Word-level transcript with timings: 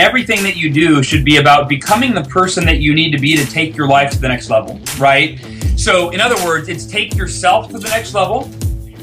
everything 0.00 0.42
that 0.42 0.56
you 0.56 0.70
do 0.70 1.02
should 1.02 1.24
be 1.24 1.36
about 1.36 1.68
becoming 1.68 2.14
the 2.14 2.24
person 2.24 2.64
that 2.66 2.78
you 2.78 2.94
need 2.94 3.10
to 3.12 3.18
be 3.18 3.36
to 3.36 3.46
take 3.46 3.76
your 3.76 3.88
life 3.88 4.10
to 4.10 4.18
the 4.18 4.28
next 4.28 4.50
level, 4.50 4.80
right? 4.98 5.38
So, 5.76 6.10
in 6.10 6.20
other 6.20 6.42
words, 6.44 6.68
it's 6.68 6.86
take 6.86 7.14
yourself 7.14 7.70
to 7.70 7.78
the 7.78 7.88
next 7.88 8.14
level 8.14 8.50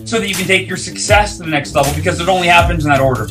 so 0.05 0.19
that 0.19 0.27
you 0.27 0.35
can 0.35 0.45
take 0.45 0.67
your 0.67 0.77
success 0.77 1.37
to 1.37 1.43
the 1.43 1.49
next 1.49 1.73
level 1.75 1.93
because 1.95 2.19
it 2.19 2.27
only 2.27 2.47
happens 2.47 2.83
in 2.83 2.91
that 2.91 2.99
order. 2.99 3.27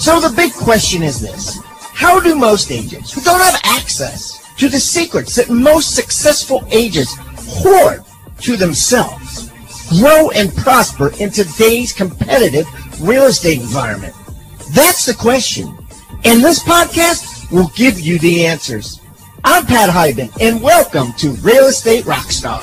So 0.00 0.18
the 0.18 0.32
big 0.34 0.54
question 0.54 1.02
is 1.02 1.20
this. 1.20 1.60
How 1.92 2.20
do 2.20 2.34
most 2.34 2.72
agents 2.72 3.12
who 3.12 3.20
don't 3.20 3.42
have 3.42 3.60
access 3.64 4.42
to 4.56 4.70
the 4.70 4.80
secrets 4.80 5.34
that 5.36 5.50
most 5.50 5.94
successful 5.94 6.64
agents 6.70 7.14
hoard 7.38 8.02
to 8.40 8.56
themselves 8.56 9.29
grow 9.90 10.30
and 10.30 10.54
prosper 10.54 11.12
in 11.18 11.30
today's 11.30 11.92
competitive 11.92 12.64
real 13.02 13.24
estate 13.24 13.60
environment? 13.60 14.14
That's 14.72 15.04
the 15.04 15.14
question. 15.14 15.76
And 16.24 16.44
this 16.44 16.62
podcast 16.62 17.50
will 17.50 17.68
give 17.74 17.98
you 17.98 18.20
the 18.20 18.46
answers. 18.46 19.00
I'm 19.42 19.66
Pat 19.66 19.90
Hiban, 19.90 20.30
and 20.40 20.62
welcome 20.62 21.12
to 21.14 21.30
Real 21.42 21.64
Estate 21.64 22.04
Rockstars. 22.04 22.60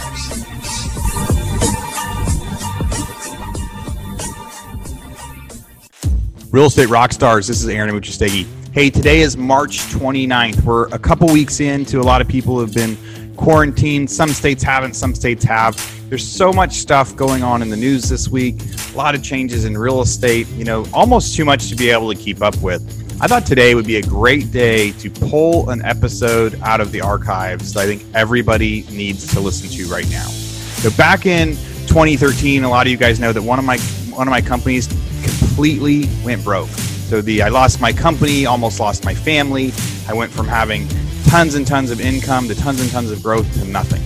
Real 6.54 6.68
Estate 6.68 6.88
Rockstars, 6.88 7.48
this 7.48 7.62
is 7.62 7.68
Aaron 7.68 7.94
Amuchastegui. 7.94 8.48
Hey, 8.72 8.90
today 8.90 9.20
is 9.20 9.36
March 9.36 9.80
29th. 9.80 10.64
We're 10.64 10.88
a 10.90 11.00
couple 11.00 11.28
weeks 11.34 11.60
into 11.60 12.00
a 12.00 12.04
lot 12.04 12.22
of 12.22 12.28
people 12.28 12.60
have 12.60 12.74
been 12.74 12.96
quarantined. 13.38 14.10
Some 14.10 14.30
states 14.30 14.64
haven't, 14.64 14.96
some 14.96 15.16
states 15.16 15.44
have. 15.46 15.76
There's 16.10 16.28
so 16.28 16.52
much 16.52 16.74
stuff 16.74 17.16
going 17.16 17.44
on 17.44 17.62
in 17.62 17.70
the 17.70 17.78
news 17.78 18.10
this 18.10 18.28
week, 18.28 18.62
a 18.94 18.98
lot 18.98 19.16
of 19.16 19.24
changes 19.24 19.66
in 19.66 19.78
real 19.78 20.02
estate, 20.02 20.48
you 20.50 20.66
know, 20.66 20.86
almost 20.94 21.36
too 21.36 21.46
much 21.46 21.70
to 21.70 21.76
be 21.76 21.90
able 21.90 22.12
to 22.12 22.20
keep 22.20 22.42
up 22.42 22.58
with. 22.62 22.82
I 23.20 23.28
thought 23.28 23.46
today 23.46 23.74
would 23.74 23.88
be 23.88 23.96
a 23.98 24.04
great 24.04 24.52
day 24.52 24.92
to 24.92 25.10
pull 25.10 25.70
an 25.70 25.84
episode 25.84 26.60
out 26.62 26.82
of 26.82 26.92
the 26.92 27.02
archives 27.02 27.74
that 27.74 27.82
I 27.82 27.86
think 27.86 28.06
everybody 28.14 28.86
needs 28.92 29.34
to 29.34 29.40
listen 29.40 29.70
to 29.70 29.92
right 29.92 30.10
now. 30.12 30.28
So 30.28 30.92
back 30.92 31.26
in 31.26 31.56
2013, 31.88 32.64
a 32.64 32.70
lot 32.70 32.86
of 32.86 32.92
you 32.92 32.98
guys 32.98 33.20
know 33.20 33.34
that 33.34 33.42
one 33.42 33.58
of 33.58 33.66
my 33.66 33.80
one 34.14 34.28
of 34.28 34.32
my 34.32 34.42
companies 34.42 34.88
completely 35.24 36.08
went 36.24 36.44
broke. 36.44 36.70
So 36.70 37.22
the 37.22 37.42
I 37.42 37.50
lost 37.50 37.82
my 37.82 37.92
company, 37.92 38.46
almost 38.46 38.80
lost 38.80 39.04
my 39.04 39.16
family. 39.16 39.74
I 40.08 40.14
went 40.14 40.32
from 40.32 40.48
having 40.48 40.88
tons 41.28 41.56
and 41.56 41.68
tons 41.68 41.92
of 41.92 42.00
income 42.00 42.48
to 42.48 42.56
tons 42.56 42.80
and 42.80 42.90
tons 42.90 43.12
of 43.12 43.22
growth 43.22 43.52
to 43.60 43.66
nothing. 43.66 44.02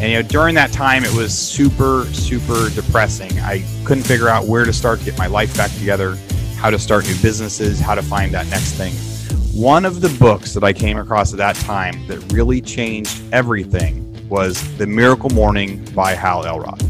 And 0.00 0.12
you 0.12 0.22
know, 0.22 0.28
during 0.28 0.54
that 0.54 0.72
time, 0.72 1.04
it 1.04 1.12
was 1.12 1.36
super, 1.36 2.04
super 2.12 2.70
depressing. 2.70 3.32
I 3.40 3.64
couldn't 3.84 4.04
figure 4.04 4.28
out 4.28 4.46
where 4.46 4.64
to 4.64 4.72
start 4.72 5.00
to 5.00 5.04
get 5.04 5.18
my 5.18 5.26
life 5.26 5.56
back 5.56 5.72
together, 5.72 6.16
how 6.56 6.70
to 6.70 6.78
start 6.78 7.06
new 7.06 7.16
businesses, 7.20 7.80
how 7.80 7.96
to 7.96 8.02
find 8.02 8.32
that 8.32 8.46
next 8.48 8.72
thing. 8.74 8.92
One 9.60 9.84
of 9.84 10.00
the 10.00 10.08
books 10.20 10.54
that 10.54 10.62
I 10.62 10.72
came 10.72 10.96
across 10.96 11.32
at 11.32 11.38
that 11.38 11.56
time 11.56 12.06
that 12.06 12.18
really 12.32 12.60
changed 12.60 13.20
everything 13.32 14.28
was 14.28 14.62
The 14.78 14.86
Miracle 14.86 15.30
Morning 15.30 15.84
by 15.94 16.14
Hal 16.14 16.46
Elrod. 16.46 16.82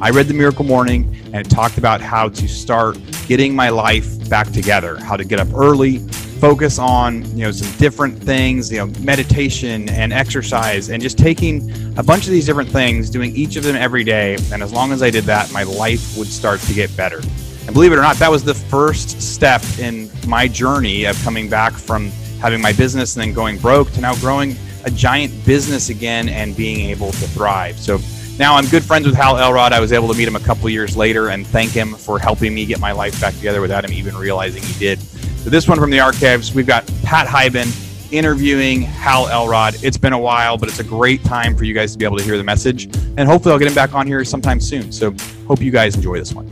I 0.00 0.10
read 0.10 0.26
The 0.26 0.34
Miracle 0.34 0.64
Morning 0.64 1.14
and 1.26 1.46
it 1.46 1.50
talked 1.50 1.76
about 1.76 2.00
how 2.00 2.30
to 2.30 2.48
start 2.48 2.98
getting 3.28 3.54
my 3.54 3.68
life 3.68 4.28
back 4.30 4.50
together, 4.52 4.96
how 4.96 5.16
to 5.16 5.24
get 5.24 5.38
up 5.38 5.48
early, 5.54 5.98
focus 6.42 6.80
on, 6.80 7.22
you 7.36 7.44
know, 7.44 7.52
some 7.52 7.70
different 7.78 8.20
things, 8.20 8.68
you 8.72 8.78
know, 8.78 8.86
meditation 8.98 9.88
and 9.90 10.12
exercise 10.12 10.90
and 10.90 11.00
just 11.00 11.16
taking 11.16 11.70
a 11.96 12.02
bunch 12.02 12.24
of 12.24 12.32
these 12.32 12.44
different 12.44 12.68
things, 12.68 13.08
doing 13.08 13.30
each 13.36 13.54
of 13.54 13.62
them 13.62 13.76
every 13.76 14.02
day, 14.02 14.36
and 14.52 14.60
as 14.60 14.72
long 14.72 14.90
as 14.90 15.04
I 15.04 15.10
did 15.10 15.22
that, 15.26 15.52
my 15.52 15.62
life 15.62 16.18
would 16.18 16.26
start 16.26 16.58
to 16.62 16.74
get 16.74 16.94
better. 16.96 17.20
And 17.66 17.72
believe 17.72 17.92
it 17.92 17.96
or 17.96 18.02
not, 18.02 18.16
that 18.16 18.28
was 18.28 18.42
the 18.42 18.54
first 18.54 19.22
step 19.22 19.62
in 19.78 20.10
my 20.26 20.48
journey 20.48 21.04
of 21.04 21.16
coming 21.22 21.48
back 21.48 21.74
from 21.74 22.08
having 22.40 22.60
my 22.60 22.72
business 22.72 23.14
and 23.14 23.22
then 23.22 23.32
going 23.32 23.56
broke 23.58 23.92
to 23.92 24.00
now 24.00 24.16
growing 24.16 24.56
a 24.84 24.90
giant 24.90 25.32
business 25.46 25.90
again 25.90 26.28
and 26.28 26.56
being 26.56 26.90
able 26.90 27.12
to 27.12 27.28
thrive. 27.28 27.78
So 27.78 28.00
now 28.36 28.56
I'm 28.56 28.66
good 28.66 28.82
friends 28.82 29.06
with 29.06 29.14
Hal 29.14 29.38
Elrod. 29.38 29.72
I 29.72 29.78
was 29.78 29.92
able 29.92 30.08
to 30.08 30.18
meet 30.18 30.26
him 30.26 30.34
a 30.34 30.40
couple 30.40 30.68
years 30.70 30.96
later 30.96 31.28
and 31.28 31.46
thank 31.46 31.70
him 31.70 31.94
for 31.94 32.18
helping 32.18 32.52
me 32.52 32.66
get 32.66 32.80
my 32.80 32.90
life 32.90 33.20
back 33.20 33.36
together 33.36 33.60
without 33.60 33.84
him 33.84 33.92
even 33.92 34.16
realizing 34.16 34.60
he 34.64 34.76
did. 34.80 34.98
This 35.44 35.68
one 35.68 35.78
from 35.78 35.90
the 35.90 36.00
archives, 36.00 36.54
we've 36.54 36.66
got 36.66 36.86
Pat 37.02 37.26
Hiban 37.26 37.68
interviewing 38.12 38.82
Hal 38.82 39.28
Elrod. 39.28 39.74
It's 39.82 39.98
been 39.98 40.12
a 40.12 40.18
while, 40.18 40.56
but 40.56 40.68
it's 40.68 40.78
a 40.78 40.84
great 40.84 41.22
time 41.24 41.56
for 41.56 41.64
you 41.64 41.74
guys 41.74 41.92
to 41.92 41.98
be 41.98 42.04
able 42.04 42.16
to 42.18 42.22
hear 42.24 42.38
the 42.38 42.44
message. 42.44 42.84
And 43.16 43.28
hopefully 43.28 43.52
I'll 43.52 43.58
get 43.58 43.68
him 43.68 43.74
back 43.74 43.92
on 43.92 44.06
here 44.06 44.24
sometime 44.24 44.60
soon. 44.60 44.92
So 44.92 45.14
hope 45.46 45.60
you 45.60 45.70
guys 45.70 45.96
enjoy 45.96 46.18
this 46.18 46.32
one. 46.32 46.46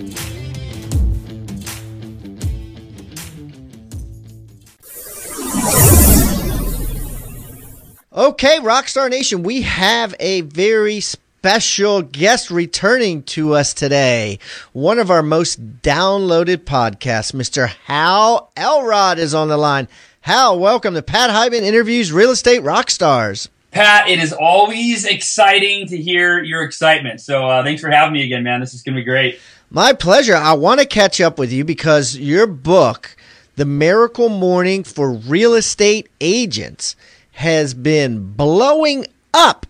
Okay, 8.12 8.58
Rockstar 8.58 9.08
Nation, 9.08 9.44
we 9.44 9.62
have 9.62 10.14
a 10.18 10.42
very 10.42 11.00
special 11.00 11.29
guest 11.42 12.50
returning 12.50 13.22
to 13.22 13.54
us 13.54 13.72
today. 13.72 14.38
One 14.72 14.98
of 14.98 15.10
our 15.10 15.22
most 15.22 15.80
downloaded 15.82 16.58
podcasts, 16.58 17.32
Mr. 17.32 17.68
Hal 17.86 18.52
Elrod, 18.56 19.18
is 19.18 19.34
on 19.34 19.48
the 19.48 19.56
line. 19.56 19.88
Hal, 20.22 20.58
welcome 20.58 20.94
to 20.94 21.02
Pat 21.02 21.30
Hiban 21.30 21.62
Interviews 21.62 22.12
Real 22.12 22.30
Estate 22.30 22.62
Rockstars. 22.62 23.48
Pat, 23.70 24.08
it 24.08 24.18
is 24.18 24.32
always 24.32 25.06
exciting 25.06 25.86
to 25.86 25.96
hear 25.96 26.42
your 26.42 26.62
excitement. 26.62 27.20
So 27.20 27.46
uh, 27.46 27.62
thanks 27.62 27.80
for 27.80 27.88
having 27.88 28.12
me 28.12 28.24
again, 28.24 28.42
man. 28.42 28.60
This 28.60 28.74
is 28.74 28.82
going 28.82 28.96
to 28.96 29.00
be 29.00 29.04
great. 29.04 29.38
My 29.70 29.92
pleasure. 29.92 30.34
I 30.34 30.52
want 30.54 30.80
to 30.80 30.86
catch 30.86 31.20
up 31.20 31.38
with 31.38 31.52
you 31.52 31.64
because 31.64 32.18
your 32.18 32.46
book, 32.46 33.16
The 33.56 33.64
Miracle 33.64 34.28
Morning 34.28 34.84
for 34.84 35.12
Real 35.12 35.54
Estate 35.54 36.08
Agents, 36.20 36.96
has 37.32 37.72
been 37.72 38.32
blowing 38.32 39.06
up 39.32 39.64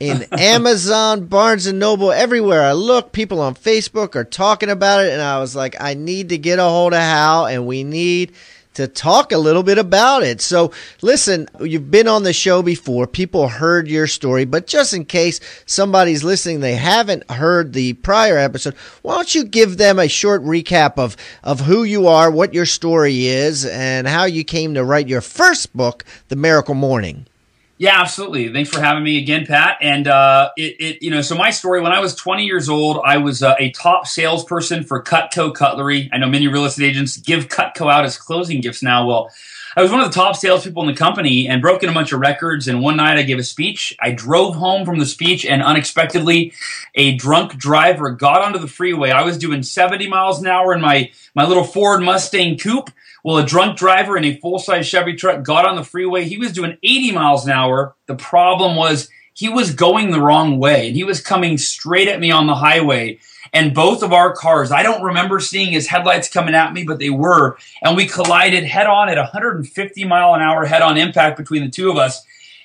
in 0.00 0.22
Amazon, 0.32 1.26
Barnes 1.26 1.66
and 1.66 1.78
Noble, 1.78 2.10
everywhere 2.10 2.62
I 2.62 2.72
look. 2.72 3.12
People 3.12 3.40
on 3.40 3.54
Facebook 3.54 4.16
are 4.16 4.24
talking 4.24 4.70
about 4.70 5.04
it, 5.04 5.12
and 5.12 5.20
I 5.20 5.38
was 5.38 5.54
like, 5.54 5.76
I 5.78 5.92
need 5.94 6.30
to 6.30 6.38
get 6.38 6.58
a 6.58 6.64
hold 6.64 6.94
of 6.94 6.98
Hal, 6.98 7.46
and 7.46 7.66
we 7.66 7.84
need 7.84 8.32
to 8.72 8.88
talk 8.88 9.32
a 9.32 9.38
little 9.38 9.62
bit 9.62 9.76
about 9.76 10.22
it. 10.22 10.40
So, 10.40 10.72
listen, 11.02 11.48
you've 11.60 11.90
been 11.90 12.08
on 12.08 12.22
the 12.22 12.32
show 12.32 12.62
before. 12.62 13.06
People 13.06 13.48
heard 13.48 13.88
your 13.88 14.06
story, 14.06 14.46
but 14.46 14.66
just 14.66 14.94
in 14.94 15.04
case 15.04 15.38
somebody's 15.66 16.24
listening, 16.24 16.60
they 16.60 16.76
haven't 16.76 17.30
heard 17.30 17.72
the 17.74 17.92
prior 17.94 18.38
episode, 18.38 18.74
why 19.02 19.16
don't 19.16 19.34
you 19.34 19.44
give 19.44 19.76
them 19.76 19.98
a 19.98 20.08
short 20.08 20.42
recap 20.42 20.98
of, 20.98 21.16
of 21.42 21.60
who 21.60 21.82
you 21.82 22.06
are, 22.06 22.30
what 22.30 22.54
your 22.54 22.66
story 22.66 23.26
is, 23.26 23.66
and 23.66 24.08
how 24.08 24.24
you 24.24 24.44
came 24.44 24.74
to 24.74 24.84
write 24.84 25.08
your 25.08 25.20
first 25.20 25.76
book, 25.76 26.04
The 26.28 26.36
Miracle 26.36 26.74
Morning? 26.74 27.26
Yeah, 27.80 27.98
absolutely. 27.98 28.52
Thanks 28.52 28.68
for 28.68 28.78
having 28.78 29.02
me 29.02 29.16
again, 29.16 29.46
Pat. 29.46 29.78
And 29.80 30.06
uh, 30.06 30.50
it, 30.54 30.76
it, 30.78 31.02
you 31.02 31.10
know, 31.10 31.22
so 31.22 31.34
my 31.34 31.48
story: 31.48 31.80
when 31.80 31.92
I 31.92 32.00
was 32.00 32.14
20 32.14 32.44
years 32.44 32.68
old, 32.68 33.00
I 33.02 33.16
was 33.16 33.42
uh, 33.42 33.54
a 33.58 33.70
top 33.70 34.06
salesperson 34.06 34.84
for 34.84 35.02
Cutco 35.02 35.54
Cutlery. 35.54 36.10
I 36.12 36.18
know 36.18 36.28
many 36.28 36.46
real 36.46 36.66
estate 36.66 36.84
agents 36.90 37.16
give 37.16 37.48
Cutco 37.48 37.90
out 37.90 38.04
as 38.04 38.18
closing 38.18 38.60
gifts 38.60 38.82
now. 38.82 39.06
Well, 39.06 39.30
I 39.74 39.80
was 39.80 39.90
one 39.90 40.00
of 40.00 40.12
the 40.12 40.14
top 40.14 40.36
salespeople 40.36 40.82
in 40.82 40.88
the 40.88 40.94
company 40.94 41.48
and 41.48 41.62
broke 41.62 41.82
in 41.82 41.88
a 41.88 41.94
bunch 41.94 42.12
of 42.12 42.20
records. 42.20 42.68
And 42.68 42.82
one 42.82 42.98
night 42.98 43.16
I 43.16 43.22
gave 43.22 43.38
a 43.38 43.42
speech. 43.42 43.96
I 43.98 44.10
drove 44.10 44.56
home 44.56 44.84
from 44.84 44.98
the 44.98 45.06
speech, 45.06 45.46
and 45.46 45.62
unexpectedly, 45.62 46.52
a 46.96 47.14
drunk 47.14 47.56
driver 47.56 48.10
got 48.10 48.42
onto 48.42 48.58
the 48.58 48.68
freeway. 48.68 49.10
I 49.10 49.22
was 49.22 49.38
doing 49.38 49.62
70 49.62 50.06
miles 50.06 50.38
an 50.38 50.48
hour 50.48 50.74
in 50.74 50.82
my 50.82 51.10
my 51.34 51.46
little 51.46 51.64
Ford 51.64 52.02
Mustang 52.02 52.58
coupe 52.58 52.90
well, 53.24 53.38
a 53.38 53.46
drunk 53.46 53.76
driver 53.76 54.16
in 54.16 54.24
a 54.24 54.36
full 54.36 54.58
size 54.58 54.86
Chevy 54.86 55.14
truck 55.14 55.42
got 55.42 55.66
on 55.66 55.76
the 55.76 55.84
freeway. 55.84 56.24
He 56.24 56.38
was 56.38 56.52
doing 56.52 56.78
80 56.82 57.12
miles 57.12 57.44
an 57.44 57.52
hour. 57.52 57.94
The 58.06 58.16
problem 58.16 58.76
was 58.76 59.08
he 59.34 59.48
was 59.48 59.74
going 59.74 60.10
the 60.10 60.20
wrong 60.20 60.58
way 60.58 60.88
and 60.88 60.96
he 60.96 61.04
was 61.04 61.20
coming 61.20 61.58
straight 61.58 62.08
at 62.08 62.20
me 62.20 62.30
on 62.30 62.46
the 62.46 62.54
highway. 62.54 63.18
And 63.52 63.74
both 63.74 64.02
of 64.02 64.12
our 64.12 64.34
cars, 64.34 64.70
I 64.70 64.82
don't 64.82 65.02
remember 65.02 65.40
seeing 65.40 65.72
his 65.72 65.88
headlights 65.88 66.28
coming 66.28 66.54
at 66.54 66.72
me, 66.72 66.84
but 66.84 66.98
they 66.98 67.10
were. 67.10 67.56
And 67.82 67.96
we 67.96 68.06
collided 68.06 68.64
head 68.64 68.86
on 68.86 69.08
at 69.08 69.16
150 69.16 70.04
mile 70.04 70.34
an 70.34 70.40
hour 70.40 70.66
head 70.66 70.82
on 70.82 70.96
impact 70.96 71.36
between 71.36 71.64
the 71.64 71.70
two 71.70 71.90
of 71.90 71.96
us. 71.96 72.24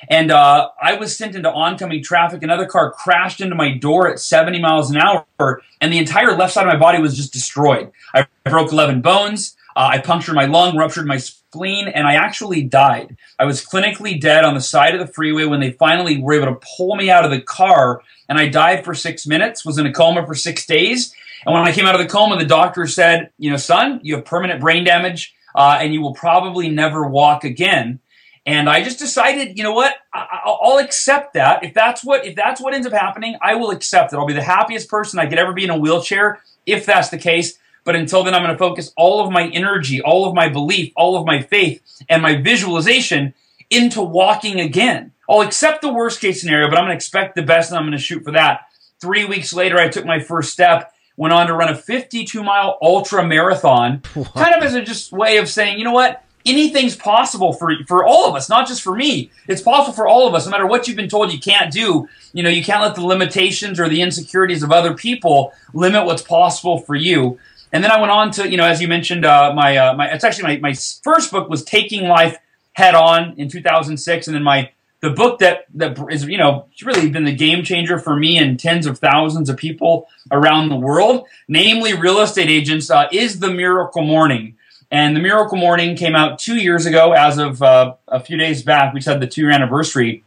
And 0.10 0.32
uh, 0.32 0.70
I 0.82 0.96
was 0.96 1.18
sent 1.18 1.36
into 1.36 1.52
oncoming 1.52 2.04
traffic. 2.04 2.44
Another 2.44 2.66
car 2.66 2.92
crashed 2.92 3.42
into 3.42 3.56
my 3.56 3.76
door 3.76 4.08
at 4.08 4.20
70 4.20 4.60
miles 4.60 4.92
an 4.92 4.98
hour, 4.98 5.62
and 5.82 5.92
the 5.92 5.98
entire 5.98 6.36
left 6.36 6.54
side 6.54 6.68
of 6.68 6.74
my 6.74 6.80
body 6.80 7.00
was 7.00 7.16
just 7.16 7.34
destroyed. 7.34 7.92
I 8.14 8.28
broke 8.44 8.72
11 8.72 9.02
bones. 9.02 9.56
Uh, 9.76 9.90
I 9.92 9.98
punctured 10.00 10.36
my 10.36 10.46
lung, 10.46 10.78
ruptured 10.78 11.06
my 11.06 11.18
spleen, 11.18 11.88
and 11.88 12.08
I 12.08 12.14
actually 12.14 12.64
died. 12.64 13.18
I 13.38 13.46
was 13.46 13.66
clinically 13.66 14.20
dead 14.20 14.46
on 14.46 14.54
the 14.54 14.62
side 14.62 14.96
of 14.96 15.06
the 15.06 15.14
freeway 15.14 15.46
when 15.46 15.60
they 15.60 15.72
finally 15.72 16.22
were 16.22 16.34
able 16.34 16.54
to 16.54 16.68
pull 16.78 16.96
me 16.96 17.10
out 17.10 17.26
of 17.26 17.32
the 17.32 17.42
car, 17.42 18.02
and 18.30 18.38
I 18.38 18.48
died 18.48 18.86
for 18.86 18.94
six 18.94 19.28
minutes, 19.28 19.66
was 19.66 19.78
in 19.78 19.86
a 19.86 19.94
coma 19.94 20.26
for 20.26 20.36
six 20.36 20.66
days. 20.66 21.14
And 21.46 21.54
when 21.54 21.64
I 21.64 21.74
came 21.74 21.86
out 21.86 21.96
of 21.96 22.02
the 22.02 22.12
coma, 22.12 22.38
the 22.38 22.46
doctor 22.46 22.88
said, 22.88 23.32
You 23.38 23.52
know, 23.52 23.58
son, 23.58 24.00
you 24.02 24.16
have 24.16 24.26
permanent 24.26 24.62
brain 24.62 24.86
damage, 24.86 25.36
uh, 25.54 25.78
and 25.82 25.94
you 25.94 26.02
will 26.02 26.14
probably 26.14 26.70
never 26.70 27.06
walk 27.06 27.44
again. 27.44 28.00
And 28.46 28.70
I 28.70 28.84
just 28.84 29.00
decided, 29.00 29.58
you 29.58 29.64
know 29.64 29.74
what? 29.74 29.96
I, 30.14 30.42
will 30.62 30.78
accept 30.78 31.34
that. 31.34 31.64
If 31.64 31.74
that's 31.74 32.04
what 32.04 32.26
if 32.26 32.36
that's 32.36 32.62
what 32.62 32.76
ends 32.76 32.86
up 32.86 32.94
happening, 32.94 33.38
I 33.42 33.56
will 33.56 33.72
accept 33.72 34.14
it. 34.14 34.18
I'll 34.18 34.28
be 34.28 34.34
the 34.34 34.44
happiest 34.44 34.88
person 34.88 35.20
I 35.20 35.26
could 35.26 35.40
ever 35.40 35.52
be 35.52 35.64
in 35.64 35.72
a 35.72 35.78
wheelchair 35.78 36.42
if 36.66 36.86
that's 36.86 37.10
the 37.10 37.18
case. 37.18 37.58
But 37.86 37.96
until 37.96 38.24
then, 38.24 38.34
I'm 38.34 38.42
going 38.42 38.54
to 38.54 38.58
focus 38.58 38.92
all 38.98 39.24
of 39.24 39.32
my 39.32 39.48
energy, 39.48 40.02
all 40.02 40.28
of 40.28 40.34
my 40.34 40.50
belief, 40.50 40.92
all 40.98 41.16
of 41.16 41.26
my 41.26 41.42
faith, 41.42 41.82
and 42.10 42.22
my 42.22 42.36
visualization 42.36 43.34
into 43.70 44.02
walking 44.02 44.60
again. 44.60 45.14
I'll 45.30 45.42
accept 45.42 45.82
the 45.82 45.94
worst 45.94 46.20
case 46.20 46.42
scenario, 46.42 46.68
but 46.68 46.78
I'm 46.78 46.84
going 46.84 46.92
to 46.92 46.96
expect 46.96 47.36
the 47.36 47.42
best 47.42 47.72
and 47.72 47.78
I'm 47.78 47.86
going 47.86 47.98
to 47.98 48.04
shoot 48.04 48.24
for 48.24 48.32
that. 48.32 48.68
Three 49.00 49.26
weeks 49.26 49.54
later, 49.54 49.78
I 49.78 49.88
took 49.88 50.06
my 50.06 50.20
first 50.20 50.52
step, 50.52 50.94
went 51.18 51.34
on 51.34 51.48
to 51.48 51.54
run 51.54 51.70
a 51.70 51.76
52 51.76 52.44
mile 52.44 52.78
ultra 52.82 53.26
marathon, 53.26 54.02
kind 54.02 54.56
of 54.56 54.64
as 54.64 54.76
a 54.76 54.82
just 54.82 55.12
way 55.12 55.38
of 55.38 55.50
saying, 55.50 55.78
you 55.78 55.86
know 55.86 55.92
what? 55.92 56.24
Anything's 56.46 56.96
possible 56.96 57.54
for 57.54 57.74
for 57.88 58.06
all 58.06 58.30
of 58.30 58.36
us, 58.36 58.50
not 58.50 58.68
just 58.68 58.84
for 58.84 58.96
me. 58.96 59.32
It's 59.48 59.64
possible 59.64 59.94
for 59.94 60.08
all 60.08 60.28
of 60.28 60.36
us, 60.36 60.46
no 60.46 60.52
matter 60.52 60.68
what 60.68 60.88
you've 60.88 60.96
been 60.96 61.10
told 61.10 61.34
you 61.34 61.40
can't 61.40 61.74
do. 61.74 62.08
You 62.34 62.44
know, 62.44 62.52
you 62.52 62.64
can't 62.64 62.84
let 62.84 62.94
the 62.94 63.04
limitations 63.04 63.80
or 63.80 63.90
the 63.90 64.02
insecurities 64.04 64.62
of 64.62 64.72
other 64.72 64.94
people 64.94 65.54
limit 65.74 66.06
what's 66.06 66.22
possible 66.22 66.78
for 66.78 66.94
you. 66.94 67.40
And 67.72 67.84
then 67.84 67.92
I 67.92 68.00
went 68.00 68.12
on 68.12 68.32
to, 68.32 68.50
you 68.50 68.58
know, 68.58 68.66
as 68.66 68.82
you 68.82 68.88
mentioned, 68.88 69.26
uh, 69.26 69.54
my, 69.54 69.78
uh, 69.78 69.94
my, 69.96 70.10
it's 70.12 70.24
actually 70.24 70.44
my, 70.44 70.70
my 70.70 70.74
first 71.04 71.32
book 71.32 71.50
was 71.50 71.64
Taking 71.64 72.08
Life 72.08 72.38
Head 72.74 72.96
On 72.96 73.34
in 73.38 73.50
2006. 73.50 74.28
And 74.28 74.36
then 74.36 74.44
my, 74.44 74.72
the 75.02 75.10
book 75.10 75.40
that, 75.40 75.66
that 75.76 75.98
is, 76.10 76.26
you 76.26 76.38
know, 76.38 76.68
really 76.84 77.10
been 77.10 77.26
the 77.26 77.36
game 77.36 77.64
changer 77.64 78.00
for 78.00 78.16
me 78.16 78.38
and 78.38 78.60
tens 78.60 78.86
of 78.86 79.00
thousands 79.00 79.50
of 79.50 79.58
people 79.58 80.08
around 80.32 80.70
the 80.70 80.76
world, 80.76 81.26
namely 81.48 81.94
real 81.94 82.20
estate 82.20 82.50
agents, 82.50 82.90
uh, 82.90 83.08
is 83.12 83.40
The 83.40 83.52
Miracle 83.52 84.04
Morning. 84.04 84.56
And 84.92 85.16
The 85.16 85.20
Miracle 85.20 85.58
Morning 85.58 85.96
came 85.96 86.16
out 86.16 86.40
two 86.40 86.56
years 86.56 86.86
ago 86.86 87.12
as 87.12 87.38
of 87.38 87.62
uh, 87.62 87.96
a 88.08 88.20
few 88.20 88.38
days 88.38 88.64
back. 88.64 88.94
We 88.94 89.00
just 89.00 89.10
had 89.10 89.20
the 89.20 89.28
two 89.28 89.42
year 89.42 89.52
anniversary. 89.52 90.24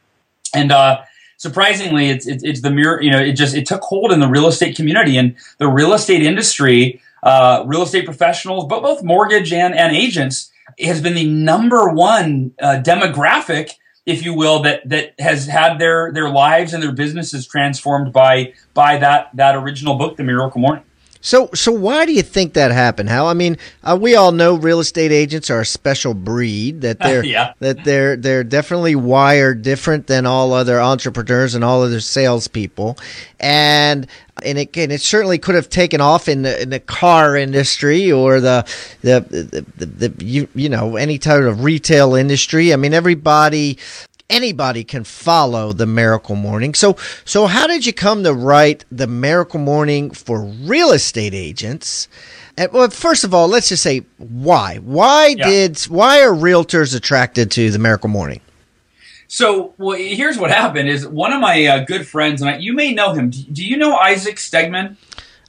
And, 0.55 0.70
uh, 0.70 1.02
surprisingly, 1.38 2.11
it's, 2.11 2.26
it's, 2.26 2.44
it's 2.44 2.61
the 2.61 2.70
mirror, 2.70 3.00
you 3.00 3.11
know, 3.11 3.20
it 3.20 3.32
just, 3.32 3.55
it 3.55 3.64
took 3.64 3.82
hold 3.82 4.12
in 4.12 4.20
the 4.20 4.29
real 4.29 4.49
estate 4.49 4.76
community 4.76 5.17
and 5.17 5.37
the 5.58 5.69
real 5.69 5.94
estate 5.94 6.23
industry 6.23 7.00
uh, 7.22 7.62
real 7.66 7.82
estate 7.82 8.04
professionals, 8.04 8.66
but 8.68 8.82
both 8.82 9.02
mortgage 9.02 9.52
and, 9.52 9.74
and 9.74 9.96
agents, 9.96 10.50
has 10.78 11.00
been 11.00 11.14
the 11.14 11.26
number 11.26 11.88
one 11.88 12.52
uh, 12.60 12.80
demographic, 12.84 13.70
if 14.06 14.24
you 14.24 14.34
will, 14.34 14.62
that 14.62 14.88
that 14.88 15.18
has 15.18 15.46
had 15.46 15.78
their 15.78 16.12
their 16.12 16.28
lives 16.28 16.72
and 16.72 16.82
their 16.82 16.92
businesses 16.92 17.46
transformed 17.46 18.12
by 18.12 18.52
by 18.74 18.98
that 18.98 19.30
that 19.34 19.56
original 19.56 19.96
book, 19.96 20.16
The 20.16 20.24
Miracle 20.24 20.60
Morning. 20.60 20.84
So, 21.28 21.50
so 21.52 21.72
why 21.72 22.06
do 22.06 22.14
you 22.14 22.22
think 22.22 22.54
that 22.54 22.70
happened? 22.70 23.10
Hal? 23.10 23.26
I 23.26 23.34
mean, 23.34 23.58
uh, 23.84 23.98
we 24.00 24.14
all 24.14 24.32
know 24.32 24.54
real 24.54 24.80
estate 24.80 25.12
agents 25.12 25.50
are 25.50 25.60
a 25.60 25.66
special 25.66 26.14
breed. 26.14 26.80
That 26.80 26.98
they're 27.00 27.22
yeah. 27.22 27.52
that 27.58 27.84
they're 27.84 28.16
they're 28.16 28.42
definitely 28.42 28.94
wired 28.94 29.60
different 29.60 30.06
than 30.06 30.25
all 30.25 30.54
other 30.54 30.80
entrepreneurs 30.80 31.54
and 31.54 31.62
all 31.62 31.82
other 31.82 32.00
salespeople, 32.00 32.96
and 33.38 34.06
and 34.42 34.56
it 34.56 34.75
and 34.75 34.90
it 34.90 35.02
certainly 35.02 35.36
could 35.36 35.54
have 35.54 35.69
taken 35.69 36.00
off 36.00 36.30
in 36.30 36.40
the 36.42 36.62
in 36.62 36.70
the 36.70 36.80
car 36.80 37.36
industry 37.36 38.10
or 38.10 38.40
the 38.40 38.66
the 39.02 39.20
the, 39.20 39.66
the, 39.76 40.08
the 40.08 40.25
you 40.25 40.48
you 40.54 40.70
know 40.70 40.96
any 40.96 41.19
type 41.19 41.42
of 41.42 41.62
retail 41.62 42.14
industry. 42.14 42.72
I 42.72 42.76
mean, 42.76 42.94
everybody 42.94 43.76
anybody 44.30 44.84
can 44.84 45.04
follow 45.04 45.72
the 45.72 45.86
Miracle 45.86 46.36
Morning. 46.36 46.75
So, 46.75 46.96
so 47.25 47.46
how 47.46 47.66
did 47.66 47.86
you 47.86 47.92
come 47.92 48.25
to 48.25 48.32
write 48.32 48.84
the 48.90 49.06
Miracle 49.06 49.60
Morning 49.60 50.10
for 50.10 50.42
real 50.42 50.92
estate 50.92 51.34
agents? 51.34 52.08
And, 52.56 52.72
well, 52.72 52.90
first 52.90 53.25
of 53.25 53.32
all, 53.32 53.48
let's 53.48 53.69
just 53.69 53.82
say 53.82 54.00
why. 54.19 54.78
Why 54.78 55.34
yeah. 55.36 55.48
did 55.48 55.78
why 55.82 56.22
are 56.22 56.32
realtors 56.32 56.94
attracted 56.94 57.50
to 57.52 57.70
the 57.70 57.78
Miracle 57.78 58.10
Morning? 58.10 58.40
So, 59.28 59.75
well, 59.76 59.96
here's 59.96 60.38
what 60.38 60.50
happened: 60.50 60.88
is 60.88 61.06
one 61.06 61.32
of 61.32 61.40
my 61.40 61.66
uh, 61.66 61.84
good 61.84 62.06
friends, 62.06 62.40
and 62.40 62.50
I, 62.50 62.56
you 62.56 62.72
may 62.72 62.94
know 62.94 63.12
him. 63.12 63.30
Do 63.30 63.64
you 63.64 63.76
know 63.76 63.96
Isaac 63.96 64.36
Stegman? 64.36 64.96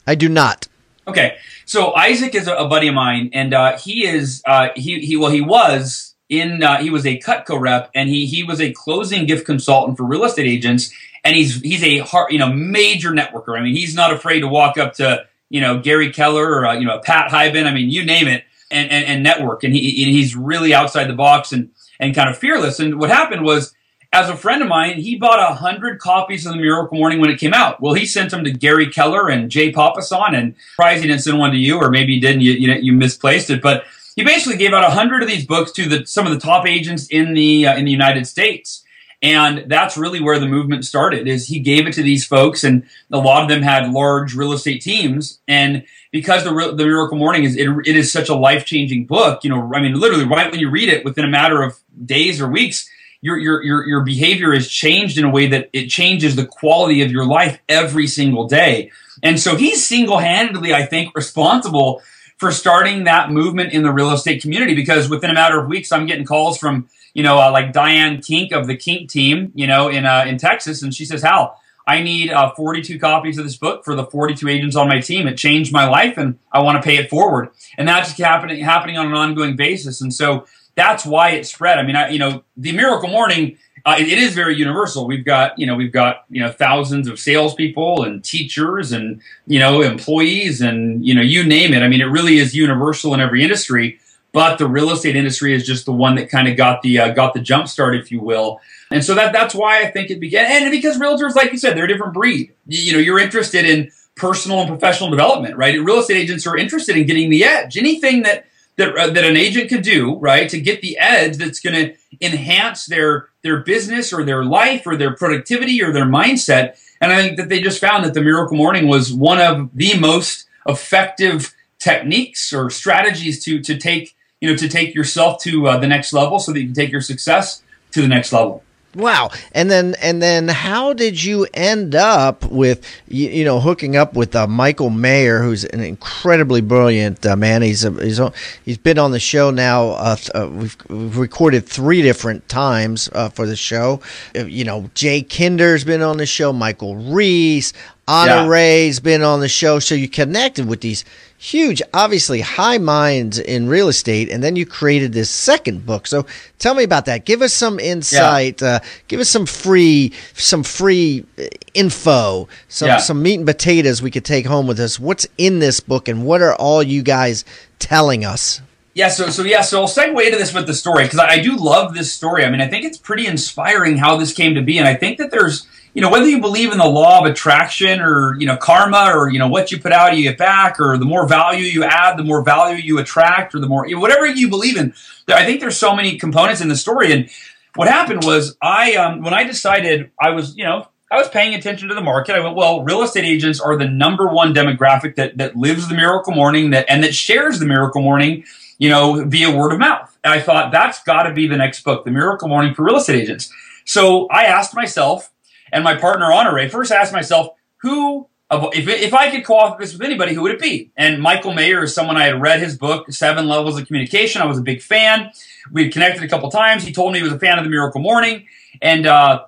I 0.06 0.14
do 0.14 0.28
not. 0.28 0.68
Okay, 1.08 1.38
so 1.64 1.94
Isaac 1.94 2.34
is 2.34 2.46
a, 2.46 2.54
a 2.54 2.68
buddy 2.68 2.88
of 2.88 2.94
mine, 2.94 3.30
and 3.32 3.54
uh, 3.54 3.78
he 3.78 4.06
is 4.06 4.42
uh, 4.46 4.68
he 4.76 5.00
he 5.00 5.16
well 5.16 5.30
he 5.30 5.40
was 5.40 6.09
in 6.30 6.62
uh, 6.62 6.78
he 6.78 6.88
was 6.88 7.04
a 7.04 7.18
Cutco 7.18 7.60
rep 7.60 7.90
and 7.94 8.08
he 8.08 8.24
he 8.24 8.42
was 8.42 8.60
a 8.60 8.72
closing 8.72 9.26
gift 9.26 9.44
consultant 9.44 9.98
for 9.98 10.04
real 10.04 10.24
estate 10.24 10.46
agents 10.46 10.90
and 11.24 11.36
he's 11.36 11.60
he's 11.60 11.82
a 11.82 12.04
you 12.30 12.38
know 12.38 12.52
major 12.52 13.10
networker. 13.10 13.58
I 13.58 13.62
mean, 13.62 13.74
he's 13.74 13.94
not 13.94 14.12
afraid 14.12 14.40
to 14.40 14.48
walk 14.48 14.78
up 14.78 14.94
to 14.94 15.26
you 15.48 15.60
know 15.60 15.80
Gary 15.80 16.12
Keller 16.12 16.46
or 16.46 16.66
uh, 16.66 16.74
you 16.74 16.86
know 16.86 16.98
Pat 16.98 17.30
Hiban. 17.30 17.66
I 17.66 17.74
mean, 17.74 17.90
you 17.90 18.04
name 18.04 18.28
it, 18.28 18.44
and 18.70 18.90
and, 18.90 19.04
and 19.04 19.22
network. 19.22 19.64
And 19.64 19.74
he 19.74 20.04
and 20.04 20.12
he's 20.12 20.36
really 20.36 20.74
outside 20.74 21.08
the 21.08 21.14
box 21.14 21.52
and 21.52 21.70
and 21.98 22.14
kind 22.14 22.30
of 22.30 22.38
fearless. 22.38 22.80
And 22.80 22.98
what 22.98 23.10
happened 23.10 23.44
was. 23.44 23.74
As 24.12 24.28
a 24.28 24.36
friend 24.36 24.60
of 24.60 24.66
mine, 24.66 24.96
he 24.96 25.14
bought 25.14 25.38
a 25.38 25.54
hundred 25.54 26.00
copies 26.00 26.44
of 26.44 26.54
the 26.54 26.58
Miracle 26.58 26.98
Morning 26.98 27.20
when 27.20 27.30
it 27.30 27.38
came 27.38 27.54
out. 27.54 27.80
Well, 27.80 27.94
he 27.94 28.06
sent 28.06 28.32
them 28.32 28.42
to 28.42 28.50
Gary 28.50 28.90
Keller 28.90 29.28
and 29.28 29.48
Jay 29.48 29.70
Papasan, 29.70 30.36
and 30.36 30.56
surprised 30.72 31.02
he 31.02 31.06
didn't 31.06 31.22
send 31.22 31.38
one 31.38 31.52
to 31.52 31.56
you, 31.56 31.76
or 31.78 31.92
maybe 31.92 32.14
he 32.14 32.20
didn't. 32.20 32.40
you, 32.40 32.54
you, 32.54 32.72
you 32.72 32.92
misplaced 32.92 33.50
it. 33.50 33.62
But 33.62 33.84
he 34.20 34.26
basically 34.26 34.58
gave 34.58 34.74
out 34.74 34.84
a 34.84 34.90
hundred 34.90 35.22
of 35.22 35.28
these 35.28 35.46
books 35.46 35.72
to 35.72 35.88
the, 35.88 36.04
some 36.04 36.26
of 36.26 36.32
the 36.32 36.38
top 36.38 36.66
agents 36.66 37.06
in 37.08 37.32
the 37.32 37.66
uh, 37.66 37.76
in 37.76 37.86
the 37.86 37.90
United 37.90 38.26
States. 38.26 38.84
And 39.22 39.64
that's 39.70 39.98
really 39.98 40.20
where 40.20 40.38
the 40.38 40.46
movement 40.46 40.84
started 40.84 41.28
is 41.28 41.46
he 41.46 41.58
gave 41.58 41.86
it 41.86 41.92
to 41.94 42.02
these 42.02 42.26
folks 42.26 42.64
and 42.64 42.86
a 43.12 43.18
lot 43.18 43.42
of 43.42 43.50
them 43.50 43.62
had 43.62 43.90
large 43.90 44.34
real 44.34 44.52
estate 44.52 44.80
teams. 44.80 45.40
And 45.46 45.84
because 46.10 46.44
the, 46.44 46.50
the 46.50 46.84
Miracle 46.84 47.18
Morning 47.18 47.44
is, 47.44 47.54
it, 47.54 47.68
it 47.84 47.96
is 47.96 48.10
such 48.10 48.30
a 48.30 48.34
life 48.34 48.64
changing 48.64 49.04
book, 49.04 49.44
you 49.44 49.50
know, 49.50 49.70
I 49.74 49.80
mean, 49.82 49.92
literally 49.92 50.24
right 50.24 50.50
when 50.50 50.58
you 50.58 50.70
read 50.70 50.88
it 50.88 51.04
within 51.04 51.26
a 51.26 51.28
matter 51.28 51.62
of 51.62 51.78
days 52.02 52.40
or 52.40 52.48
weeks, 52.48 52.88
your, 53.20 53.36
your, 53.36 53.62
your, 53.62 53.86
your 53.86 54.00
behavior 54.00 54.54
is 54.54 54.70
changed 54.70 55.18
in 55.18 55.24
a 55.24 55.30
way 55.30 55.48
that 55.48 55.68
it 55.74 55.88
changes 55.88 56.34
the 56.34 56.46
quality 56.46 57.02
of 57.02 57.12
your 57.12 57.26
life 57.26 57.58
every 57.68 58.06
single 58.06 58.48
day. 58.48 58.90
And 59.22 59.38
so 59.38 59.56
he's 59.56 59.86
single 59.86 60.16
handedly, 60.16 60.72
I 60.72 60.86
think, 60.86 61.14
responsible 61.14 62.02
for 62.40 62.50
starting 62.50 63.04
that 63.04 63.30
movement 63.30 63.74
in 63.74 63.82
the 63.82 63.92
real 63.92 64.12
estate 64.12 64.40
community 64.40 64.74
because 64.74 65.10
within 65.10 65.28
a 65.28 65.34
matter 65.34 65.60
of 65.60 65.68
weeks, 65.68 65.92
I'm 65.92 66.06
getting 66.06 66.24
calls 66.24 66.56
from, 66.56 66.88
you 67.12 67.22
know, 67.22 67.38
uh, 67.38 67.52
like 67.52 67.74
Diane 67.74 68.22
Kink 68.22 68.52
of 68.52 68.66
the 68.66 68.74
Kink 68.74 69.10
team, 69.10 69.52
you 69.54 69.66
know, 69.66 69.88
in, 69.88 70.06
uh, 70.06 70.24
in 70.26 70.38
Texas. 70.38 70.82
And 70.82 70.94
she 70.94 71.04
says, 71.04 71.22
Hal, 71.22 71.60
I 71.86 72.02
need 72.02 72.30
uh, 72.30 72.54
42 72.54 72.98
copies 72.98 73.36
of 73.36 73.44
this 73.44 73.58
book 73.58 73.84
for 73.84 73.94
the 73.94 74.06
42 74.06 74.48
agents 74.48 74.74
on 74.74 74.88
my 74.88 75.00
team. 75.00 75.28
It 75.28 75.36
changed 75.36 75.70
my 75.70 75.86
life 75.86 76.16
and 76.16 76.38
I 76.50 76.62
want 76.62 76.82
to 76.82 76.82
pay 76.82 76.96
it 76.96 77.10
forward. 77.10 77.50
And 77.76 77.86
that's 77.86 78.08
just 78.08 78.20
happening, 78.20 78.64
happening 78.64 78.96
on 78.96 79.08
an 79.08 79.12
ongoing 79.12 79.54
basis. 79.54 80.00
And 80.00 80.12
so 80.12 80.46
that's 80.74 81.04
why 81.04 81.32
it 81.32 81.46
spread. 81.46 81.78
I 81.78 81.82
mean, 81.82 81.96
I, 81.96 82.08
you 82.08 82.18
know, 82.18 82.42
the 82.56 82.72
Miracle 82.72 83.10
Morning 83.10 83.58
uh, 83.84 83.96
it, 83.98 84.08
it 84.08 84.18
is 84.18 84.34
very 84.34 84.56
universal. 84.56 85.06
We've 85.06 85.24
got 85.24 85.58
you 85.58 85.66
know 85.66 85.74
we've 85.74 85.92
got 85.92 86.24
you 86.30 86.40
know 86.40 86.50
thousands 86.50 87.08
of 87.08 87.18
salespeople 87.18 88.02
and 88.02 88.24
teachers 88.24 88.92
and 88.92 89.20
you 89.46 89.58
know 89.58 89.82
employees 89.82 90.60
and 90.60 91.04
you 91.06 91.14
know 91.14 91.22
you 91.22 91.44
name 91.44 91.72
it. 91.72 91.82
I 91.82 91.88
mean, 91.88 92.00
it 92.00 92.06
really 92.06 92.38
is 92.38 92.54
universal 92.54 93.14
in 93.14 93.20
every 93.20 93.42
industry. 93.42 93.98
But 94.32 94.58
the 94.58 94.68
real 94.68 94.90
estate 94.92 95.16
industry 95.16 95.54
is 95.54 95.66
just 95.66 95.86
the 95.86 95.92
one 95.92 96.14
that 96.14 96.30
kind 96.30 96.46
of 96.46 96.56
got 96.56 96.82
the 96.82 97.00
uh, 97.00 97.08
got 97.12 97.34
the 97.34 97.40
jump 97.40 97.66
start, 97.66 97.96
if 97.96 98.12
you 98.12 98.20
will. 98.20 98.60
And 98.90 99.04
so 99.04 99.14
that 99.14 99.32
that's 99.32 99.54
why 99.54 99.82
I 99.82 99.90
think 99.90 100.10
it 100.10 100.20
began. 100.20 100.62
And 100.62 100.70
because 100.70 100.98
realtors, 100.98 101.34
like 101.34 101.50
you 101.52 101.58
said, 101.58 101.76
they're 101.76 101.86
a 101.86 101.88
different 101.88 102.14
breed. 102.14 102.52
You, 102.66 102.80
you 102.80 102.92
know, 102.92 102.98
you're 102.98 103.18
interested 103.18 103.64
in 103.64 103.90
personal 104.14 104.60
and 104.60 104.68
professional 104.68 105.10
development, 105.10 105.56
right? 105.56 105.74
And 105.74 105.84
real 105.84 105.98
estate 105.98 106.18
agents 106.18 106.46
are 106.46 106.56
interested 106.56 106.96
in 106.96 107.06
getting 107.06 107.30
the 107.30 107.42
edge. 107.42 107.76
Anything 107.76 108.22
that 108.22 108.46
that, 108.76 108.96
uh, 108.96 109.08
that 109.08 109.24
an 109.24 109.36
agent 109.36 109.68
could 109.68 109.82
do, 109.82 110.16
right, 110.16 110.48
to 110.48 110.60
get 110.60 110.80
the 110.80 110.98
edge 110.98 111.36
that's 111.36 111.60
going 111.60 111.74
to 111.74 111.94
enhance 112.20 112.86
their 112.86 113.28
their 113.42 113.60
business 113.60 114.12
or 114.12 114.24
their 114.24 114.44
life 114.44 114.86
or 114.86 114.96
their 114.96 115.14
productivity 115.14 115.82
or 115.82 115.92
their 115.92 116.04
mindset. 116.04 116.78
And 117.00 117.12
I 117.12 117.22
think 117.22 117.36
that 117.38 117.48
they 117.48 117.60
just 117.60 117.80
found 117.80 118.04
that 118.04 118.14
the 118.14 118.20
Miracle 118.20 118.56
Morning 118.56 118.86
was 118.88 119.12
one 119.12 119.40
of 119.40 119.70
the 119.74 119.98
most 119.98 120.46
effective 120.66 121.54
techniques 121.78 122.52
or 122.52 122.70
strategies 122.70 123.42
to 123.44 123.60
to 123.62 123.76
take 123.76 124.14
you 124.40 124.50
know 124.50 124.56
to 124.56 124.68
take 124.68 124.94
yourself 124.94 125.42
to 125.42 125.68
uh, 125.68 125.78
the 125.78 125.88
next 125.88 126.12
level 126.12 126.38
so 126.38 126.52
that 126.52 126.60
you 126.60 126.66
can 126.66 126.74
take 126.74 126.92
your 126.92 127.00
success 127.00 127.62
to 127.92 128.02
the 128.02 128.08
next 128.08 128.32
level. 128.32 128.62
Wow. 128.94 129.30
And 129.52 129.70
then 129.70 129.94
and 130.02 130.20
then 130.20 130.48
how 130.48 130.92
did 130.92 131.22
you 131.22 131.46
end 131.54 131.94
up 131.94 132.44
with 132.50 132.84
you, 133.06 133.28
you 133.28 133.44
know 133.44 133.60
hooking 133.60 133.96
up 133.96 134.14
with 134.14 134.34
uh, 134.34 134.48
Michael 134.48 134.90
Maher 134.90 135.42
who's 135.42 135.64
an 135.64 135.80
incredibly 135.80 136.60
brilliant 136.60 137.24
uh, 137.24 137.36
man. 137.36 137.62
He's 137.62 137.84
a, 137.84 137.92
he's 137.92 138.18
a, 138.18 138.32
he's 138.64 138.78
been 138.78 138.98
on 138.98 139.12
the 139.12 139.20
show 139.20 139.52
now 139.52 139.90
uh, 139.90 140.16
uh 140.34 140.48
we've, 140.48 140.76
we've, 140.88 141.16
recorded 141.16 141.66
3 141.66 142.02
different 142.02 142.48
times 142.48 143.08
uh, 143.12 143.28
for 143.28 143.46
the 143.46 143.54
show. 143.54 144.00
Uh, 144.36 144.46
you 144.46 144.64
know, 144.64 144.90
Jay 144.94 145.22
Kinder's 145.22 145.84
been 145.84 146.02
on 146.02 146.16
the 146.16 146.26
show, 146.26 146.52
Michael 146.52 146.96
Reese, 146.96 147.72
Anna 148.08 148.42
yeah. 148.42 148.48
Ray's 148.48 148.98
been 148.98 149.22
on 149.22 149.38
the 149.38 149.48
show 149.48 149.78
so 149.78 149.94
you 149.94 150.08
connected 150.08 150.66
with 150.66 150.80
these 150.80 151.04
huge, 151.40 151.80
obviously 151.94 152.42
high 152.42 152.76
minds 152.76 153.38
in 153.38 153.66
real 153.66 153.88
estate, 153.88 154.30
and 154.30 154.44
then 154.44 154.56
you 154.56 154.66
created 154.66 155.12
this 155.14 155.30
second 155.30 155.86
book. 155.86 156.06
So 156.06 156.26
tell 156.58 156.74
me 156.74 156.84
about 156.84 157.06
that. 157.06 157.24
Give 157.24 157.40
us 157.40 157.54
some 157.54 157.80
insight. 157.80 158.60
Yeah. 158.60 158.68
Uh, 158.68 158.80
give 159.08 159.20
us 159.20 159.30
some 159.30 159.46
free, 159.46 160.12
some 160.34 160.62
free 160.62 161.24
uh, 161.38 161.44
info, 161.72 162.46
some 162.68 162.88
yeah. 162.88 162.98
some 162.98 163.22
meat 163.22 163.36
and 163.36 163.46
potatoes 163.46 164.02
we 164.02 164.10
could 164.10 164.24
take 164.24 164.44
home 164.44 164.66
with 164.66 164.78
us. 164.78 165.00
What's 165.00 165.26
in 165.38 165.58
this 165.58 165.80
book, 165.80 166.08
and 166.08 166.26
what 166.26 166.42
are 166.42 166.54
all 166.54 166.82
you 166.82 167.02
guys 167.02 167.44
telling 167.78 168.24
us? 168.24 168.60
Yeah, 168.92 169.08
so 169.08 169.30
so 169.30 169.42
yeah, 169.42 169.62
so 169.62 169.80
I'll 169.80 169.88
segue 169.88 170.22
into 170.22 170.36
this 170.36 170.52
with 170.52 170.66
the 170.66 170.74
story 170.74 171.04
because 171.04 171.20
I, 171.20 171.28
I 171.28 171.38
do 171.40 171.56
love 171.56 171.94
this 171.94 172.12
story. 172.12 172.44
I 172.44 172.50
mean, 172.50 172.60
I 172.60 172.68
think 172.68 172.84
it's 172.84 172.98
pretty 172.98 173.26
inspiring 173.26 173.96
how 173.96 174.18
this 174.18 174.34
came 174.34 174.54
to 174.56 174.62
be, 174.62 174.76
and 174.76 174.86
I 174.86 174.94
think 174.94 175.16
that 175.18 175.30
there's 175.30 175.66
you 175.94 176.00
know 176.00 176.10
whether 176.10 176.26
you 176.26 176.40
believe 176.40 176.72
in 176.72 176.78
the 176.78 176.86
law 176.86 177.20
of 177.20 177.30
attraction 177.30 178.00
or 178.00 178.36
you 178.38 178.46
know 178.46 178.56
karma 178.56 179.12
or 179.14 179.30
you 179.30 179.38
know 179.38 179.48
what 179.48 179.72
you 179.72 179.80
put 179.80 179.92
out 179.92 180.16
you 180.16 180.22
get 180.22 180.38
back 180.38 180.78
or 180.80 180.96
the 180.98 181.04
more 181.04 181.26
value 181.26 181.64
you 181.64 181.84
add 181.84 182.16
the 182.16 182.24
more 182.24 182.42
value 182.42 182.76
you 182.76 182.98
attract 182.98 183.54
or 183.54 183.60
the 183.60 183.66
more 183.66 183.86
you 183.86 183.96
know, 183.96 184.00
whatever 184.00 184.26
you 184.26 184.48
believe 184.48 184.76
in. 184.76 184.94
I 185.28 185.44
think 185.44 185.60
there's 185.60 185.76
so 185.76 185.94
many 185.94 186.18
components 186.18 186.60
in 186.60 186.68
the 186.68 186.76
story. 186.76 187.12
And 187.12 187.30
what 187.74 187.88
happened 187.88 188.24
was 188.24 188.56
i 188.60 188.94
um, 188.94 189.22
when 189.22 189.34
i 189.34 189.44
decided 189.44 190.10
i 190.20 190.30
was 190.30 190.56
you 190.56 190.64
know 190.64 190.88
i 191.10 191.16
was 191.16 191.28
paying 191.28 191.54
attention 191.54 191.88
to 191.88 191.94
the 191.94 192.00
market 192.00 192.34
i 192.34 192.40
went 192.40 192.56
well 192.56 192.82
real 192.82 193.02
estate 193.02 193.24
agents 193.24 193.60
are 193.60 193.76
the 193.76 193.88
number 193.88 194.26
one 194.26 194.52
demographic 194.52 195.14
that 195.14 195.36
that 195.38 195.56
lives 195.56 195.88
the 195.88 195.94
miracle 195.94 196.34
morning 196.34 196.70
that 196.70 196.84
and 196.88 197.02
that 197.04 197.14
shares 197.14 197.58
the 197.60 197.66
miracle 197.66 198.02
morning 198.02 198.44
you 198.78 198.88
know 198.88 199.24
via 199.24 199.50
word 199.50 199.72
of 199.72 199.78
mouth. 199.78 200.16
And 200.24 200.32
i 200.32 200.40
thought 200.40 200.72
that's 200.72 201.02
got 201.04 201.24
to 201.24 201.32
be 201.32 201.46
the 201.46 201.56
next 201.56 201.82
book 201.84 202.04
the 202.04 202.10
miracle 202.10 202.48
morning 202.48 202.74
for 202.74 202.84
real 202.84 202.96
estate 202.96 203.20
agents. 203.22 203.52
So 203.84 204.26
i 204.28 204.44
asked 204.44 204.74
myself 204.74 205.29
and 205.72 205.84
my 205.84 205.94
partner 205.94 206.32
Honore, 206.32 206.68
first 206.68 206.92
asked 206.92 207.12
myself, 207.12 207.54
who 207.78 208.28
if, 208.50 208.88
if 208.88 209.14
I 209.14 209.30
could 209.30 209.44
co-author 209.44 209.78
this 209.78 209.92
with 209.92 210.02
anybody, 210.02 210.34
who 210.34 210.42
would 210.42 210.52
it 210.52 210.60
be? 210.60 210.90
And 210.96 211.22
Michael 211.22 211.54
Maher 211.54 211.84
is 211.84 211.94
someone 211.94 212.16
I 212.16 212.26
had 212.26 212.40
read 212.40 212.60
his 212.60 212.76
book, 212.76 213.10
Seven 213.12 213.46
Levels 213.46 213.78
of 213.78 213.86
Communication. 213.86 214.42
I 214.42 214.46
was 214.46 214.58
a 214.58 214.62
big 214.62 214.82
fan. 214.82 215.30
We 215.70 215.84
had 215.84 215.92
connected 215.92 216.24
a 216.24 216.28
couple 216.28 216.50
times. 216.50 216.82
He 216.82 216.92
told 216.92 217.12
me 217.12 217.20
he 217.20 217.22
was 217.22 217.32
a 217.32 217.38
fan 217.38 217.58
of 217.58 217.64
the 217.64 217.70
Miracle 217.70 218.00
Morning, 218.00 218.46
and 218.82 219.06
uh, 219.06 219.44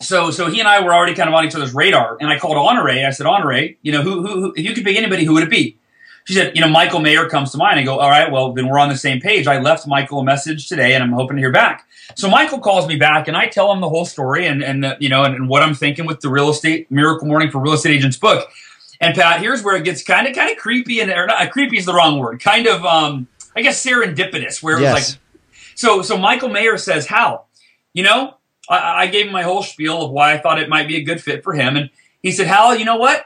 so 0.00 0.30
so 0.30 0.50
he 0.50 0.60
and 0.60 0.68
I 0.68 0.80
were 0.82 0.94
already 0.94 1.14
kind 1.14 1.28
of 1.28 1.34
on 1.34 1.44
each 1.44 1.54
other's 1.54 1.74
radar. 1.74 2.16
And 2.20 2.30
I 2.30 2.38
called 2.38 2.56
Honore. 2.56 2.90
I 2.90 3.10
said, 3.10 3.26
Honore, 3.26 3.70
you 3.82 3.92
know, 3.92 4.02
who, 4.02 4.22
who, 4.22 4.40
who 4.40 4.52
if 4.56 4.64
you 4.64 4.72
could 4.72 4.84
pick 4.84 4.96
anybody, 4.96 5.24
who 5.24 5.34
would 5.34 5.42
it 5.42 5.50
be? 5.50 5.76
She 6.28 6.34
said, 6.34 6.54
you 6.54 6.60
know, 6.60 6.68
Michael 6.68 7.00
Maher 7.00 7.26
comes 7.26 7.52
to 7.52 7.56
mind. 7.56 7.80
I 7.80 7.84
go, 7.84 8.00
all 8.00 8.10
right, 8.10 8.30
well, 8.30 8.52
then 8.52 8.68
we're 8.68 8.78
on 8.78 8.90
the 8.90 8.98
same 8.98 9.18
page. 9.18 9.46
I 9.46 9.60
left 9.60 9.86
Michael 9.86 10.18
a 10.18 10.24
message 10.24 10.68
today 10.68 10.92
and 10.92 11.02
I'm 11.02 11.10
hoping 11.10 11.38
to 11.38 11.40
hear 11.40 11.50
back. 11.50 11.88
So 12.16 12.28
Michael 12.28 12.58
calls 12.58 12.86
me 12.86 12.96
back 12.96 13.28
and 13.28 13.36
I 13.36 13.46
tell 13.46 13.72
him 13.72 13.80
the 13.80 13.88
whole 13.88 14.04
story 14.04 14.46
and, 14.46 14.62
and 14.62 14.84
uh, 14.84 14.96
you 15.00 15.08
know, 15.08 15.24
and, 15.24 15.34
and, 15.34 15.48
what 15.48 15.62
I'm 15.62 15.72
thinking 15.72 16.04
with 16.04 16.20
the 16.20 16.28
real 16.28 16.50
estate 16.50 16.90
miracle 16.90 17.26
morning 17.26 17.50
for 17.50 17.62
real 17.62 17.72
estate 17.72 17.92
agents 17.94 18.18
book. 18.18 18.46
And 19.00 19.14
Pat, 19.14 19.40
here's 19.40 19.62
where 19.62 19.74
it 19.74 19.84
gets 19.84 20.02
kind 20.02 20.26
of, 20.26 20.34
kind 20.34 20.50
of 20.50 20.58
creepy 20.58 21.00
and, 21.00 21.10
or 21.10 21.28
not, 21.28 21.50
creepy 21.50 21.78
is 21.78 21.86
the 21.86 21.94
wrong 21.94 22.18
word, 22.18 22.42
kind 22.42 22.66
of, 22.66 22.84
um, 22.84 23.26
I 23.56 23.62
guess 23.62 23.82
serendipitous 23.82 24.62
where 24.62 24.76
it 24.76 24.82
yes. 24.82 24.94
was 24.94 25.12
like, 25.12 25.20
so, 25.76 26.02
so 26.02 26.18
Michael 26.18 26.50
Maher 26.50 26.76
says, 26.76 27.06
Hal, 27.06 27.48
you 27.94 28.02
know, 28.02 28.34
I, 28.68 29.04
I 29.04 29.06
gave 29.06 29.28
him 29.28 29.32
my 29.32 29.44
whole 29.44 29.62
spiel 29.62 30.02
of 30.02 30.10
why 30.10 30.34
I 30.34 30.38
thought 30.38 30.60
it 30.60 30.68
might 30.68 30.88
be 30.88 30.96
a 30.96 31.02
good 31.04 31.22
fit 31.22 31.42
for 31.42 31.54
him. 31.54 31.78
And 31.78 31.88
he 32.20 32.32
said, 32.32 32.48
Hal, 32.48 32.76
you 32.76 32.84
know 32.84 32.96
what? 32.96 33.24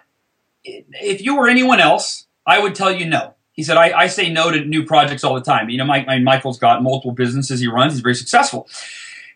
If 0.63 1.21
you 1.21 1.37
were 1.37 1.49
anyone 1.49 1.81
else, 1.81 2.29
I 2.47 2.59
would 2.59 2.75
tell 2.75 2.93
you 2.93 3.07
no. 3.07 3.35
He 3.53 3.63
said, 3.63 3.77
I, 3.77 3.97
I 3.97 4.07
say 4.07 4.31
no 4.31 4.51
to 4.51 4.65
new 4.65 4.85
projects 4.85 5.25
all 5.25 5.35
the 5.35 5.43
time. 5.43 5.69
You 5.69 5.79
know, 5.79 5.85
my, 5.85 6.19
Michael's 6.19 6.59
got 6.59 6.83
multiple 6.83 7.13
businesses 7.13 7.61
he 7.61 7.67
runs. 7.67 7.93
He's 7.93 8.03
very 8.03 8.15
successful. 8.15 8.69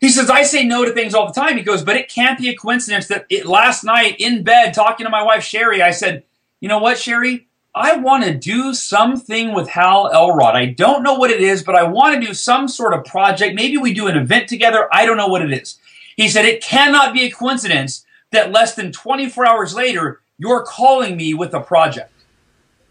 He 0.01 0.09
says, 0.09 0.31
I 0.31 0.43
say 0.43 0.65
no 0.65 0.85
to 0.85 0.93
things 0.93 1.15
all 1.15 1.27
the 1.27 1.39
time. 1.39 1.57
He 1.57 1.63
goes, 1.63 1.83
but 1.83 1.97
it 1.97 2.09
can't 2.09 2.39
be 2.39 2.49
a 2.49 2.57
coincidence 2.57 3.09
that 3.09 3.27
it, 3.29 3.47
last 3.47 3.85
night 3.85 4.17
in 4.19 4.43
bed 4.43 4.73
talking 4.75 5.05
to 5.05 5.11
my 5.11 5.23
wife, 5.23 5.43
Sherry, 5.43 5.83
I 5.83 5.91
said, 5.91 6.25
you 6.61 6.69
know 6.69 6.79
what, 6.79 6.99
Sherry? 6.99 7.47
I 7.75 7.97
want 7.97 8.25
to 8.25 8.33
do 8.33 8.73
something 8.73 9.53
with 9.53 9.69
Hal 9.69 10.11
Elrod. 10.11 10.57
I 10.57 10.67
don't 10.67 11.03
know 11.03 11.15
what 11.15 11.31
it 11.31 11.43
is, 11.43 11.63
but 11.63 11.75
I 11.75 11.83
want 11.85 12.19
to 12.19 12.27
do 12.27 12.33
some 12.33 12.69
sort 12.69 12.95
of 12.95 13.05
project. 13.05 13.55
Maybe 13.55 13.77
we 13.77 13.93
do 13.93 14.07
an 14.07 14.17
event 14.17 14.49
together. 14.49 14.89
I 14.91 15.05
don't 15.05 15.19
know 15.19 15.29
what 15.29 15.43
it 15.43 15.53
is. 15.53 15.79
He 16.17 16.29
said, 16.29 16.47
it 16.47 16.63
cannot 16.63 17.13
be 17.13 17.25
a 17.25 17.31
coincidence 17.31 18.07
that 18.33 18.51
less 18.51 18.75
than 18.75 18.93
24 18.93 19.47
hours 19.47 19.75
later, 19.75 20.21
you're 20.39 20.63
calling 20.63 21.19
me 21.19 21.35
with 21.35 21.53
a 21.53 21.61
project. 21.61 22.11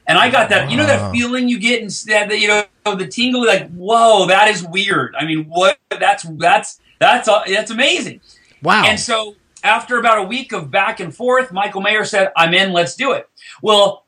And 0.07 0.17
I 0.17 0.29
got 0.29 0.49
that, 0.49 0.69
you 0.69 0.77
know, 0.77 0.85
that 0.85 1.11
feeling 1.11 1.49
you 1.49 1.59
get 1.59 1.81
instead 1.81 2.29
that, 2.29 2.39
you 2.39 2.47
know, 2.47 2.65
the 2.95 3.07
tingle, 3.07 3.45
like, 3.45 3.69
whoa, 3.71 4.27
that 4.27 4.49
is 4.49 4.63
weird. 4.63 5.15
I 5.15 5.25
mean, 5.25 5.45
what, 5.45 5.79
that's, 5.89 6.23
that's, 6.23 6.79
that's, 6.99 7.27
uh, 7.27 7.41
that's 7.47 7.71
amazing. 7.71 8.21
Wow. 8.61 8.83
And 8.85 8.99
so 8.99 9.35
after 9.63 9.97
about 9.97 10.19
a 10.19 10.23
week 10.23 10.51
of 10.51 10.69
back 10.69 10.99
and 10.99 11.13
forth, 11.13 11.51
Michael 11.51 11.81
Maher 11.81 12.05
said, 12.05 12.31
I'm 12.37 12.53
in, 12.53 12.71
let's 12.71 12.95
do 12.95 13.13
it. 13.13 13.27
Well, 13.63 14.05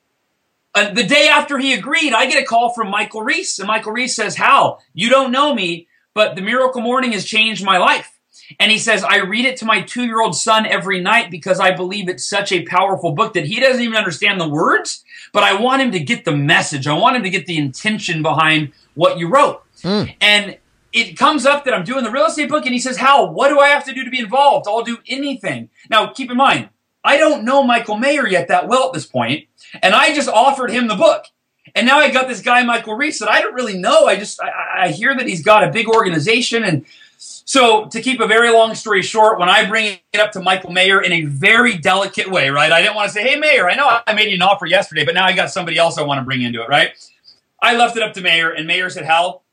uh, 0.75 0.93
the 0.93 1.03
day 1.03 1.27
after 1.27 1.57
he 1.57 1.73
agreed, 1.73 2.13
I 2.13 2.27
get 2.27 2.41
a 2.41 2.45
call 2.45 2.73
from 2.73 2.91
Michael 2.91 3.23
Reese. 3.23 3.57
And 3.57 3.67
Michael 3.67 3.91
Reese 3.91 4.15
says, 4.15 4.35
Hal, 4.35 4.83
you 4.93 5.09
don't 5.09 5.31
know 5.31 5.55
me, 5.55 5.87
but 6.13 6.35
the 6.35 6.41
Miracle 6.41 6.81
Morning 6.81 7.13
has 7.13 7.25
changed 7.25 7.65
my 7.65 7.77
life. 7.77 8.16
And 8.59 8.71
he 8.71 8.77
says, 8.77 9.03
I 9.03 9.17
read 9.17 9.45
it 9.45 9.57
to 9.57 9.65
my 9.65 9.81
two 9.81 10.05
year 10.05 10.21
old 10.21 10.35
son 10.35 10.65
every 10.65 11.01
night 11.01 11.29
because 11.31 11.59
I 11.59 11.71
believe 11.71 12.09
it's 12.09 12.27
such 12.27 12.51
a 12.51 12.63
powerful 12.63 13.11
book 13.11 13.33
that 13.33 13.45
he 13.45 13.59
doesn't 13.59 13.81
even 13.81 13.97
understand 13.97 14.39
the 14.39 14.47
words, 14.47 15.03
but 15.33 15.43
I 15.43 15.59
want 15.59 15.81
him 15.81 15.91
to 15.91 15.99
get 15.99 16.25
the 16.25 16.35
message. 16.35 16.87
I 16.87 16.93
want 16.93 17.17
him 17.17 17.23
to 17.23 17.29
get 17.29 17.45
the 17.45 17.57
intention 17.57 18.21
behind 18.21 18.71
what 18.93 19.17
you 19.17 19.27
wrote. 19.27 19.63
Mm. 19.81 20.15
And 20.21 20.57
it 20.93 21.17
comes 21.17 21.45
up 21.45 21.65
that 21.65 21.73
I'm 21.73 21.83
doing 21.83 22.03
the 22.03 22.11
real 22.11 22.25
estate 22.25 22.49
book, 22.49 22.65
and 22.65 22.73
he 22.73 22.79
says, 22.79 22.97
Hal? 22.97 23.31
what 23.31 23.49
do 23.49 23.59
I 23.59 23.67
have 23.67 23.85
to 23.85 23.93
do 23.93 24.03
to 24.03 24.09
be 24.09 24.19
involved? 24.19 24.67
I'll 24.67 24.83
do 24.83 24.97
anything. 25.07 25.69
Now, 25.89 26.07
keep 26.07 26.31
in 26.31 26.37
mind, 26.37 26.69
I 27.03 27.17
don't 27.17 27.43
know 27.43 27.63
Michael 27.63 27.97
Maher 27.97 28.27
yet 28.27 28.47
that 28.47 28.67
well 28.67 28.87
at 28.87 28.93
this 28.93 29.05
point, 29.05 29.47
and 29.81 29.93
I 29.93 30.13
just 30.13 30.29
offered 30.29 30.71
him 30.71 30.87
the 30.87 30.95
book. 30.95 31.25
And 31.75 31.85
now 31.85 31.99
I 31.99 32.09
got 32.09 32.27
this 32.27 32.41
guy, 32.41 32.63
Michael 32.63 32.95
Reese, 32.95 33.19
that 33.19 33.29
I 33.29 33.41
don't 33.41 33.53
really 33.53 33.77
know. 33.77 34.07
I 34.07 34.15
just, 34.15 34.41
I, 34.41 34.85
I 34.85 34.87
hear 34.89 35.15
that 35.15 35.27
he's 35.27 35.43
got 35.43 35.63
a 35.63 35.71
big 35.71 35.87
organization 35.87 36.63
and 36.63 36.85
so, 37.19 37.85
to 37.87 38.01
keep 38.01 38.19
a 38.19 38.27
very 38.27 38.51
long 38.51 38.75
story 38.75 39.01
short, 39.01 39.39
when 39.39 39.49
I 39.49 39.67
bring 39.67 39.97
it 40.13 40.19
up 40.19 40.33
to 40.33 40.39
Michael 40.39 40.71
Maher 40.71 41.01
in 41.01 41.11
a 41.11 41.23
very 41.23 41.75
delicate 41.75 42.29
way, 42.29 42.49
right? 42.49 42.71
I 42.71 42.81
didn't 42.81 42.95
want 42.95 43.07
to 43.07 43.13
say, 43.13 43.27
hey, 43.27 43.39
Maher, 43.39 43.67
I 43.67 43.75
know 43.75 44.01
I 44.05 44.13
made 44.13 44.29
you 44.29 44.35
an 44.35 44.41
offer 44.43 44.67
yesterday, 44.67 45.03
but 45.03 45.15
now 45.15 45.25
I 45.25 45.33
got 45.33 45.49
somebody 45.49 45.77
else 45.77 45.97
I 45.97 46.03
want 46.03 46.19
to 46.19 46.25
bring 46.25 46.43
into 46.43 46.61
it, 46.61 46.69
right? 46.69 46.91
I 47.59 47.75
left 47.75 47.97
it 47.97 48.03
up 48.03 48.13
to 48.13 48.21
Maher, 48.21 48.51
and 48.51 48.67
Maher 48.67 48.89
said, 48.91 49.05
Hal, 49.05 49.43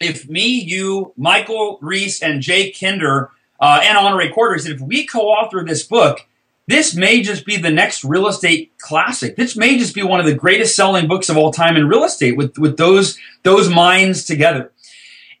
if 0.00 0.28
me, 0.28 0.46
you, 0.46 1.12
Michael 1.16 1.78
Reese, 1.82 2.22
and 2.22 2.40
Jay 2.40 2.70
Kinder, 2.70 3.30
uh, 3.58 3.80
and 3.82 3.98
Honore 3.98 4.30
Corder, 4.30 4.54
if 4.54 4.80
we 4.80 5.04
co 5.04 5.22
author 5.22 5.64
this 5.64 5.82
book, 5.82 6.20
this 6.68 6.94
may 6.94 7.22
just 7.22 7.44
be 7.44 7.56
the 7.56 7.70
next 7.70 8.04
real 8.04 8.28
estate 8.28 8.72
classic. 8.78 9.36
This 9.36 9.56
may 9.56 9.78
just 9.78 9.94
be 9.94 10.02
one 10.02 10.20
of 10.20 10.26
the 10.26 10.34
greatest 10.34 10.76
selling 10.76 11.08
books 11.08 11.28
of 11.28 11.36
all 11.36 11.50
time 11.50 11.76
in 11.76 11.88
real 11.88 12.04
estate 12.04 12.36
with, 12.36 12.58
with 12.58 12.76
those, 12.76 13.18
those 13.42 13.68
minds 13.68 14.24
together. 14.24 14.70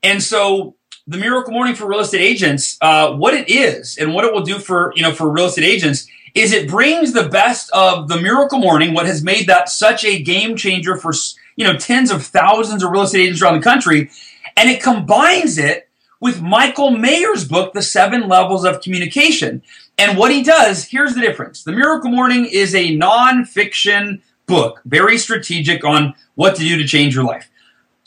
And 0.02 0.22
so 0.22 0.74
the 1.08 1.16
Miracle 1.16 1.54
Morning 1.54 1.74
for 1.74 1.86
real 1.86 2.00
estate 2.00 2.20
agents, 2.20 2.76
uh, 2.82 3.12
what 3.12 3.32
it 3.32 3.48
is 3.48 3.96
and 3.96 4.12
what 4.12 4.26
it 4.26 4.32
will 4.32 4.42
do 4.42 4.58
for 4.58 4.92
you 4.94 5.02
know 5.02 5.12
for 5.12 5.28
real 5.30 5.46
estate 5.46 5.64
agents 5.64 6.06
is 6.34 6.52
it 6.52 6.68
brings 6.68 7.14
the 7.14 7.28
best 7.28 7.70
of 7.72 8.08
the 8.08 8.20
Miracle 8.20 8.58
Morning, 8.58 8.92
what 8.92 9.06
has 9.06 9.24
made 9.24 9.46
that 9.46 9.70
such 9.70 10.04
a 10.04 10.22
game 10.22 10.54
changer 10.54 10.96
for 10.96 11.12
you 11.56 11.64
know 11.64 11.76
tens 11.76 12.10
of 12.10 12.24
thousands 12.24 12.82
of 12.82 12.90
real 12.90 13.02
estate 13.02 13.22
agents 13.22 13.40
around 13.40 13.54
the 13.54 13.64
country, 13.64 14.10
and 14.54 14.68
it 14.68 14.82
combines 14.82 15.56
it 15.56 15.88
with 16.20 16.42
Michael 16.42 16.90
Maher's 16.90 17.48
book, 17.48 17.72
The 17.72 17.82
Seven 17.82 18.28
Levels 18.28 18.66
of 18.66 18.82
Communication. 18.82 19.62
And 19.96 20.18
what 20.18 20.30
he 20.30 20.42
does, 20.42 20.84
here's 20.84 21.14
the 21.14 21.22
difference: 21.22 21.64
the 21.64 21.72
Miracle 21.72 22.10
Morning 22.10 22.44
is 22.44 22.74
a 22.74 22.94
nonfiction 22.98 24.20
book, 24.44 24.82
very 24.84 25.16
strategic 25.16 25.84
on 25.84 26.14
what 26.34 26.54
to 26.56 26.62
do 26.62 26.76
to 26.76 26.86
change 26.86 27.14
your 27.14 27.24
life. 27.24 27.48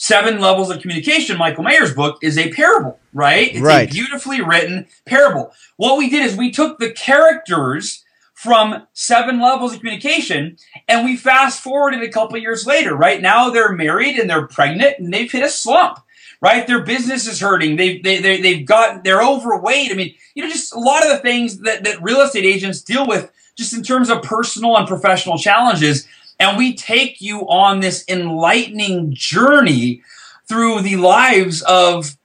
Seven 0.01 0.39
Levels 0.39 0.72
of 0.72 0.81
Communication, 0.81 1.38
Michael 1.38 1.63
Maher's 1.63 1.93
book, 1.93 2.17
is 2.24 2.36
a 2.36 2.51
parable, 2.51 3.00
right? 3.13 3.51
It's 3.51 3.60
right. 3.60 3.88
a 3.88 3.93
beautifully 3.93 4.41
written 4.41 4.88
parable. 5.05 5.53
What 5.77 6.00
we 6.00 6.10
did 6.10 6.24
is 6.24 6.36
we 6.36 6.50
took 6.50 6.79
the 6.79 6.89
characters 6.89 8.03
from 8.34 8.88
Seven 8.93 9.39
Levels 9.39 9.74
of 9.74 9.79
Communication 9.79 10.58
and 10.88 11.05
we 11.05 11.15
fast 11.15 11.62
forwarded 11.62 12.01
a 12.01 12.10
couple 12.10 12.39
years 12.39 12.65
later, 12.65 12.96
right? 12.96 13.22
Now 13.22 13.51
they're 13.51 13.74
married 13.74 14.17
and 14.17 14.27
they're 14.27 14.48
pregnant 14.48 14.98
and 14.98 15.13
they've 15.13 15.31
hit 15.31 15.43
a 15.43 15.50
slump, 15.50 16.00
right? 16.41 16.65
Their 16.65 16.84
business 16.84 17.27
is 17.27 17.39
hurting. 17.39 17.75
They've, 17.75 18.01
they, 18.01 18.20
they, 18.20 18.41
they've 18.41 18.65
got, 18.65 19.03
they're 19.03 19.22
overweight. 19.22 19.91
I 19.91 19.93
mean, 19.93 20.15
you 20.34 20.41
know, 20.41 20.50
just 20.50 20.74
a 20.74 20.79
lot 20.79 21.03
of 21.03 21.12
the 21.12 21.20
things 21.20 21.60
that, 21.60 21.84
that 21.84 22.01
real 22.01 22.22
estate 22.22 22.46
agents 22.46 22.81
deal 22.81 23.05
with 23.05 23.31
just 23.55 23.72
in 23.72 23.84
terms 23.84 24.10
of 24.10 24.24
personal 24.24 24.77
and 24.77 24.88
professional 24.88 25.38
challenges 25.38 26.08
and 26.42 26.58
we 26.58 26.74
take 26.74 27.22
you 27.22 27.42
on 27.42 27.82
this 27.82 28.04
enlightening 28.08 29.14
journey 29.14 30.02
through 30.48 30.82
the 30.82 30.96
lives 30.96 31.62
of 31.62 32.18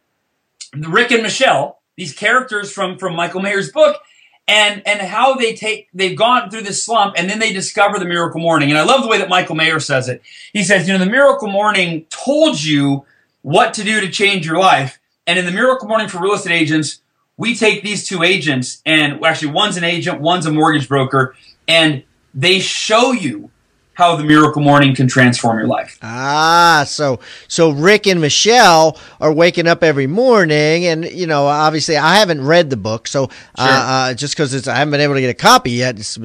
Rick 0.74 1.10
and 1.10 1.22
Michelle, 1.22 1.82
these 1.96 2.14
characters 2.14 2.72
from, 2.72 2.98
from 2.98 3.14
Michael 3.14 3.42
Maher's 3.42 3.70
book, 3.70 4.00
and, 4.48 4.80
and 4.86 5.02
how 5.02 5.34
they 5.34 5.54
take, 5.54 5.88
they've 5.92 6.16
gone 6.16 6.48
through 6.48 6.62
this 6.62 6.82
slump 6.82 7.14
and 7.18 7.28
then 7.28 7.40
they 7.40 7.52
discover 7.52 7.98
the 7.98 8.06
miracle 8.06 8.40
morning. 8.40 8.70
And 8.70 8.78
I 8.78 8.84
love 8.84 9.02
the 9.02 9.08
way 9.08 9.18
that 9.18 9.28
Michael 9.28 9.54
Maher 9.54 9.80
says 9.80 10.08
it. 10.08 10.22
He 10.54 10.64
says, 10.64 10.88
you 10.88 10.94
know, 10.94 11.04
the 11.04 11.10
miracle 11.10 11.48
morning 11.48 12.06
told 12.08 12.62
you 12.62 13.04
what 13.42 13.74
to 13.74 13.84
do 13.84 14.00
to 14.00 14.08
change 14.08 14.46
your 14.46 14.58
life. 14.58 14.98
And 15.26 15.38
in 15.38 15.44
the 15.44 15.52
miracle 15.52 15.88
morning 15.88 16.08
for 16.08 16.22
real 16.22 16.32
estate 16.32 16.52
agents, 16.52 17.02
we 17.36 17.54
take 17.54 17.82
these 17.82 18.08
two 18.08 18.22
agents 18.22 18.80
and 18.86 19.22
actually 19.22 19.52
one's 19.52 19.76
an 19.76 19.84
agent, 19.84 20.22
one's 20.22 20.46
a 20.46 20.52
mortgage 20.52 20.88
broker, 20.88 21.36
and 21.68 22.02
they 22.32 22.60
show 22.60 23.12
you 23.12 23.50
how 23.96 24.14
the 24.14 24.22
miracle 24.24 24.60
morning 24.62 24.94
can 24.94 25.08
transform 25.08 25.58
your 25.58 25.66
life. 25.66 25.98
Ah, 26.02 26.84
so 26.86 27.18
so 27.48 27.70
Rick 27.70 28.06
and 28.06 28.20
Michelle 28.20 28.98
are 29.20 29.32
waking 29.32 29.66
up 29.66 29.82
every 29.82 30.06
morning, 30.06 30.84
and 30.86 31.04
you 31.06 31.26
know, 31.26 31.46
obviously, 31.46 31.96
I 31.96 32.16
haven't 32.16 32.44
read 32.44 32.68
the 32.70 32.76
book, 32.76 33.08
so 33.08 33.24
uh, 33.56 33.66
Sure. 33.66 33.76
uh, 34.10 34.14
just 34.14 34.34
because 34.36 34.68
I 34.68 34.76
haven't 34.76 34.92
been 34.92 35.00
able 35.00 35.14
to 35.14 35.20
get 35.22 35.30
a 35.30 35.34
copy 35.34 35.70
yet, 35.72 35.98
it's, 35.98 36.18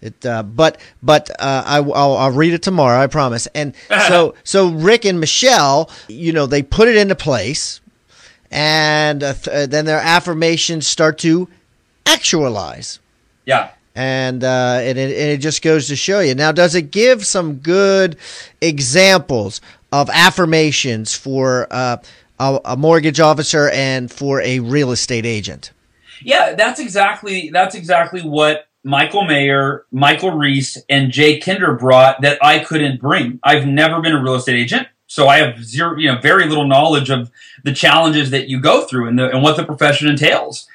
it, 0.00 0.24
uh, 0.24 0.44
but 0.44 0.80
but 1.02 1.28
uh, 1.40 1.64
I, 1.66 1.80
will 1.80 1.94
I'll 1.94 2.30
read 2.30 2.52
it 2.54 2.62
tomorrow, 2.62 2.98
I 3.00 3.08
promise. 3.08 3.46
And 3.54 3.74
so 4.08 4.34
so 4.44 4.68
Rick 4.70 5.04
and 5.04 5.18
Michelle, 5.18 5.90
you 6.08 6.32
know, 6.32 6.46
they 6.46 6.62
put 6.62 6.86
it 6.88 6.96
into 6.96 7.16
place, 7.16 7.80
and 8.52 9.22
uh, 9.24 9.34
th- 9.34 9.48
uh, 9.48 9.66
then 9.66 9.84
their 9.84 9.98
affirmations 10.00 10.86
start 10.86 11.18
to 11.18 11.48
actualize 12.06 13.00
Yeah. 13.44 13.70
And 13.96 14.44
uh, 14.44 14.78
and, 14.82 14.98
it, 14.98 15.10
and 15.10 15.30
it 15.30 15.38
just 15.38 15.62
goes 15.62 15.88
to 15.88 15.96
show 15.96 16.20
you. 16.20 16.34
Now, 16.34 16.52
does 16.52 16.74
it 16.74 16.90
give 16.90 17.26
some 17.26 17.54
good 17.54 18.16
examples 18.60 19.60
of 19.90 20.10
affirmations 20.10 21.14
for 21.14 21.66
uh, 21.70 21.96
a, 22.38 22.60
a 22.64 22.76
mortgage 22.76 23.20
officer 23.20 23.70
and 23.70 24.12
for 24.12 24.40
a 24.42 24.60
real 24.60 24.92
estate 24.92 25.24
agent? 25.24 25.72
Yeah, 26.22 26.54
that's 26.54 26.80
exactly 26.80 27.50
that's 27.52 27.74
exactly 27.74 28.22
what 28.22 28.68
Michael 28.84 29.24
Maher, 29.24 29.84
Michael 29.90 30.30
Reese, 30.30 30.78
and 30.88 31.10
Jay 31.10 31.40
Kinder 31.40 31.74
brought 31.74 32.20
that 32.22 32.38
I 32.42 32.60
couldn't 32.60 33.00
bring. 33.00 33.40
I've 33.42 33.66
never 33.66 34.00
been 34.00 34.14
a 34.14 34.22
real 34.22 34.36
estate 34.36 34.56
agent, 34.56 34.88
so 35.06 35.28
I 35.28 35.38
have 35.38 35.64
zero, 35.64 35.96
you 35.98 36.12
know, 36.12 36.20
very 36.20 36.46
little 36.46 36.66
knowledge 36.66 37.10
of 37.10 37.30
the 37.64 37.72
challenges 37.72 38.30
that 38.30 38.48
you 38.48 38.60
go 38.60 38.86
through 38.86 39.08
and 39.08 39.18
the 39.18 39.28
and 39.30 39.42
what 39.42 39.56
the 39.56 39.64
profession 39.64 40.08
entails. 40.08 40.68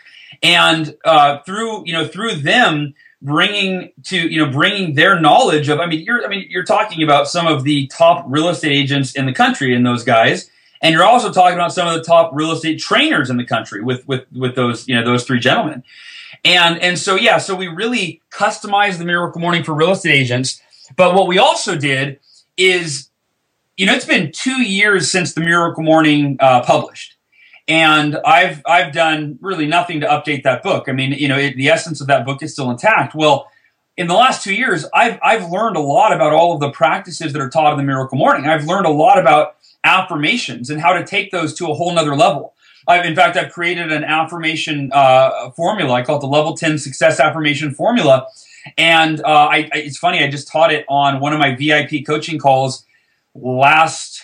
And 0.44 0.98
uh, 1.06 1.40
through 1.40 1.84
you 1.86 1.94
know 1.94 2.08
through 2.08 2.36
them 2.36 2.94
bringing 3.22 3.92
to 4.04 4.18
you 4.18 4.44
know 4.44 4.52
bringing 4.52 4.96
their 4.96 5.20
knowledge 5.20 5.70
of 5.70 5.80
I 5.80 5.86
mean 5.86 6.02
you're 6.02 6.26
I 6.26 6.28
mean 6.28 6.48
you're 6.50 6.64
talking 6.64 7.04
about 7.04 7.28
some 7.28 7.48
of 7.48 7.64
the 7.64 7.88
top 7.88 8.26
real 8.28 8.50
estate 8.50 8.72
agents 8.72 9.16
in 9.16 9.26
the 9.26 9.34
country 9.34 9.76
and 9.76 9.86
those 9.86 10.04
guys. 10.04 10.50
And 10.84 10.94
you're 10.94 11.04
also 11.04 11.32
talking 11.32 11.54
about 11.54 11.72
some 11.72 11.88
of 11.88 11.94
the 11.94 12.04
top 12.04 12.32
real 12.34 12.52
estate 12.52 12.80
trainers 12.80 13.30
in 13.30 13.38
the 13.38 13.46
country 13.46 13.84
with 13.84 14.08
with 14.08 14.26
with 14.32 14.56
those 14.56 14.88
you 14.88 14.96
know 14.96 15.06
those 15.06 15.24
three 15.24 15.40
gentlemen. 15.40 15.84
And 16.44 16.82
and 16.82 16.98
so 16.98 17.16
yeah 17.16 17.38
so 17.38 17.56
we 17.56 17.68
really 17.68 18.22
customized 18.32 18.98
the 18.98 19.06
miracle 19.06 19.40
morning 19.40 19.64
for 19.64 19.74
real 19.74 19.92
estate 19.92 20.14
agents. 20.14 20.62
But 20.96 21.14
what 21.14 21.28
we 21.28 21.38
also 21.38 21.76
did 21.76 22.20
is 22.58 23.10
you 23.78 23.86
know 23.86 23.94
it's 23.94 24.06
been 24.06 24.32
two 24.32 24.64
years 24.64 25.12
since 25.12 25.34
the 25.34 25.42
miracle 25.42 25.84
morning 25.84 26.38
uh, 26.40 26.64
published 26.64 27.16
and 27.68 28.18
I've 28.26 28.62
I've 28.66 28.94
done 28.94 29.38
really 29.42 29.68
nothing 29.68 30.02
to 30.02 30.08
update 30.08 30.44
that 30.44 30.64
book. 30.64 30.90
I 30.90 30.92
mean, 30.92 31.14
you 31.14 31.28
know, 31.28 31.38
it, 31.38 31.56
the 31.56 31.70
essence 31.70 32.02
of 32.02 32.08
that 32.08 32.26
book 32.26 32.42
is 32.44 32.54
still 32.54 32.70
intact. 32.70 33.16
Well, 33.16 33.50
in 33.98 34.08
the 34.08 34.14
last 34.14 34.44
two 34.44 34.54
years, 34.54 34.86
I've 34.94 35.20
I've 35.24 35.50
learned 35.50 35.76
a 35.76 35.82
lot 35.82 36.14
about 36.14 36.34
all 36.34 36.54
of 36.54 36.60
the 36.60 36.72
practices 36.72 37.34
that 37.34 37.42
are 37.42 37.50
taught 37.50 37.72
in 37.74 37.78
the 37.78 37.84
Miracle 37.84 38.18
Morning. 38.18 38.48
I've 38.48 38.66
learned 38.66 38.86
a 38.86 38.92
lot 38.92 39.20
about 39.20 39.56
affirmations 39.84 40.70
and 40.70 40.82
how 40.82 40.94
to 40.94 41.06
take 41.06 41.32
those 41.32 41.54
to 41.56 41.70
a 41.70 41.74
whole 41.74 41.94
nother 41.94 42.16
level. 42.16 42.54
I've, 42.88 43.06
in 43.06 43.16
fact, 43.16 43.38
I've 43.38 43.52
created 43.52 43.92
an 43.92 44.04
affirmation 44.04 44.92
uh, 44.92 45.52
formula. 45.52 45.94
I 45.94 46.04
call 46.04 46.18
it 46.18 46.22
the 46.22 46.28
Level 46.28 46.58
Ten 46.58 46.78
Success 46.78 47.20
Affirmation 47.20 47.74
Formula. 47.74 48.28
And 48.78 49.22
uh, 49.22 49.28
I, 49.28 49.70
I, 49.74 49.78
it's 49.78 49.98
funny. 49.98 50.24
I 50.24 50.30
just 50.30 50.48
taught 50.48 50.72
it 50.72 50.86
on 50.88 51.20
one 51.20 51.34
of 51.34 51.40
my 51.40 51.56
VIP 51.56 52.06
coaching 52.06 52.40
calls 52.40 52.86
last 53.36 54.24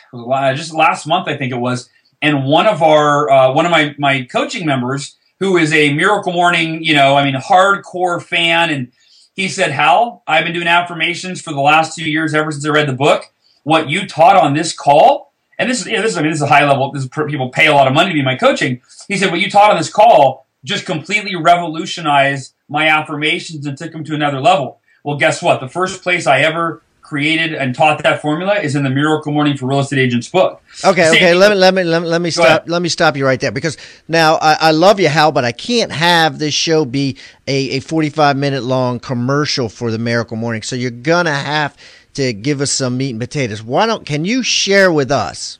just 0.55 0.73
last 0.73 1.07
month, 1.07 1.27
I 1.27 1.37
think 1.37 1.51
it 1.51 1.57
was 1.57 1.89
and 2.21 2.45
one 2.45 2.67
of 2.67 2.81
our 2.81 3.29
uh, 3.29 3.53
one 3.53 3.65
of 3.65 3.71
my 3.71 3.95
my 3.97 4.23
coaching 4.23 4.65
members 4.65 5.15
who 5.39 5.57
is 5.57 5.71
a 5.73 5.93
miracle 5.93 6.33
morning 6.33 6.83
you 6.83 6.95
know 6.95 7.15
i 7.15 7.23
mean 7.23 7.35
hardcore 7.35 8.21
fan. 8.21 8.69
And 8.69 8.91
he 9.35 9.47
said 9.47 9.71
hal 9.71 10.23
i've 10.27 10.43
been 10.43 10.53
doing 10.53 10.67
affirmations 10.67 11.41
for 11.41 11.53
the 11.53 11.61
last 11.61 11.95
two 11.95 12.09
years 12.09 12.33
ever 12.33 12.51
since 12.51 12.65
i 12.65 12.69
read 12.69 12.87
the 12.87 12.93
book. 12.93 13.25
What 13.63 13.89
you 13.89 14.07
taught 14.07 14.35
on 14.35 14.53
this 14.53 14.73
call 14.73 15.33
and 15.59 15.69
this 15.69 15.81
is 15.81 15.87
you 15.87 15.93
know, 15.93 16.01
this 16.01 16.11
is 16.11 16.17
i 16.17 16.21
mean 16.21 16.31
this 16.31 16.39
is 16.39 16.43
a 16.43 16.47
high 16.47 16.67
level 16.67 16.91
this 16.91 17.03
is 17.03 17.09
people 17.09 17.49
pay 17.49 17.67
a 17.67 17.73
lot 17.73 17.87
of 17.87 17.93
money 17.93 18.09
to 18.09 18.13
be 18.13 18.23
my 18.23 18.35
coaching. 18.35 18.81
He 19.07 19.17
said 19.17 19.31
what 19.31 19.39
you 19.39 19.49
taught 19.49 19.71
on 19.71 19.77
this 19.77 19.91
call 19.91 20.45
just 20.63 20.85
completely 20.85 21.35
revolutionized 21.35 22.53
my 22.67 22.87
affirmations 22.87 23.65
and 23.65 23.77
took 23.77 23.91
them 23.91 24.03
to 24.03 24.15
another 24.15 24.41
level. 24.41 24.79
Well 25.03 25.17
guess 25.17 25.41
what? 25.41 25.59
The 25.59 25.69
first 25.69 26.01
place 26.01 26.27
i 26.27 26.41
ever 26.41 26.81
created 27.07 27.53
and 27.53 27.73
taught 27.73 28.03
that 28.03 28.21
formula 28.21 28.55
is 28.59 28.75
in 28.75 28.83
the 28.83 28.89
Miracle 28.89 29.31
Morning 29.31 29.55
for 29.55 29.65
Real 29.65 29.79
Estate 29.79 29.99
Agents 29.99 30.27
book. 30.27 30.61
Okay, 30.83 31.05
Same 31.05 31.15
okay. 31.15 31.33
Let 31.33 31.51
me 31.51 31.55
let 31.55 31.73
me 31.73 31.83
let 31.83 32.01
me, 32.01 32.07
let 32.07 32.21
me 32.21 32.29
stop. 32.29 32.45
ahead. 32.45 32.69
Let 32.69 32.81
me 32.81 32.89
stop 32.89 33.15
you 33.15 33.25
right 33.25 33.39
there 33.39 33.51
because 33.51 33.77
now 34.07 34.35
I, 34.35 34.57
I 34.59 34.71
love 34.71 34.99
you, 34.99 35.07
Hal, 35.07 35.31
but 35.31 35.45
I 35.45 35.53
can't 35.53 35.91
have 35.91 36.37
this 36.37 36.53
show 36.53 36.83
be 36.83 37.17
a, 37.47 37.71
a 37.71 37.79
forty-five 37.79 38.35
minute 38.35 38.63
long 38.63 38.99
commercial 38.99 39.69
for 39.69 39.89
the 39.89 39.97
Miracle 39.97 40.35
Morning. 40.35 40.61
So 40.61 40.75
you're 40.75 40.91
gonna 40.91 41.33
have 41.33 41.77
to 42.15 42.33
give 42.33 42.59
us 42.59 42.71
some 42.71 42.97
meat 42.97 43.11
and 43.11 43.19
potatoes. 43.19 43.63
Why 43.63 43.85
don't? 43.85 44.05
Can 44.05 44.25
you 44.25 44.43
share 44.43 44.91
with 44.91 45.09
us 45.09 45.59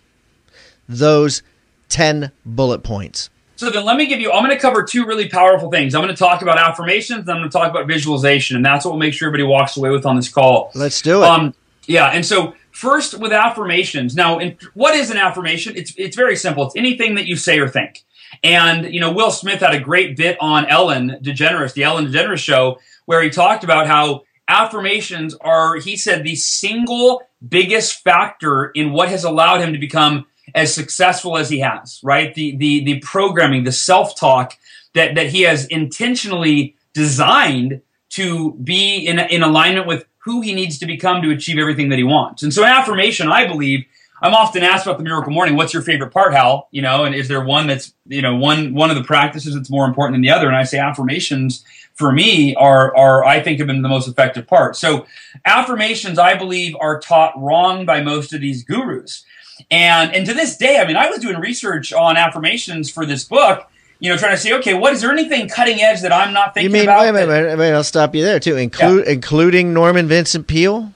those 0.90 1.44
ten 1.88 2.32
bullet 2.46 2.84
points? 2.84 3.30
So 3.58 3.72
then 3.72 3.86
let 3.86 3.98
me 3.98 4.06
give 4.06 4.22
you, 4.22 4.32
I'm 4.32 4.44
going 4.46 4.56
to 4.56 4.62
cover 4.62 4.84
two 4.84 5.06
really 5.06 5.28
powerful 5.28 5.72
things. 5.72 5.96
I'm 5.96 6.04
going 6.04 6.14
to 6.14 6.20
talk 6.20 6.44
about 6.44 6.60
affirmations 6.60 7.22
and 7.22 7.30
I'm 7.32 7.38
going 7.38 7.50
to 7.50 7.58
talk 7.58 7.70
about 7.70 7.88
visualization. 7.88 8.56
And 8.56 8.64
that's 8.64 8.86
what 8.86 8.92
we'll 8.92 9.00
make 9.00 9.14
sure 9.14 9.28
everybody 9.28 9.50
walks 9.50 9.78
away 9.78 9.90
with 9.90 10.06
on 10.06 10.16
this 10.16 10.30
call. 10.30 10.72
Let's 10.76 11.02
do 11.02 11.24
it. 11.24 11.28
Um, 11.28 11.56
yeah. 11.88 12.08
And 12.08 12.24
so 12.24 12.54
first 12.72 13.20
with 13.20 13.34
affirmations. 13.34 14.16
Now, 14.16 14.38
in, 14.38 14.58
what 14.76 14.94
is 14.96 15.10
an 15.10 15.18
affirmation? 15.18 15.74
It's, 15.76 15.92
it's 15.98 16.16
very 16.16 16.36
simple. 16.36 16.68
It's 16.68 16.76
anything 16.76 17.16
that 17.16 17.26
you 17.26 17.36
say 17.36 17.58
or 17.60 17.68
think. 17.68 18.06
And, 18.44 18.94
you 18.94 19.00
know, 19.00 19.12
Will 19.12 19.32
Smith 19.32 19.62
had 19.62 19.74
a 19.74 19.80
great 19.80 20.16
bit 20.16 20.38
on 20.40 20.68
Ellen 20.68 21.18
DeGeneres, 21.24 21.74
the 21.74 21.84
Ellen 21.84 22.06
DeGeneres 22.06 22.38
show, 22.38 22.80
where 23.06 23.24
he 23.24 23.32
talked 23.32 23.64
about 23.64 23.88
how 23.88 24.24
affirmations 24.48 25.34
are, 25.42 25.78
he 25.78 25.98
said, 25.98 26.24
the 26.24 26.36
single 26.36 27.24
biggest 27.48 28.04
factor 28.04 28.66
in 28.76 28.92
what 28.92 29.10
has 29.10 29.24
allowed 29.24 29.62
him 29.62 29.74
to 29.74 29.80
become 29.80 30.28
as 30.56 30.74
successful 30.74 31.38
as 31.38 31.50
he 31.50 31.60
has, 31.60 32.00
right? 32.04 32.34
The 32.34 32.56
the 32.58 32.84
the 32.84 33.00
programming, 33.00 33.64
the 33.64 33.72
self-talk 33.72 34.58
that 34.94 35.16
that 35.16 35.28
he 35.28 35.42
has 35.44 35.66
intentionally 35.68 36.76
designed 36.94 37.82
to 38.10 38.54
be 38.54 38.98
in 39.06 39.20
in 39.20 39.44
alignment 39.44 39.88
with 39.88 40.06
who 40.20 40.42
he 40.42 40.54
needs 40.54 40.78
to 40.80 40.86
become 40.86 41.22
to 41.22 41.32
achieve 41.32 41.58
everything 41.58 41.90
that 41.90 41.98
he 41.98 42.04
wants. 42.04 42.44
And 42.44 42.54
so 42.54 42.66
affirmation, 42.66 43.30
I 43.30 43.48
believe, 43.48 43.86
I'm 44.22 44.34
often 44.34 44.62
asked 44.62 44.86
about 44.86 44.98
the 44.98 45.04
miracle 45.04 45.32
morning, 45.32 45.56
what's 45.56 45.74
your 45.74 45.84
favorite 45.84 46.12
part, 46.12 46.34
Hal? 46.34 46.68
You 46.72 46.82
know, 46.82 47.06
and 47.06 47.16
is 47.16 47.28
there 47.28 47.44
one 47.44 47.68
that's, 47.68 47.94
you 48.08 48.22
know, 48.22 48.36
one 48.36 48.74
one 48.74 48.90
of 48.90 48.98
the 48.98 49.04
practices 49.04 49.56
that's 49.56 49.70
more 49.70 49.86
important 49.86 50.16
than 50.16 50.22
the 50.22 50.32
other? 50.32 50.48
And 50.48 50.56
I 50.56 50.64
say 50.64 50.80
affirmations 50.80 51.64
for 51.94 52.12
me 52.12 52.56
are 52.56 52.96
are 52.96 53.24
I 53.26 53.42
think 53.42 53.60
have 53.60 53.68
been 53.68 53.82
the 53.84 53.90
most 53.90 54.08
effective 54.08 54.48
part. 54.48 54.76
So 54.76 55.06
affirmations, 55.46 56.18
I 56.18 56.36
believe, 56.36 56.76
are 56.80 57.00
taught 57.00 57.40
wrong 57.40 57.86
by 57.86 58.02
most 58.02 58.34
of 58.34 58.42
these 58.42 58.64
gurus. 58.64 59.24
And 59.72 60.14
and 60.14 60.26
to 60.26 60.34
this 60.34 60.58
day, 60.58 60.80
I 60.80 60.86
mean, 60.88 60.98
I 60.98 61.10
was 61.10 61.20
doing 61.20 61.40
research 61.40 61.92
on 61.94 62.18
affirmations 62.18 62.90
for 62.90 63.06
this 63.06 63.24
book, 63.24 63.70
you 64.00 64.10
know, 64.12 64.18
trying 64.18 64.32
to 64.36 64.38
say, 64.38 64.54
okay, 64.54 64.74
what 64.74 64.94
is 64.94 65.02
there 65.02 65.12
anything 65.12 65.50
cutting 65.50 65.82
edge 65.82 66.02
that 66.02 66.12
I'm 66.14 66.34
not 66.34 66.50
you 66.50 66.54
thinking 66.54 66.72
mean? 66.74 66.84
about? 66.84 67.02
Wait 67.02 67.10
a 67.10 67.14
minute, 67.14 67.28
that- 67.28 67.44
wait 67.48 67.54
a 67.54 67.58
minute. 67.58 67.76
I'll 67.76 67.84
stop 67.84 68.14
you 68.16 68.24
there 68.24 68.40
too. 68.40 68.56
Include 68.58 69.08
including 69.08 69.74
Norman 69.74 70.08
Vincent 70.08 70.48
Peale. 70.48 70.92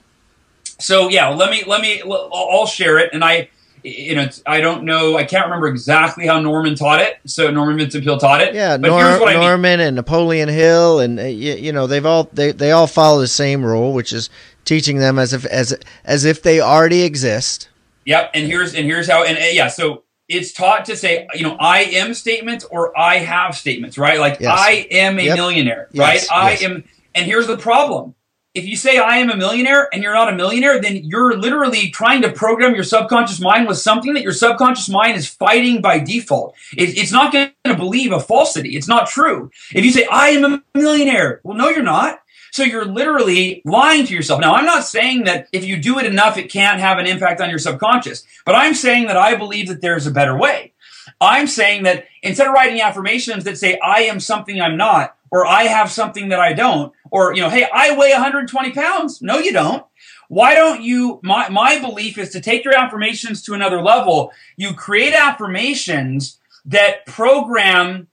So 0.78 1.08
yeah, 1.08 1.28
let 1.28 1.50
me 1.50 1.62
let 1.66 1.80
me 1.80 2.02
I'll 2.02 2.66
share 2.66 2.98
it, 2.98 3.10
and 3.12 3.22
I, 3.22 3.48
you 3.84 4.16
know, 4.16 4.28
I 4.46 4.60
don't 4.60 4.82
know, 4.84 5.16
I 5.16 5.22
can't 5.24 5.44
remember 5.44 5.68
exactly 5.68 6.26
how 6.26 6.40
Norman 6.40 6.74
taught 6.74 7.00
it. 7.00 7.18
So 7.24 7.50
Norman 7.50 7.76
Vincent 7.78 8.02
Peale 8.04 8.18
taught 8.18 8.40
it. 8.40 8.54
Yeah, 8.54 8.76
but 8.78 8.88
Nor- 8.88 9.04
here's 9.04 9.20
what 9.20 9.28
I 9.28 9.32
mean. 9.34 9.42
Norman 9.42 9.80
and 9.80 9.96
Napoleon 9.96 10.48
Hill, 10.48 10.98
and 11.00 11.20
uh, 11.20 11.24
you, 11.24 11.54
you 11.54 11.72
know 11.72 11.86
they've 11.86 12.04
all 12.06 12.28
they, 12.32 12.50
they 12.52 12.72
all 12.72 12.86
follow 12.88 13.20
the 13.20 13.28
same 13.28 13.64
rule, 13.64 13.92
which 13.92 14.12
is 14.12 14.28
teaching 14.64 14.98
them 14.98 15.18
as 15.18 15.32
if 15.32 15.44
as 15.46 15.76
as 16.04 16.24
if 16.24 16.42
they 16.42 16.60
already 16.60 17.02
exist. 17.02 17.68
Yep, 18.04 18.30
and 18.34 18.46
here's 18.46 18.74
and 18.74 18.84
here's 18.86 19.08
how 19.08 19.24
and 19.24 19.38
uh, 19.38 19.42
yeah, 19.52 19.68
so 19.68 20.04
it's 20.28 20.52
taught 20.52 20.86
to 20.86 20.96
say, 20.96 21.26
you 21.34 21.42
know, 21.42 21.56
I 21.60 21.80
am 21.82 22.14
statements 22.14 22.64
or 22.64 22.98
I 22.98 23.16
have 23.18 23.56
statements, 23.56 23.98
right? 23.98 24.18
Like 24.18 24.38
Yes. 24.40 24.58
I 24.58 24.86
am 24.90 25.18
a 25.18 25.22
Yep. 25.24 25.36
millionaire, 25.36 25.88
Yes, 25.92 26.00
right? 26.30 26.36
I 26.36 26.50
yes. 26.52 26.62
am 26.64 26.84
and 27.14 27.26
here's 27.26 27.46
the 27.46 27.58
problem. 27.58 28.14
If 28.54 28.66
you 28.66 28.76
say 28.76 28.98
I 28.98 29.16
am 29.16 29.30
a 29.30 29.36
millionaire 29.36 29.88
and 29.94 30.02
you're 30.02 30.12
not 30.12 30.30
a 30.32 30.36
millionaire, 30.36 30.78
then 30.80 30.96
you're 31.04 31.38
literally 31.38 31.88
trying 31.90 32.20
to 32.22 32.30
program 32.32 32.74
your 32.74 32.84
subconscious 32.84 33.40
mind 33.40 33.66
with 33.66 33.78
something 33.78 34.12
that 34.14 34.22
your 34.22 34.32
subconscious 34.34 34.90
mind 34.90 35.16
is 35.16 35.26
fighting 35.26 35.80
by 35.80 35.98
default. 35.98 36.54
It, 36.76 36.98
it's 36.98 37.12
not 37.12 37.32
going 37.32 37.50
to 37.64 37.74
believe 37.74 38.12
a 38.12 38.20
falsity. 38.20 38.76
It's 38.76 38.88
not 38.88 39.08
true. 39.08 39.50
If 39.74 39.84
you 39.86 39.90
say 39.90 40.06
I 40.10 40.28
am 40.30 40.44
a 40.44 40.62
millionaire, 40.74 41.40
well, 41.44 41.56
no, 41.56 41.70
you're 41.70 41.82
not. 41.82 42.20
So 42.52 42.64
you're 42.64 42.84
literally 42.84 43.62
lying 43.64 44.06
to 44.06 44.14
yourself. 44.14 44.40
Now, 44.40 44.54
I'm 44.54 44.66
not 44.66 44.84
saying 44.84 45.24
that 45.24 45.48
if 45.52 45.64
you 45.64 45.78
do 45.78 45.98
it 45.98 46.04
enough, 46.04 46.36
it 46.36 46.52
can't 46.52 46.80
have 46.80 46.98
an 46.98 47.06
impact 47.06 47.40
on 47.40 47.48
your 47.48 47.58
subconscious, 47.58 48.24
but 48.44 48.54
I'm 48.54 48.74
saying 48.74 49.06
that 49.06 49.16
I 49.16 49.34
believe 49.36 49.68
that 49.68 49.80
there's 49.80 50.06
a 50.06 50.10
better 50.10 50.36
way. 50.36 50.74
I'm 51.18 51.46
saying 51.46 51.84
that 51.84 52.04
instead 52.22 52.46
of 52.46 52.52
writing 52.52 52.82
affirmations 52.82 53.44
that 53.44 53.56
say, 53.56 53.78
I 53.82 54.02
am 54.02 54.20
something 54.20 54.60
I'm 54.60 54.76
not, 54.76 55.16
or 55.30 55.46
I 55.46 55.62
have 55.64 55.90
something 55.90 56.28
that 56.28 56.40
I 56.40 56.52
don't, 56.52 56.92
or, 57.10 57.34
you 57.34 57.40
know, 57.40 57.48
hey, 57.48 57.66
I 57.72 57.96
weigh 57.96 58.12
120 58.12 58.72
pounds. 58.72 59.22
No, 59.22 59.38
you 59.38 59.52
don't. 59.52 59.84
Why 60.28 60.54
don't 60.54 60.82
you? 60.82 61.20
My, 61.22 61.48
my 61.48 61.78
belief 61.78 62.18
is 62.18 62.30
to 62.30 62.40
take 62.40 62.64
your 62.64 62.76
affirmations 62.76 63.42
to 63.42 63.54
another 63.54 63.82
level. 63.82 64.30
You 64.56 64.74
create 64.74 65.14
affirmations 65.14 66.38
that 66.66 67.06
program 67.06 68.08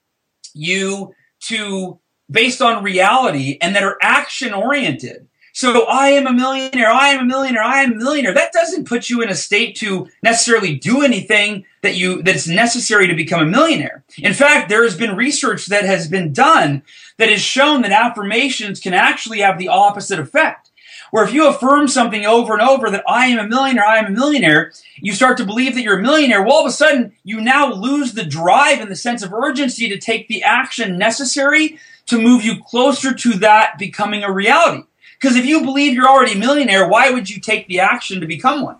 you 0.53 1.13
to 1.41 1.99
based 2.29 2.61
on 2.61 2.83
reality 2.83 3.57
and 3.61 3.75
that 3.75 3.83
are 3.83 3.97
action 4.01 4.53
oriented. 4.53 5.27
So 5.51 5.85
I 5.87 6.09
am 6.09 6.27
a 6.27 6.31
millionaire, 6.31 6.89
I 6.89 7.09
am 7.09 7.21
a 7.21 7.25
millionaire, 7.25 7.63
I 7.63 7.81
am 7.81 7.93
a 7.93 7.95
millionaire. 7.95 8.33
That 8.33 8.53
doesn't 8.53 8.87
put 8.87 9.09
you 9.09 9.21
in 9.21 9.29
a 9.29 9.35
state 9.35 9.75
to 9.77 10.07
necessarily 10.23 10.75
do 10.75 11.01
anything 11.01 11.65
that 11.81 11.95
you 11.95 12.21
that 12.23 12.35
is 12.35 12.47
necessary 12.47 13.07
to 13.07 13.15
become 13.15 13.41
a 13.41 13.49
millionaire. 13.49 14.03
In 14.19 14.33
fact, 14.33 14.69
there 14.69 14.83
has 14.83 14.95
been 14.95 15.15
research 15.15 15.65
that 15.65 15.85
has 15.85 16.07
been 16.07 16.31
done 16.31 16.83
that 17.17 17.29
has 17.29 17.41
shown 17.41 17.81
that 17.81 17.91
affirmations 17.91 18.79
can 18.79 18.93
actually 18.93 19.39
have 19.39 19.57
the 19.57 19.67
opposite 19.67 20.19
effect. 20.19 20.71
Where 21.11 21.23
if 21.23 21.33
you 21.33 21.47
affirm 21.47 21.87
something 21.87 22.25
over 22.25 22.53
and 22.53 22.61
over 22.61 22.89
that 22.91 23.03
I 23.07 23.25
am 23.27 23.39
a 23.39 23.47
millionaire, 23.47 23.85
I 23.85 23.97
am 23.97 24.05
a 24.05 24.11
millionaire, 24.11 24.71
you 24.97 25.13
start 25.13 25.37
to 25.37 25.45
believe 25.45 25.73
that 25.73 25.81
you're 25.81 25.99
a 25.99 26.01
millionaire. 26.01 26.43
Well, 26.43 26.53
all 26.53 26.61
of 26.61 26.69
a 26.69 26.71
sudden, 26.71 27.13
you 27.23 27.41
now 27.41 27.73
lose 27.73 28.13
the 28.13 28.23
drive 28.23 28.79
and 28.79 28.91
the 28.91 28.95
sense 28.95 29.23
of 29.23 29.33
urgency 29.33 29.89
to 29.89 29.97
take 29.97 30.27
the 30.27 30.43
action 30.43 30.97
necessary 30.97 31.79
to 32.09 32.19
move 32.21 32.43
you 32.43 32.61
closer 32.63 33.13
to 33.13 33.33
that 33.39 33.77
becoming 33.77 34.23
a 34.23 34.31
reality. 34.31 34.83
Because 35.19 35.35
if 35.35 35.45
you 35.45 35.61
believe 35.63 35.93
you're 35.93 36.07
already 36.07 36.33
a 36.33 36.37
millionaire, 36.37 36.87
why 36.87 37.09
would 37.11 37.29
you 37.29 37.39
take 37.41 37.67
the 37.67 37.79
action 37.79 38.21
to 38.21 38.27
become 38.27 38.61
one? 38.61 38.77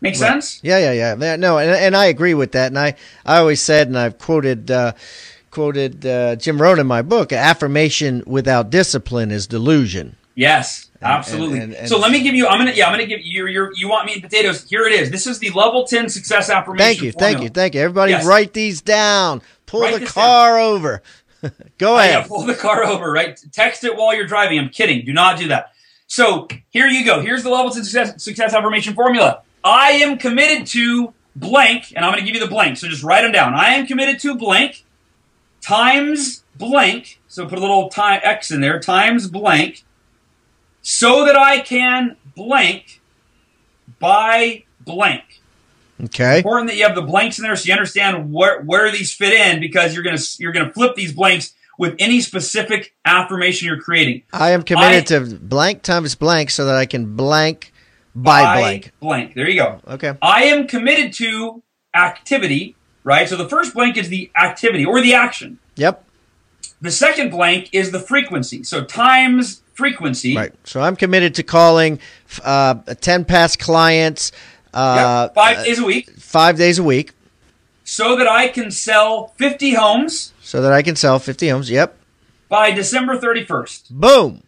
Make 0.00 0.14
Right. 0.14 0.18
sense? 0.18 0.60
Yeah, 0.62 0.78
yeah, 0.78 0.92
yeah. 0.92 1.14
Yeah, 1.18 1.36
No, 1.36 1.58
and, 1.58 1.70
and 1.70 1.96
I 1.96 2.06
agree 2.06 2.34
with 2.34 2.52
that. 2.52 2.68
And 2.68 2.78
I, 2.78 2.94
I 3.26 3.38
always 3.38 3.60
said, 3.60 3.86
and 3.88 3.98
I've 3.98 4.18
quoted, 4.18 4.70
uh, 4.70 4.92
quoted 5.50 6.04
uh, 6.06 6.36
Jim 6.36 6.60
Rohn 6.60 6.78
in 6.78 6.86
my 6.86 7.02
book: 7.02 7.32
affirmation 7.32 8.22
without 8.26 8.70
discipline 8.70 9.30
is 9.30 9.46
delusion. 9.46 10.16
Yes, 10.36 10.88
And- 11.02 11.12
absolutely. 11.12 11.58
and- 11.60 11.74
and- 11.74 11.88
so 11.88 11.98
let 11.98 12.12
me 12.12 12.22
give 12.22 12.34
you. 12.34 12.46
I'm 12.46 12.58
gonna. 12.58 12.72
Yeah, 12.72 12.86
I'm 12.86 12.92
gonna 12.92 13.04
give 13.06 13.20
you. 13.22 13.46
Your. 13.46 13.72
You 13.74 13.88
want 13.90 14.06
meat 14.06 14.14
and 14.14 14.22
potatoes? 14.22 14.64
Here 14.70 14.86
it 14.86 14.92
is. 14.94 15.10
This 15.10 15.26
is 15.26 15.38
the 15.38 15.50
level 15.50 15.84
ten 15.86 16.08
success 16.08 16.48
affirmation. 16.48 16.86
Thank 16.86 17.02
you, 17.02 17.12
thank 17.12 17.42
you, 17.42 17.48
thank 17.50 17.74
you. 17.74 17.80
Everybody, 17.82 18.12
Yes. 18.12 18.24
write 18.24 18.54
these 18.54 18.80
down. 18.80 19.42
Pull 19.66 19.82
Write 19.82 20.00
the 20.00 20.06
car 20.06 20.58
over. 20.58 21.02
Go 21.78 21.96
yeah, 21.96 22.18
ahead. 22.18 22.28
pull 22.28 22.44
the 22.44 22.54
car 22.54 22.84
over, 22.84 23.10
right? 23.10 23.38
Text 23.52 23.84
it 23.84 23.96
while 23.96 24.14
you're 24.14 24.26
driving. 24.26 24.58
I'm 24.58 24.68
kidding. 24.68 25.04
Do 25.04 25.12
not 25.12 25.38
do 25.38 25.48
that. 25.48 25.72
So 26.06 26.48
here 26.70 26.86
you 26.88 27.04
go. 27.04 27.20
Here's 27.20 27.44
the 27.44 27.50
level 27.50 27.70
10 27.70 27.84
success, 27.84 28.22
success 28.22 28.52
affirmation 28.52 28.94
formula. 28.94 29.42
I 29.62 29.92
am 29.92 30.18
committed 30.18 30.66
to 30.68 31.12
blank, 31.36 31.92
and 31.94 32.04
I'm 32.04 32.10
going 32.12 32.24
to 32.24 32.26
give 32.26 32.34
you 32.34 32.44
the 32.44 32.50
blank. 32.50 32.78
So 32.78 32.88
just 32.88 33.04
write 33.04 33.22
them 33.22 33.32
down. 33.32 33.54
I 33.54 33.74
am 33.74 33.86
committed 33.86 34.18
to 34.20 34.34
blank 34.34 34.84
times 35.60 36.42
blank. 36.56 37.20
So 37.28 37.46
put 37.46 37.58
a 37.58 37.60
little 37.60 37.88
time 37.88 38.20
X 38.24 38.50
in 38.50 38.60
there, 38.60 38.80
times 38.80 39.28
blank, 39.28 39.84
so 40.82 41.24
that 41.24 41.36
I 41.36 41.60
can 41.60 42.16
blank 42.34 43.00
by 43.98 44.64
blank. 44.80 45.39
Okay. 46.04 46.38
important 46.38 46.68
that 46.70 46.76
you 46.76 46.84
have 46.84 46.94
the 46.94 47.02
blanks 47.02 47.38
in 47.38 47.42
there 47.42 47.54
so 47.56 47.66
you 47.66 47.72
understand 47.72 48.32
where, 48.32 48.62
where 48.62 48.90
these 48.90 49.12
fit 49.12 49.32
in 49.32 49.60
because 49.60 49.94
you're 49.94 50.02
gonna 50.02 50.18
you're 50.38 50.52
gonna 50.52 50.72
flip 50.72 50.94
these 50.94 51.12
blanks 51.12 51.54
with 51.78 51.94
any 51.98 52.20
specific 52.20 52.94
affirmation 53.04 53.66
you're 53.66 53.80
creating. 53.80 54.22
I 54.32 54.50
am 54.50 54.62
committed 54.62 55.12
I- 55.12 55.26
to 55.28 55.36
blank 55.36 55.82
times 55.82 56.14
blank 56.14 56.50
so 56.50 56.66
that 56.66 56.76
I 56.76 56.86
can 56.86 57.16
blank 57.16 57.72
by 58.14 58.58
blank. 58.58 58.92
blank. 59.00 59.34
There 59.34 59.48
you 59.48 59.60
go. 59.62 59.80
Okay. 59.88 60.14
I 60.20 60.44
am 60.44 60.66
committed 60.66 61.12
to 61.14 61.62
activity, 61.94 62.76
right? 63.04 63.28
So 63.28 63.36
the 63.36 63.48
first 63.48 63.74
blank 63.74 63.96
is 63.96 64.08
the 64.08 64.30
activity 64.36 64.84
or 64.84 65.00
the 65.00 65.14
action. 65.14 65.58
Yep. 65.76 66.04
The 66.82 66.90
second 66.90 67.30
blank 67.30 67.68
is 67.72 67.90
the 67.90 68.00
frequency. 68.00 68.62
So 68.64 68.84
times 68.84 69.62
frequency. 69.74 70.36
Right. 70.36 70.52
So 70.64 70.80
I'm 70.80 70.96
committed 70.96 71.34
to 71.36 71.42
calling 71.42 71.98
uh, 72.44 72.74
10 72.74 73.24
past 73.24 73.58
clients 73.58 74.32
uh, 74.74 75.28
Yep, 75.28 75.34
five 75.34 75.64
days 75.64 75.78
a 75.78 75.84
week 75.84 76.10
five 76.12 76.56
days 76.56 76.78
a 76.78 76.82
week 76.82 77.12
so 77.84 78.16
that 78.16 78.28
I 78.28 78.48
can 78.48 78.70
sell 78.70 79.28
50 79.36 79.74
homes 79.74 80.32
so 80.42 80.62
that 80.62 80.72
I 80.72 80.82
can 80.82 80.96
sell 80.96 81.18
50 81.18 81.48
homes. 81.48 81.70
Yep. 81.70 81.96
by 82.48 82.70
December 82.72 83.18
31st. 83.18 83.90
Boom. 83.90 84.42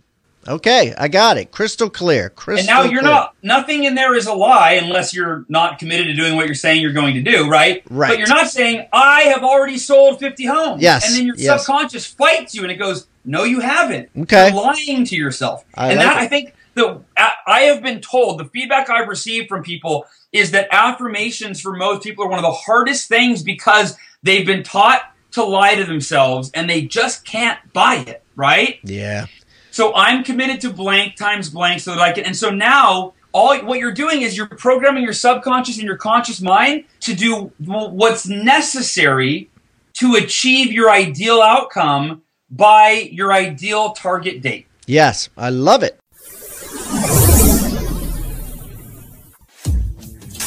Okay. 0.48 0.92
I 0.98 1.06
got 1.08 1.36
it. 1.36 1.52
Crystal 1.52 1.88
clear. 1.88 2.28
Crystal 2.30 2.58
And 2.58 2.66
now 2.66 2.82
you're 2.90 3.00
clear. 3.00 3.12
not 3.12 3.34
nothing 3.42 3.84
in 3.84 3.94
there 3.94 4.14
is 4.16 4.26
a 4.26 4.32
lie 4.34 4.72
unless 4.72 5.14
you're 5.14 5.44
not 5.48 5.78
committed 5.78 6.06
to 6.08 6.14
doing 6.14 6.34
what 6.36 6.46
you're 6.46 6.54
saying 6.56 6.82
you're 6.82 6.92
going 6.92 7.14
to 7.14 7.22
do, 7.22 7.48
right? 7.48 7.82
Right. 7.90 8.08
But 8.10 8.18
you're 8.18 8.28
not 8.28 8.48
saying 8.48 8.86
I 8.92 9.22
have 9.22 9.44
already 9.44 9.78
sold 9.78 10.18
50 10.18 10.44
homes. 10.46 10.82
Yes, 10.82 11.06
And 11.08 11.16
then 11.16 11.26
your 11.26 11.36
yes. 11.36 11.64
subconscious 11.64 12.06
fights 12.06 12.54
you 12.56 12.62
and 12.62 12.72
it 12.72 12.76
goes, 12.76 13.06
"No 13.24 13.44
you 13.44 13.60
haven't." 13.60 14.08
Okay. 14.18 14.48
You're 14.48 14.56
lying 14.62 15.04
to 15.04 15.16
yourself. 15.16 15.64
I 15.76 15.90
and 15.90 15.98
like 15.98 16.06
that 16.08 16.16
it. 16.16 16.24
I 16.24 16.26
think 16.26 16.54
I 16.76 17.32
I 17.46 17.60
have 17.62 17.82
been 17.82 18.00
told 18.00 18.38
the 18.38 18.44
feedback 18.46 18.88
I've 18.88 19.08
received 19.08 19.48
from 19.48 19.62
people 19.62 20.06
is 20.32 20.52
that 20.52 20.68
affirmations 20.70 21.60
for 21.60 21.74
most 21.74 22.02
people 22.02 22.24
are 22.24 22.28
one 22.28 22.38
of 22.38 22.44
the 22.44 22.52
hardest 22.52 23.08
things 23.08 23.42
because 23.42 23.96
they've 24.22 24.46
been 24.46 24.62
taught 24.62 25.02
to 25.32 25.42
lie 25.42 25.74
to 25.74 25.84
themselves 25.84 26.50
and 26.54 26.68
they 26.68 26.82
just 26.82 27.24
can't 27.24 27.58
buy 27.72 28.04
it, 28.06 28.22
right? 28.36 28.78
Yeah. 28.82 29.26
So 29.70 29.94
I'm 29.94 30.22
committed 30.22 30.60
to 30.62 30.70
blank 30.70 31.16
times 31.16 31.50
blank 31.50 31.80
so 31.80 31.92
that 31.92 32.00
I 32.00 32.12
can. 32.12 32.24
And 32.24 32.36
so 32.36 32.50
now, 32.50 33.14
all 33.32 33.58
what 33.64 33.78
you're 33.78 33.92
doing 33.92 34.20
is 34.22 34.36
you're 34.36 34.46
programming 34.46 35.02
your 35.02 35.14
subconscious 35.14 35.78
and 35.78 35.86
your 35.86 35.96
conscious 35.96 36.40
mind 36.42 36.84
to 37.00 37.14
do 37.14 37.52
what's 37.58 38.28
necessary 38.28 39.48
to 39.94 40.14
achieve 40.14 40.72
your 40.72 40.90
ideal 40.90 41.40
outcome 41.40 42.22
by 42.50 43.08
your 43.10 43.32
ideal 43.32 43.92
target 43.92 44.42
date. 44.42 44.66
Yes. 44.86 45.30
I 45.36 45.48
love 45.48 45.82
it. 45.82 45.98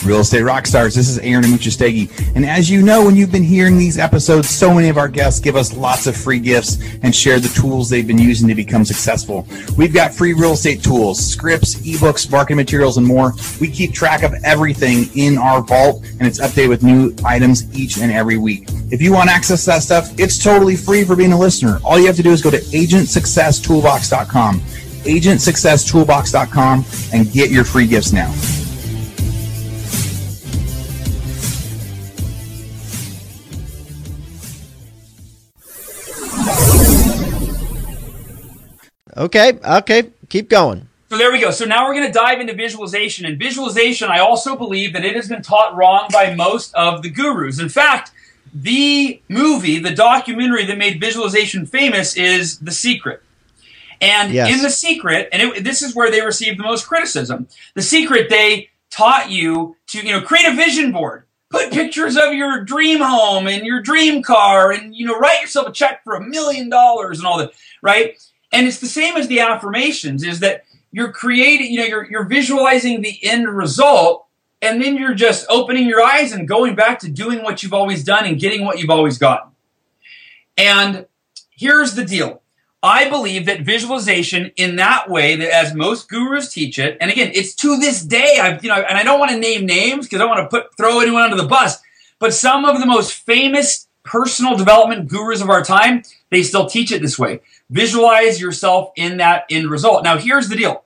Real 0.05 0.19
Estate 0.19 0.43
Rockstars. 0.43 0.95
This 0.95 1.09
is 1.09 1.17
Aaron 1.19 1.45
Amuchastegui. 1.45 2.35
And 2.35 2.45
as 2.45 2.69
you 2.69 2.83
know, 2.83 3.03
when 3.03 3.15
you've 3.15 3.31
been 3.31 3.43
hearing 3.43 3.77
these 3.77 3.97
episodes, 3.97 4.49
so 4.49 4.71
many 4.71 4.89
of 4.89 4.97
our 4.97 5.07
guests 5.07 5.39
give 5.39 5.55
us 5.55 5.75
lots 5.75 6.05
of 6.05 6.15
free 6.15 6.37
gifts 6.37 6.77
and 7.01 7.15
share 7.15 7.39
the 7.39 7.47
tools 7.59 7.89
they've 7.89 8.05
been 8.05 8.19
using 8.19 8.47
to 8.47 8.53
become 8.53 8.85
successful. 8.85 9.47
We've 9.77 9.93
got 9.93 10.13
free 10.13 10.33
real 10.33 10.51
estate 10.51 10.83
tools, 10.83 11.25
scripts, 11.25 11.75
ebooks, 11.77 12.29
marketing 12.29 12.57
materials, 12.57 12.97
and 12.97 13.07
more. 13.07 13.33
We 13.59 13.71
keep 13.71 13.93
track 13.93 14.21
of 14.21 14.35
everything 14.43 15.09
in 15.15 15.39
our 15.39 15.61
vault 15.61 16.03
and 16.19 16.27
it's 16.27 16.39
updated 16.39 16.69
with 16.69 16.83
new 16.83 17.15
items 17.25 17.75
each 17.77 17.97
and 17.97 18.11
every 18.11 18.37
week. 18.37 18.65
If 18.91 19.01
you 19.01 19.11
want 19.11 19.31
access 19.31 19.61
to 19.61 19.71
that 19.71 19.81
stuff, 19.81 20.11
it's 20.19 20.37
totally 20.37 20.75
free 20.75 21.03
for 21.03 21.15
being 21.15 21.31
a 21.31 21.39
listener. 21.39 21.79
All 21.83 21.97
you 21.97 22.05
have 22.05 22.15
to 22.17 22.23
do 22.23 22.31
is 22.31 22.43
go 22.43 22.51
to 22.51 22.59
agentsuccesstoolbox.com, 22.59 24.59
agentsuccesstoolbox.com, 24.59 26.85
and 27.11 27.31
get 27.31 27.49
your 27.49 27.63
free 27.63 27.87
gifts 27.87 28.13
now. 28.13 28.31
Okay. 39.15 39.59
Okay. 39.63 40.09
Keep 40.29 40.49
going. 40.49 40.87
So 41.09 41.17
there 41.17 41.31
we 41.31 41.39
go. 41.39 41.51
So 41.51 41.65
now 41.65 41.85
we're 41.87 41.93
going 41.93 42.07
to 42.07 42.11
dive 42.13 42.39
into 42.39 42.53
visualization. 42.53 43.25
And 43.25 43.37
visualization, 43.37 44.09
I 44.09 44.19
also 44.19 44.55
believe 44.55 44.93
that 44.93 45.05
it 45.05 45.15
has 45.15 45.29
been 45.29 45.41
taught 45.41 45.75
wrong 45.75 46.07
by 46.11 46.33
most 46.33 46.73
of 46.73 47.03
the 47.03 47.09
gurus. 47.09 47.59
In 47.59 47.69
fact, 47.69 48.11
the 48.53 49.21
movie, 49.29 49.79
the 49.79 49.93
documentary 49.93 50.65
that 50.65 50.77
made 50.77 50.99
visualization 50.99 51.65
famous 51.65 52.15
is 52.17 52.59
The 52.59 52.71
Secret. 52.71 53.21
And 54.01 54.33
Yes. 54.33 54.51
in 54.53 54.61
The 54.63 54.69
Secret, 54.69 55.29
and 55.31 55.41
it, 55.41 55.63
this 55.63 55.81
is 55.81 55.95
where 55.95 56.09
they 56.09 56.21
received 56.21 56.59
the 56.59 56.63
most 56.63 56.87
criticism. 56.87 57.47
The 57.75 57.81
Secret, 57.81 58.29
they 58.29 58.69
taught 58.89 59.29
you 59.29 59.75
to, 59.87 59.99
you 59.99 60.11
know, 60.11 60.21
create 60.21 60.47
a 60.47 60.55
vision 60.55 60.91
board. 60.91 61.23
Put 61.49 61.71
pictures 61.71 62.17
of 62.17 62.33
your 62.33 62.61
dream 62.63 62.99
home 62.99 63.47
and 63.47 63.65
your 63.65 63.81
dream 63.81 64.23
car 64.23 64.71
and, 64.71 64.95
you 64.95 65.05
know, 65.05 65.17
write 65.17 65.41
yourself 65.41 65.67
a 65.67 65.71
check 65.71 66.03
for 66.03 66.15
a 66.15 66.21
million 66.21 66.69
dollars 66.69 67.19
and 67.19 67.27
all 67.27 67.37
that, 67.37 67.51
right? 67.81 68.17
And 68.51 68.67
it's 68.67 68.79
the 68.79 68.87
same 68.87 69.17
as 69.17 69.27
the 69.27 69.39
affirmations 69.39 70.23
is 70.23 70.39
that 70.39 70.65
you're 70.91 71.11
creating, 71.11 71.71
you 71.71 71.79
know, 71.79 71.85
you're, 71.85 72.09
you're 72.09 72.25
visualizing 72.25 73.01
the 73.01 73.19
end 73.23 73.47
result 73.49 74.25
and 74.61 74.81
then 74.81 74.95
you're 74.97 75.13
just 75.13 75.45
opening 75.49 75.87
your 75.87 76.01
eyes 76.01 76.31
and 76.31 76.47
going 76.47 76.75
back 76.75 76.99
to 76.99 77.09
doing 77.09 77.43
what 77.43 77.61
you've 77.61 77.73
always 77.73 78.03
done 78.03 78.25
and 78.25 78.39
getting 78.39 78.63
what 78.63 78.79
you've 78.79 78.89
always 78.89 79.17
gotten. 79.17 79.51
And 80.57 81.05
here's 81.49 81.95
the 81.95 82.05
deal. 82.05 82.41
I 82.81 83.09
believe 83.09 83.47
that 83.47 83.61
visualization 83.61 84.51
in 84.57 84.75
that 84.75 85.09
way, 85.09 85.35
that 85.35 85.51
as 85.51 85.73
most 85.73 86.07
gurus 86.07 86.53
teach 86.53 86.77
it, 86.77 86.97
and 87.01 87.09
again, 87.09 87.31
it's 87.33 87.55
to 87.55 87.77
this 87.77 88.03
day, 88.03 88.37
I've, 88.39 88.63
you 88.63 88.69
know, 88.69 88.75
and 88.75 88.97
I 88.97 89.03
don't 89.03 89.19
want 89.19 89.31
to 89.31 89.39
name 89.39 89.65
names 89.65 90.05
because 90.05 90.21
I 90.21 90.25
don't 90.25 90.37
want 90.37 90.51
to 90.51 90.55
put, 90.55 90.77
throw 90.77 90.99
anyone 90.99 91.23
under 91.23 91.35
the 91.35 91.47
bus, 91.47 91.79
but 92.19 92.33
some 92.33 92.63
of 92.63 92.79
the 92.79 92.85
most 92.85 93.13
famous 93.13 93.87
personal 94.03 94.55
development 94.55 95.07
gurus 95.07 95.41
of 95.41 95.49
our 95.49 95.63
time, 95.63 96.03
they 96.35 96.43
still 96.43 96.67
teach 96.67 96.91
it 96.91 97.01
this 97.01 97.17
way. 97.17 97.39
Visualize 97.69 98.41
yourself 98.41 98.91
in 98.95 99.17
that 99.17 99.45
end 99.49 99.69
result. 99.69 100.03
Now, 100.03 100.17
here's 100.17 100.49
the 100.49 100.55
deal. 100.55 100.83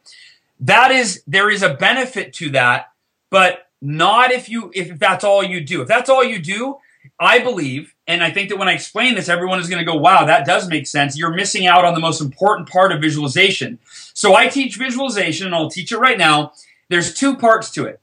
That 0.59 0.91
is, 0.91 1.23
there 1.25 1.49
is 1.49 1.63
a 1.63 1.73
benefit 1.73 2.33
to 2.33 2.51
that, 2.51 2.91
but 3.29 3.67
not 3.81 4.31
if 4.31 4.49
you, 4.49 4.71
if 4.73 4.99
that's 4.99 5.23
all 5.23 5.43
you 5.43 5.61
do. 5.61 5.81
If 5.81 5.87
that's 5.87 6.09
all 6.09 6.23
you 6.23 6.39
do, 6.39 6.77
I 7.19 7.39
believe, 7.39 7.95
and 8.07 8.23
I 8.23 8.31
think 8.31 8.49
that 8.49 8.57
when 8.57 8.67
I 8.67 8.73
explain 8.73 9.15
this, 9.15 9.29
everyone 9.29 9.59
is 9.59 9.69
going 9.69 9.79
to 9.79 9.91
go, 9.91 9.97
wow, 9.97 10.25
that 10.25 10.45
does 10.45 10.69
make 10.69 10.85
sense. 10.87 11.17
You're 11.17 11.33
missing 11.33 11.65
out 11.65 11.85
on 11.85 11.93
the 11.93 11.99
most 11.99 12.21
important 12.21 12.69
part 12.69 12.91
of 12.91 13.01
visualization. 13.01 13.79
So 14.13 14.35
I 14.35 14.47
teach 14.47 14.77
visualization, 14.77 15.45
and 15.45 15.55
I'll 15.55 15.69
teach 15.69 15.91
it 15.91 15.97
right 15.97 16.17
now. 16.17 16.53
There's 16.89 17.13
two 17.13 17.35
parts 17.35 17.71
to 17.71 17.85
it. 17.85 18.01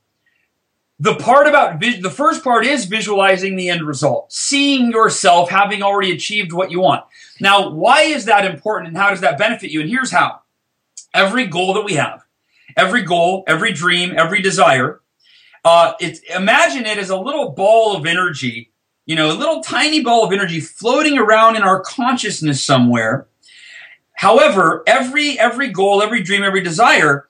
The 0.98 1.16
part 1.16 1.46
about 1.46 1.78
the 1.80 2.10
first 2.10 2.42
part 2.42 2.64
is 2.64 2.86
visualizing 2.86 3.56
the 3.56 3.68
end 3.68 3.82
result, 3.82 4.32
seeing 4.32 4.90
yourself 4.90 5.50
having 5.50 5.82
already 5.82 6.12
achieved 6.12 6.52
what 6.52 6.70
you 6.70 6.80
want. 6.80 7.04
Now, 7.38 7.68
why 7.68 8.02
is 8.02 8.24
that 8.24 8.46
important 8.46 8.88
and 8.88 8.96
how 8.96 9.10
does 9.10 9.20
that 9.20 9.38
benefit 9.38 9.70
you? 9.70 9.82
And 9.82 9.90
here's 9.90 10.10
how. 10.10 10.40
every 11.16 11.46
goal 11.46 11.74
that 11.74 11.84
we 11.84 11.94
have, 11.94 12.24
every 12.76 13.02
goal, 13.02 13.44
every 13.46 13.72
dream, 13.72 14.14
every 14.16 14.40
desire, 14.40 15.00
uh, 15.64 15.94
it's 15.98 16.20
imagine 16.34 16.86
it 16.86 16.98
as 16.98 17.10
a 17.10 17.16
little 17.16 17.50
ball 17.50 17.96
of 17.96 18.06
energy, 18.06 18.70
you 19.06 19.16
know, 19.16 19.30
a 19.30 19.34
little 19.34 19.62
tiny 19.62 20.02
ball 20.02 20.24
of 20.24 20.32
energy 20.32 20.60
floating 20.60 21.18
around 21.18 21.56
in 21.56 21.62
our 21.62 21.80
consciousness 21.80 22.62
somewhere. 22.62 23.26
However, 24.14 24.82
every 24.86 25.38
every 25.38 25.68
goal, 25.68 26.02
every 26.02 26.22
dream, 26.22 26.42
every 26.42 26.62
desire, 26.62 27.25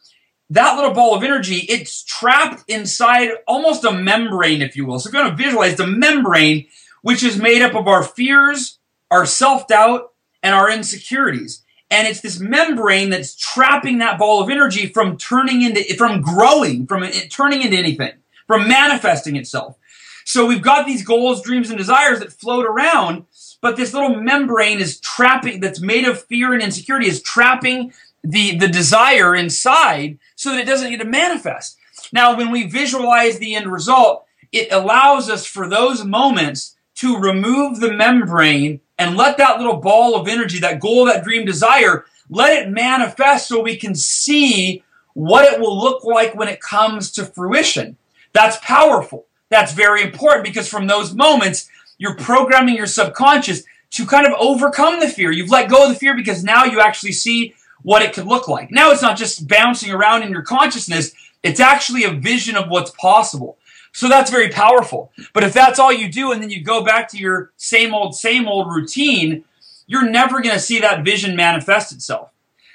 that 0.50 0.76
little 0.76 0.92
ball 0.92 1.14
of 1.14 1.24
energy, 1.24 1.66
it's 1.68 2.04
trapped 2.04 2.64
inside 2.68 3.30
almost 3.48 3.84
a 3.84 3.92
membrane, 3.92 4.62
if 4.62 4.76
you 4.76 4.86
will. 4.86 4.98
So 5.00 5.08
if 5.08 5.14
you 5.14 5.20
want 5.20 5.36
to 5.36 5.42
visualize 5.42 5.76
the 5.76 5.86
membrane, 5.86 6.68
which 7.02 7.22
is 7.22 7.40
made 7.40 7.62
up 7.62 7.74
of 7.74 7.88
our 7.88 8.02
fears, 8.02 8.78
our 9.10 9.26
self-doubt, 9.26 10.12
and 10.42 10.54
our 10.54 10.70
insecurities. 10.70 11.64
And 11.90 12.06
it's 12.08 12.20
this 12.20 12.40
membrane 12.40 13.10
that's 13.10 13.36
trapping 13.36 13.98
that 13.98 14.18
ball 14.18 14.42
of 14.42 14.50
energy 14.50 14.86
from 14.88 15.16
turning 15.16 15.62
into, 15.62 15.82
from 15.96 16.20
growing, 16.20 16.86
from 16.86 17.04
turning 17.30 17.62
into 17.62 17.76
anything, 17.76 18.12
from 18.46 18.68
manifesting 18.68 19.36
itself. 19.36 19.76
So 20.24 20.46
we've 20.46 20.62
got 20.62 20.86
these 20.86 21.04
goals, 21.04 21.42
dreams, 21.42 21.70
and 21.70 21.78
desires 21.78 22.18
that 22.18 22.32
float 22.32 22.66
around, 22.66 23.26
but 23.62 23.76
this 23.76 23.94
little 23.94 24.16
membrane 24.16 24.80
is 24.80 24.98
trapping, 24.98 25.60
that's 25.60 25.80
made 25.80 26.04
of 26.04 26.24
fear 26.24 26.52
and 26.52 26.60
insecurity, 26.60 27.06
is 27.06 27.22
trapping 27.22 27.92
the, 28.30 28.56
the 28.56 28.68
desire 28.68 29.34
inside 29.34 30.18
so 30.34 30.50
that 30.50 30.60
it 30.60 30.66
doesn't 30.66 30.90
get 30.90 31.00
to 31.00 31.06
manifest. 31.06 31.78
Now, 32.12 32.36
when 32.36 32.50
we 32.50 32.66
visualize 32.66 33.38
the 33.38 33.54
end 33.54 33.70
result, 33.70 34.26
it 34.52 34.72
allows 34.72 35.30
us 35.30 35.46
for 35.46 35.68
those 35.68 36.04
moments 36.04 36.76
to 36.96 37.18
remove 37.18 37.80
the 37.80 37.92
membrane 37.92 38.80
and 38.98 39.16
let 39.16 39.36
that 39.38 39.58
little 39.58 39.76
ball 39.76 40.14
of 40.14 40.28
energy, 40.28 40.58
that 40.60 40.80
goal, 40.80 41.04
that 41.06 41.24
dream, 41.24 41.44
desire, 41.44 42.06
let 42.30 42.62
it 42.62 42.70
manifest 42.70 43.48
so 43.48 43.60
we 43.60 43.76
can 43.76 43.94
see 43.94 44.82
what 45.14 45.52
it 45.52 45.60
will 45.60 45.78
look 45.78 46.04
like 46.04 46.34
when 46.34 46.48
it 46.48 46.60
comes 46.60 47.10
to 47.12 47.24
fruition. 47.24 47.96
That's 48.32 48.56
powerful. 48.58 49.26
That's 49.48 49.72
very 49.72 50.02
important 50.02 50.44
because 50.44 50.68
from 50.68 50.86
those 50.86 51.14
moments, 51.14 51.68
you're 51.98 52.16
programming 52.16 52.76
your 52.76 52.86
subconscious 52.86 53.62
to 53.90 54.06
kind 54.06 54.26
of 54.26 54.32
overcome 54.38 55.00
the 55.00 55.08
fear. 55.08 55.30
You've 55.30 55.50
let 55.50 55.70
go 55.70 55.84
of 55.84 55.90
the 55.90 55.98
fear 55.98 56.14
because 56.16 56.42
now 56.42 56.64
you 56.64 56.80
actually 56.80 57.12
see 57.12 57.54
what 57.86 58.02
it 58.02 58.12
could 58.12 58.26
look 58.26 58.48
like. 58.48 58.68
Now 58.72 58.90
it's 58.90 59.00
not 59.00 59.16
just 59.16 59.46
bouncing 59.46 59.92
around 59.92 60.24
in 60.24 60.32
your 60.32 60.42
consciousness, 60.42 61.14
it's 61.44 61.60
actually 61.60 62.02
a 62.02 62.10
vision 62.10 62.56
of 62.56 62.68
what's 62.68 62.90
possible. 62.90 63.58
So 63.92 64.08
that's 64.08 64.28
very 64.28 64.48
powerful. 64.48 65.12
But 65.32 65.44
if 65.44 65.52
that's 65.52 65.78
all 65.78 65.92
you 65.92 66.10
do 66.10 66.32
and 66.32 66.42
then 66.42 66.50
you 66.50 66.64
go 66.64 66.82
back 66.82 67.08
to 67.10 67.16
your 67.16 67.52
same 67.56 67.94
old, 67.94 68.16
same 68.16 68.48
old 68.48 68.74
routine, 68.74 69.44
you're 69.86 70.10
never 70.10 70.42
going 70.42 70.56
to 70.56 70.60
see 70.60 70.80
that 70.80 71.04
vision 71.04 71.36
manifest 71.36 71.92
itself. 71.92 72.30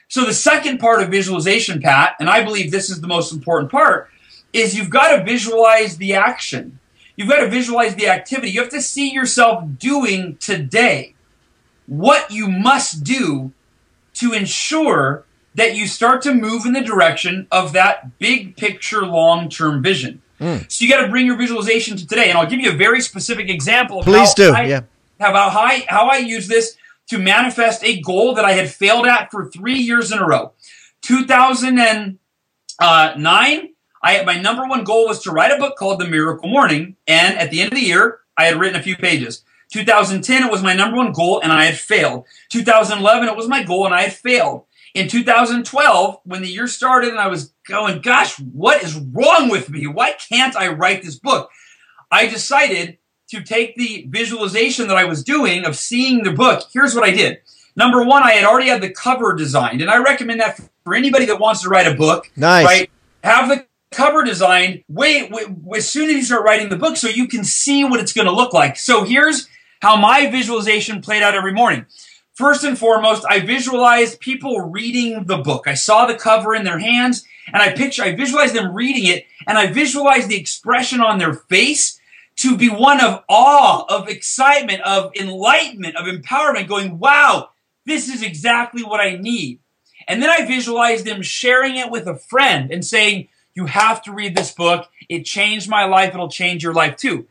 So 0.08 0.24
the 0.24 0.34
second 0.34 0.78
part 0.78 1.02
of 1.02 1.10
visualization, 1.10 1.82
Pat, 1.82 2.16
and 2.22 2.30
I 2.30 2.42
believe 2.42 2.72
this 2.72 2.90
is 2.90 3.02
the 3.02 3.08
most 3.08 3.34
important 3.34 3.70
part, 3.70 4.10
is 4.54 4.78
you've 4.78 4.90
got 4.90 5.18
to 5.18 5.26
visualize 5.26 5.98
the 5.98 6.14
action. 6.14 6.80
You've 7.18 7.28
got 7.28 7.42
to 7.42 7.50
visualize 7.50 7.96
the 7.96 8.08
activity. 8.08 8.52
You 8.52 8.62
have 8.62 8.70
to 8.70 8.82
see 8.82 9.12
yourself 9.12 9.66
doing 9.78 10.38
today 10.38 11.16
what 11.86 12.32
you 12.32 12.48
must 12.48 13.04
do 13.04 13.52
to 14.22 14.34
ensure 14.34 15.26
that 15.56 15.76
you 15.76 15.88
start 15.88 16.22
to 16.22 16.34
move 16.34 16.66
in 16.66 16.74
the 16.74 16.82
direction 16.82 17.48
of 17.52 17.74
that 17.74 18.20
big 18.20 18.56
picture 18.56 19.02
long 19.02 19.50
term 19.50 19.82
vision. 19.82 20.22
Mm. 20.40 20.72
So 20.72 20.86
you 20.86 20.92
got 20.92 21.02
to 21.02 21.10
bring 21.10 21.26
your 21.26 21.38
visualization 21.38 21.98
to 21.98 22.08
today. 22.08 22.30
And 22.30 22.38
I'll 22.38 22.48
give 22.48 22.60
you 22.60 22.72
a 22.72 22.76
very 22.76 23.02
specific 23.02 23.50
example 23.50 24.00
of 24.00 24.06
Please 24.06 24.30
how 24.30 24.34
do. 24.36 24.54
I, 24.54 24.66
yeah. 24.66 24.82
how, 25.20 25.34
how, 25.34 25.60
I, 25.60 25.86
how 25.88 26.08
I 26.08 26.18
use 26.18 26.48
this 26.48 26.78
to 27.10 27.18
manifest 27.18 27.84
a 27.84 28.00
goal 28.00 28.36
that 28.36 28.46
I 28.46 28.54
had 28.54 28.70
failed 28.70 29.08
at 29.08 29.32
for 29.32 29.50
three 29.50 29.80
years 29.80 30.12
in 30.12 30.20
a 30.20 30.26
row. 30.26 30.54
2009, 31.02 32.20
I 34.04 34.24
my 34.24 34.40
number 34.40 34.68
one 34.68 34.84
goal 34.84 35.08
was 35.08 35.24
to 35.24 35.32
write 35.32 35.52
a 35.52 35.58
book 35.58 35.78
called 35.78 36.00
The 36.00 36.08
Miracle 36.08 36.48
Morning. 36.48 36.96
And 37.08 37.38
at 37.38 37.50
the 37.50 37.62
end 37.62 37.74
of 37.74 37.80
the 37.80 37.86
year, 37.86 38.20
I 38.38 38.46
had 38.46 38.60
written 38.60 38.80
a 38.80 38.84
few 38.84 38.96
pages. 38.96 39.44
2010, 39.72 40.44
it 40.44 40.52
was 40.52 40.62
my 40.62 40.74
number 40.74 40.98
one 40.98 41.14
goal 41.14 41.42
and 41.42 41.52
I 41.52 41.66
had 41.66 41.78
failed. 41.78 42.26
2011, 42.50 43.28
it 43.28 43.36
was 43.36 43.48
my 43.48 43.64
goal 43.64 43.86
and 43.86 43.96
I 43.96 44.04
had 44.04 44.14
failed. 44.14 44.66
In 44.94 45.08
2012, 45.08 46.20
when 46.26 46.42
the 46.42 46.50
year 46.50 46.68
started 46.68 47.12
and 47.12 47.20
I 47.20 47.28
was 47.28 47.54
going, 47.68 48.02
gosh, 48.02 48.38
what 48.40 48.84
is 48.84 48.98
wrong 48.98 49.50
with 49.50 49.70
me? 49.70 49.88
Why 49.88 50.14
can't 50.14 50.56
I 50.56 50.68
write 50.68 51.02
this 51.02 51.18
book? 51.18 51.50
I 52.12 52.28
decided 52.28 52.98
to 53.30 53.42
take 53.42 53.76
the 53.76 54.06
visualization 54.10 54.90
that 54.90 54.98
I 54.98 55.06
was 55.06 55.24
doing 55.24 55.66
of 55.66 55.78
seeing 55.78 56.24
the 56.24 56.34
book. 56.34 56.68
Here's 56.74 56.94
what 56.94 57.06
I 57.06 57.12
did. 57.12 57.40
Number 57.78 58.04
one, 58.04 58.24
I 58.24 58.34
had 58.34 58.44
already 58.44 58.68
had 58.68 58.82
the 58.82 58.90
cover 58.90 59.34
designed, 59.34 59.82
and 59.82 59.90
I 59.90 60.04
recommend 60.04 60.42
that 60.42 60.60
for 60.84 60.94
anybody 60.94 61.24
that 61.26 61.40
wants 61.40 61.62
to 61.62 61.70
write 61.70 61.88
a 61.88 61.96
book. 61.96 62.30
Nice. 62.36 62.66
Right? 62.66 62.92
Have 63.24 63.48
the 63.48 63.66
cover 63.92 64.24
designed 64.24 64.84
wait, 64.90 65.32
wait 65.32 65.48
as 65.76 65.90
soon 65.90 66.10
as 66.10 66.16
you 66.16 66.24
start 66.24 66.44
writing 66.44 66.70
the 66.70 66.78
book 66.78 66.96
so 66.96 67.08
you 67.10 67.28
can 67.28 67.44
see 67.44 67.84
what 67.84 68.00
it's 68.00 68.14
going 68.14 68.26
to 68.26 68.34
look 68.34 68.54
like. 68.54 68.78
So 68.78 69.04
here's 69.04 69.48
how 69.82 69.96
my 69.96 70.30
visualization 70.30 71.02
played 71.02 71.24
out 71.24 71.36
every 71.36 71.54
morning. 71.54 71.86
First 72.34 72.64
and 72.64 72.78
foremost, 72.78 73.26
I 73.30 73.40
visualized 73.40 74.20
people 74.20 74.62
reading 74.62 75.26
the 75.26 75.38
book. 75.38 75.68
I 75.68 75.74
saw 75.74 76.06
the 76.06 76.16
cover 76.16 76.56
in 76.56 76.64
their 76.64 76.80
hands 76.80 77.26
and 77.48 77.62
I 77.62 77.74
picture, 77.74 78.04
I 78.04 78.16
visualized 78.16 78.56
them 78.56 78.74
reading 78.74 79.06
it 79.06 79.26
and 79.46 79.58
I 79.58 79.72
visualized 79.72 80.30
the 80.30 80.40
expression 80.40 81.02
on 81.02 81.18
their 81.18 81.34
face 81.34 82.00
to 82.38 82.58
be 82.58 82.70
one 82.70 83.04
of 83.04 83.24
awe, 83.28 83.86
of 83.90 84.08
excitement, 84.08 84.82
of 84.82 85.12
enlightenment, 85.16 85.98
of 85.98 86.06
empowerment, 86.06 86.68
going, 86.68 86.98
wow, 86.98 87.50
this 87.86 88.08
is 88.08 88.24
exactly 88.24 88.84
what 88.84 89.02
I 89.02 89.18
need. 89.18 89.60
And 90.08 90.22
then 90.22 90.30
I 90.30 90.46
visualized 90.46 91.06
them 91.06 91.22
sharing 91.22 91.76
it 91.76 91.92
with 91.92 92.08
a 92.08 92.16
friend 92.16 92.72
and 92.72 92.86
saying, 92.86 93.28
you 93.54 93.66
have 93.66 94.02
to 94.04 94.14
read 94.14 94.36
this 94.36 94.52
book. 94.52 94.90
It 95.10 95.26
changed 95.26 95.70
my 95.70 95.86
life. 95.86 96.14
It'll 96.14 96.30
change 96.30 96.64
your 96.64 96.74
life 96.74 96.96
too. 96.96 97.28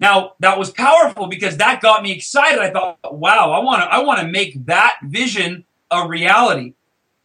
Now 0.00 0.32
that 0.40 0.58
was 0.58 0.70
powerful 0.70 1.26
because 1.26 1.58
that 1.58 1.82
got 1.82 2.02
me 2.02 2.12
excited. 2.12 2.60
I 2.60 2.70
thought, 2.70 2.98
wow, 3.12 3.52
I 3.52 3.62
want 3.62 3.82
to, 3.82 3.88
I 3.88 4.02
want 4.02 4.20
to 4.20 4.26
make 4.26 4.66
that 4.66 4.98
vision 5.02 5.64
a 5.90 6.08
reality. 6.08 6.74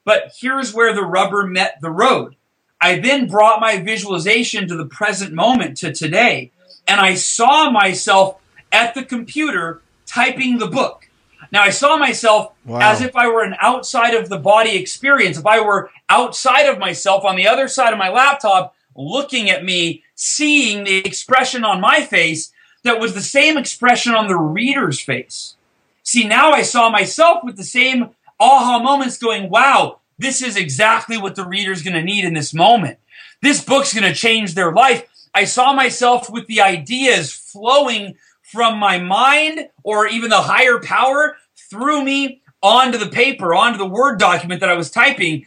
But 0.03 0.33
here's 0.39 0.73
where 0.73 0.93
the 0.93 1.03
rubber 1.03 1.47
met 1.47 1.79
the 1.81 1.89
road. 1.89 2.35
I 2.81 2.99
then 2.99 3.27
brought 3.27 3.61
my 3.61 3.79
visualization 3.79 4.67
to 4.67 4.75
the 4.75 4.85
present 4.85 5.33
moment 5.33 5.77
to 5.77 5.93
today 5.93 6.51
and 6.87 6.99
I 6.99 7.15
saw 7.15 7.69
myself 7.69 8.39
at 8.71 8.93
the 8.93 9.03
computer 9.03 9.81
typing 10.05 10.57
the 10.57 10.67
book. 10.67 11.09
Now 11.51 11.61
I 11.61 11.69
saw 11.69 11.97
myself 11.97 12.53
wow. 12.65 12.79
as 12.79 13.01
if 13.01 13.15
I 13.15 13.27
were 13.27 13.43
an 13.43 13.55
outside 13.59 14.13
of 14.13 14.29
the 14.29 14.37
body 14.37 14.75
experience. 14.75 15.37
If 15.37 15.45
I 15.45 15.61
were 15.61 15.89
outside 16.09 16.67
of 16.67 16.79
myself 16.79 17.23
on 17.23 17.35
the 17.35 17.47
other 17.47 17.67
side 17.67 17.93
of 17.93 17.99
my 17.99 18.09
laptop, 18.09 18.75
looking 18.95 19.49
at 19.49 19.63
me, 19.63 20.03
seeing 20.15 20.83
the 20.83 20.97
expression 20.97 21.63
on 21.63 21.81
my 21.81 22.01
face 22.01 22.51
that 22.85 22.99
was 22.99 23.13
the 23.13 23.21
same 23.21 23.57
expression 23.57 24.13
on 24.13 24.27
the 24.27 24.37
reader's 24.37 25.01
face. 25.01 25.55
See, 26.03 26.27
now 26.27 26.51
I 26.51 26.61
saw 26.61 26.89
myself 26.89 27.43
with 27.43 27.57
the 27.57 27.63
same 27.63 28.11
aha 28.39 28.79
moments 28.79 29.17
going, 29.17 29.49
wow, 29.49 29.99
this 30.19 30.41
is 30.41 30.55
exactly 30.55 31.17
what 31.17 31.35
the 31.35 31.45
reader's 31.45 31.81
going 31.81 31.95
to 31.95 32.03
need 32.03 32.23
in 32.23 32.35
this 32.35 32.53
moment. 32.53 32.99
This 33.41 33.63
book's 33.63 33.93
going 33.93 34.09
to 34.09 34.13
change 34.13 34.53
their 34.53 34.71
life. 34.71 35.09
I 35.33 35.45
saw 35.45 35.73
myself 35.73 36.29
with 36.29 36.45
the 36.45 36.61
ideas 36.61 37.33
flowing 37.33 38.15
from 38.43 38.77
my 38.77 38.99
mind 38.99 39.67
or 39.83 40.07
even 40.07 40.29
the 40.29 40.41
higher 40.41 40.79
power 40.79 41.37
through 41.69 42.03
me 42.03 42.43
onto 42.61 42.99
the 42.99 43.09
paper, 43.09 43.53
onto 43.55 43.79
the 43.79 43.85
Word 43.85 44.19
document 44.19 44.61
that 44.61 44.69
I 44.69 44.75
was 44.75 44.91
typing. 44.91 45.45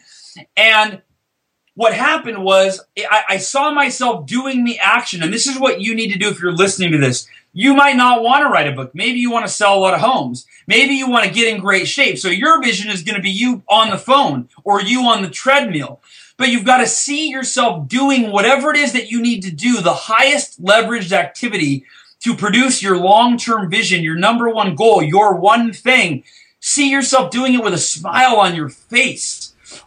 And 0.56 1.02
what 1.78 1.94
happened 1.94 2.42
was 2.42 2.84
I, 2.98 3.22
I, 3.28 3.36
saw 3.36 3.70
myself 3.70 4.26
doing 4.26 4.64
the 4.64 4.80
action, 4.80 5.22
and 5.22 5.32
this 5.32 5.46
is 5.46 5.60
what 5.60 5.80
you 5.80 5.94
need 5.94 6.12
to 6.12 6.18
do 6.18 6.28
if 6.28 6.42
you're 6.42 6.50
listening 6.50 6.90
to 6.90 6.98
this. 6.98 7.28
You 7.52 7.72
might 7.72 7.94
not 7.94 8.20
want 8.20 8.42
to 8.42 8.48
write 8.48 8.66
a 8.66 8.72
book. 8.72 8.96
Maybe 8.96 9.20
you 9.20 9.30
want 9.30 9.46
to 9.46 9.52
sell 9.52 9.78
a 9.78 9.78
lot 9.78 9.94
of 9.94 10.00
homes. 10.00 10.44
Maybe 10.66 10.94
you 10.94 11.08
want 11.08 11.24
to 11.26 11.32
get 11.32 11.46
in 11.46 11.60
great 11.60 11.86
shape. 11.86 12.18
So 12.18 12.30
your 12.30 12.60
vision 12.60 12.90
is 12.90 13.04
going 13.04 13.14
to 13.14 13.22
be 13.22 13.30
you 13.30 13.62
on 13.68 13.90
the 13.90 13.96
phone 13.96 14.48
or 14.64 14.82
you 14.82 15.02
on 15.02 15.22
the 15.22 15.30
treadmill. 15.30 16.00
But 16.36 16.48
you've 16.48 16.64
got 16.64 16.78
to 16.78 16.86
see 16.88 17.30
yourself 17.30 17.86
doing 17.86 18.32
whatever 18.32 18.72
it 18.72 18.76
is 18.76 18.92
that 18.94 19.12
you 19.12 19.22
need 19.22 19.44
to 19.44 19.52
do, 19.52 19.80
the 19.80 19.94
highest 19.94 20.60
leveraged 20.60 21.12
activity 21.12 21.84
to 22.24 22.34
produce 22.34 22.82
your 22.82 22.96
long-term 22.96 23.70
vision, 23.70 24.02
your 24.02 24.16
number 24.16 24.50
one 24.50 24.74
goal, 24.74 25.00
your 25.00 25.36
one 25.36 25.72
thing. 25.72 26.24
See 26.58 26.90
yourself 26.90 27.30
doing 27.30 27.54
it 27.54 27.62
with 27.62 27.72
a 27.72 27.78
smile 27.78 28.34
on 28.34 28.56
your 28.56 28.68
face 28.68 29.37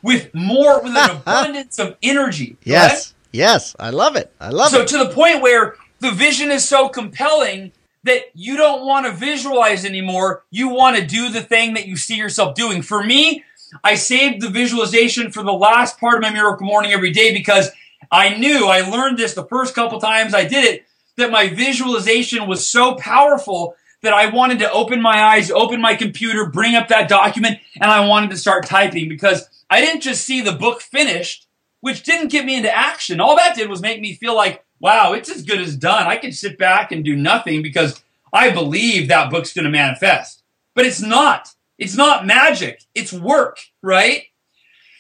with 0.01 0.33
more 0.33 0.81
with 0.81 0.95
an 0.95 1.09
abundance 1.17 1.79
of 1.79 1.97
energy. 2.01 2.57
Yes. 2.63 3.13
Yes, 3.33 3.75
I 3.79 3.91
love 3.91 4.17
it. 4.17 4.33
I 4.41 4.49
love 4.49 4.71
so 4.71 4.81
it. 4.81 4.89
So 4.89 4.97
to 4.97 5.05
the 5.05 5.13
point 5.13 5.41
where 5.41 5.75
the 6.01 6.11
vision 6.11 6.51
is 6.51 6.67
so 6.67 6.89
compelling 6.89 7.71
that 8.03 8.23
you 8.33 8.57
don't 8.57 8.85
want 8.85 9.05
to 9.05 9.11
visualize 9.11 9.85
anymore. 9.85 10.43
You 10.49 10.69
want 10.69 10.97
to 10.97 11.05
do 11.05 11.29
the 11.29 11.41
thing 11.41 11.75
that 11.75 11.87
you 11.87 11.95
see 11.95 12.15
yourself 12.15 12.55
doing. 12.55 12.81
For 12.81 13.03
me, 13.03 13.43
I 13.83 13.95
saved 13.95 14.41
the 14.41 14.49
visualization 14.49 15.31
for 15.31 15.43
the 15.43 15.53
last 15.53 15.99
part 15.99 16.15
of 16.15 16.21
my 16.21 16.31
miracle 16.31 16.65
morning 16.65 16.91
every 16.91 17.11
day 17.11 17.33
because 17.33 17.69
I 18.11 18.37
knew 18.37 18.65
I 18.65 18.81
learned 18.81 19.17
this 19.17 19.33
the 19.33 19.45
first 19.45 19.75
couple 19.75 19.99
times 19.99 20.33
I 20.33 20.45
did 20.45 20.65
it 20.65 20.85
that 21.17 21.31
my 21.31 21.49
visualization 21.49 22.47
was 22.47 22.67
so 22.67 22.95
powerful 22.95 23.75
that 24.01 24.13
I 24.13 24.27
wanted 24.27 24.59
to 24.59 24.71
open 24.71 25.01
my 25.01 25.21
eyes, 25.21 25.51
open 25.51 25.81
my 25.81 25.95
computer, 25.95 26.45
bring 26.47 26.75
up 26.75 26.87
that 26.87 27.09
document, 27.09 27.59
and 27.79 27.91
I 27.91 28.05
wanted 28.05 28.31
to 28.31 28.37
start 28.37 28.65
typing 28.65 29.07
because 29.09 29.49
I 29.69 29.81
didn't 29.81 30.01
just 30.01 30.25
see 30.25 30.41
the 30.41 30.51
book 30.51 30.81
finished, 30.81 31.47
which 31.81 32.03
didn't 32.03 32.31
get 32.31 32.45
me 32.45 32.55
into 32.55 32.75
action. 32.75 33.19
All 33.19 33.35
that 33.35 33.55
did 33.55 33.69
was 33.69 33.81
make 33.81 34.01
me 34.01 34.13
feel 34.13 34.35
like, 34.35 34.63
wow, 34.79 35.13
it's 35.13 35.29
as 35.29 35.43
good 35.43 35.61
as 35.61 35.75
done. 35.75 36.07
I 36.07 36.17
can 36.17 36.31
sit 36.31 36.57
back 36.57 36.91
and 36.91 37.05
do 37.05 37.15
nothing 37.15 37.61
because 37.61 38.03
I 38.33 38.49
believe 38.49 39.07
that 39.07 39.29
book's 39.29 39.53
going 39.53 39.65
to 39.65 39.71
manifest. 39.71 40.43
But 40.73 40.85
it's 40.85 41.01
not. 41.01 41.49
It's 41.77 41.95
not 41.95 42.25
magic. 42.25 42.83
It's 42.95 43.13
work, 43.13 43.59
right? 43.81 44.23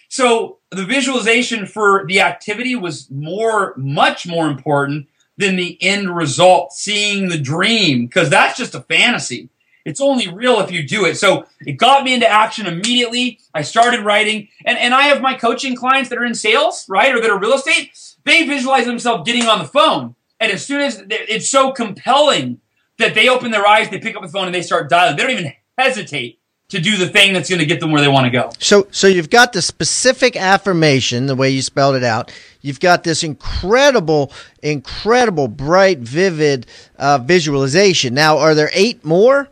So 0.09 0.59
the 0.71 0.85
visualization 0.85 1.65
for 1.65 2.05
the 2.07 2.21
activity 2.21 2.75
was 2.75 3.09
more, 3.09 3.73
much 3.77 4.27
more 4.27 4.47
important 4.47 5.07
than 5.41 5.57
the 5.57 5.77
end 5.81 6.15
result, 6.15 6.71
seeing 6.71 7.27
the 7.27 7.37
dream, 7.37 8.05
because 8.05 8.29
that's 8.29 8.57
just 8.57 8.75
a 8.75 8.81
fantasy. 8.81 9.49
It's 9.83 9.99
only 9.99 10.31
real 10.31 10.59
if 10.59 10.71
you 10.71 10.87
do 10.87 11.05
it. 11.05 11.15
So 11.15 11.47
it 11.65 11.73
got 11.73 12.03
me 12.03 12.13
into 12.13 12.27
action 12.27 12.67
immediately. 12.67 13.39
I 13.53 13.63
started 13.63 14.01
writing, 14.05 14.47
and, 14.63 14.77
and 14.77 14.93
I 14.93 15.03
have 15.03 15.21
my 15.21 15.33
coaching 15.33 15.75
clients 15.75 16.09
that 16.09 16.19
are 16.19 16.25
in 16.25 16.35
sales, 16.35 16.85
right, 16.87 17.13
or 17.13 17.19
that 17.19 17.29
are 17.29 17.39
real 17.39 17.53
estate. 17.53 17.91
They 18.23 18.45
visualize 18.45 18.85
themselves 18.85 19.25
getting 19.25 19.47
on 19.47 19.59
the 19.59 19.65
phone. 19.65 20.15
And 20.39 20.51
as 20.51 20.65
soon 20.65 20.81
as 20.81 21.03
it's 21.09 21.49
so 21.49 21.71
compelling 21.71 22.61
that 22.97 23.15
they 23.15 23.27
open 23.27 23.51
their 23.51 23.65
eyes, 23.65 23.89
they 23.89 23.99
pick 23.99 24.15
up 24.15 24.21
the 24.21 24.29
phone 24.29 24.45
and 24.45 24.55
they 24.55 24.61
start 24.61 24.89
dialing. 24.89 25.17
They 25.17 25.23
don't 25.23 25.31
even 25.31 25.53
hesitate 25.77 26.39
to 26.71 26.79
do 26.79 26.97
the 26.97 27.07
thing 27.07 27.33
that's 27.33 27.49
going 27.49 27.59
to 27.59 27.65
get 27.65 27.79
them 27.81 27.91
where 27.91 28.01
they 28.01 28.07
want 28.07 28.25
to 28.25 28.29
go. 28.29 28.49
So, 28.57 28.87
so 28.91 29.07
you've 29.07 29.29
got 29.29 29.51
the 29.53 29.61
specific 29.61 30.37
affirmation, 30.37 31.25
the 31.25 31.35
way 31.35 31.49
you 31.49 31.61
spelled 31.61 31.95
it 31.95 32.03
out. 32.03 32.31
You've 32.61 32.79
got 32.79 33.03
this 33.03 33.23
incredible, 33.23 34.31
incredible, 34.63 35.49
bright, 35.49 35.99
vivid 35.99 36.65
uh, 36.97 37.17
visualization. 37.19 38.13
Now, 38.13 38.37
are 38.37 38.55
there 38.55 38.69
eight 38.73 39.03
more? 39.03 39.49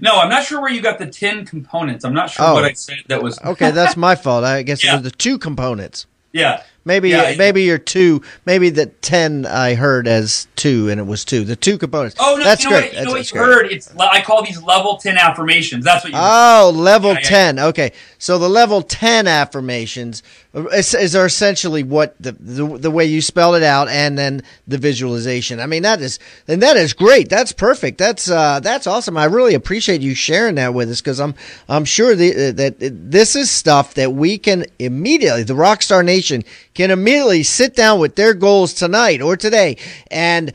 No, 0.00 0.16
I'm 0.16 0.28
not 0.28 0.44
sure 0.44 0.60
where 0.60 0.70
you 0.70 0.82
got 0.82 0.98
the 0.98 1.06
ten 1.06 1.46
components. 1.46 2.04
I'm 2.04 2.14
not 2.14 2.30
sure 2.30 2.44
oh. 2.46 2.54
what 2.54 2.64
I 2.64 2.72
said 2.74 2.98
that 3.08 3.22
was. 3.22 3.40
okay, 3.42 3.70
that's 3.70 3.96
my 3.96 4.14
fault. 4.14 4.44
I 4.44 4.62
guess 4.62 4.84
yeah. 4.84 4.92
it 4.98 5.02
was 5.02 5.10
the 5.10 5.16
two 5.16 5.38
components. 5.38 6.06
Yeah. 6.32 6.62
Maybe 6.88 7.10
yeah, 7.10 7.20
uh, 7.20 7.34
maybe 7.36 7.64
you're 7.64 7.76
two. 7.76 8.22
Maybe 8.46 8.70
the 8.70 8.86
ten 8.86 9.44
I 9.44 9.74
heard 9.74 10.08
as 10.08 10.48
two, 10.56 10.88
and 10.88 10.98
it 10.98 11.06
was 11.06 11.22
two. 11.22 11.44
The 11.44 11.54
two 11.54 11.76
components. 11.76 12.16
Oh 12.18 12.36
no, 12.38 12.44
that's 12.44 12.64
you 12.64 12.70
know 12.70 12.80
great. 12.80 12.94
What, 12.94 12.98
you 12.98 13.04
know 13.04 13.12
what 13.12 13.32
you 13.32 13.38
heard? 13.38 13.66
It's 13.70 13.94
I 13.94 14.22
call 14.22 14.42
these 14.42 14.62
level 14.62 14.96
ten 14.96 15.18
affirmations. 15.18 15.84
That's 15.84 16.02
what 16.02 16.14
you. 16.14 16.18
Oh, 16.18 16.72
level 16.74 17.12
yeah, 17.12 17.20
ten. 17.20 17.58
Okay, 17.58 17.92
so 18.16 18.38
the 18.38 18.48
level 18.48 18.80
ten 18.80 19.26
affirmations 19.26 20.22
is, 20.66 21.16
are 21.16 21.26
essentially 21.26 21.82
what 21.82 22.14
the, 22.20 22.32
the 22.32 22.78
the 22.78 22.90
way 22.90 23.04
you 23.04 23.20
spelled 23.20 23.56
it 23.56 23.62
out, 23.62 23.88
and 23.88 24.18
then 24.18 24.42
the 24.66 24.78
visualization. 24.78 25.60
I 25.60 25.66
mean 25.66 25.82
that 25.82 26.00
is 26.00 26.18
and 26.46 26.62
that 26.62 26.76
is 26.76 26.92
great. 26.92 27.28
That's 27.28 27.52
perfect. 27.52 27.98
That's 27.98 28.30
uh 28.30 28.60
that's 28.60 28.86
awesome. 28.86 29.16
I 29.16 29.24
really 29.24 29.54
appreciate 29.54 30.00
you 30.00 30.14
sharing 30.14 30.56
that 30.56 30.74
with 30.74 30.90
us 30.90 31.00
because 31.00 31.20
I'm 31.20 31.34
I'm 31.68 31.84
sure 31.84 32.14
the, 32.14 32.50
that 32.52 32.76
this 32.78 33.36
is 33.36 33.50
stuff 33.50 33.94
that 33.94 34.12
we 34.12 34.38
can 34.38 34.66
immediately 34.78 35.42
the 35.42 35.54
Rockstar 35.54 36.04
Nation 36.04 36.44
can 36.74 36.90
immediately 36.90 37.42
sit 37.42 37.74
down 37.74 37.98
with 38.00 38.16
their 38.16 38.34
goals 38.34 38.74
tonight 38.74 39.20
or 39.20 39.36
today 39.36 39.76
and 40.10 40.52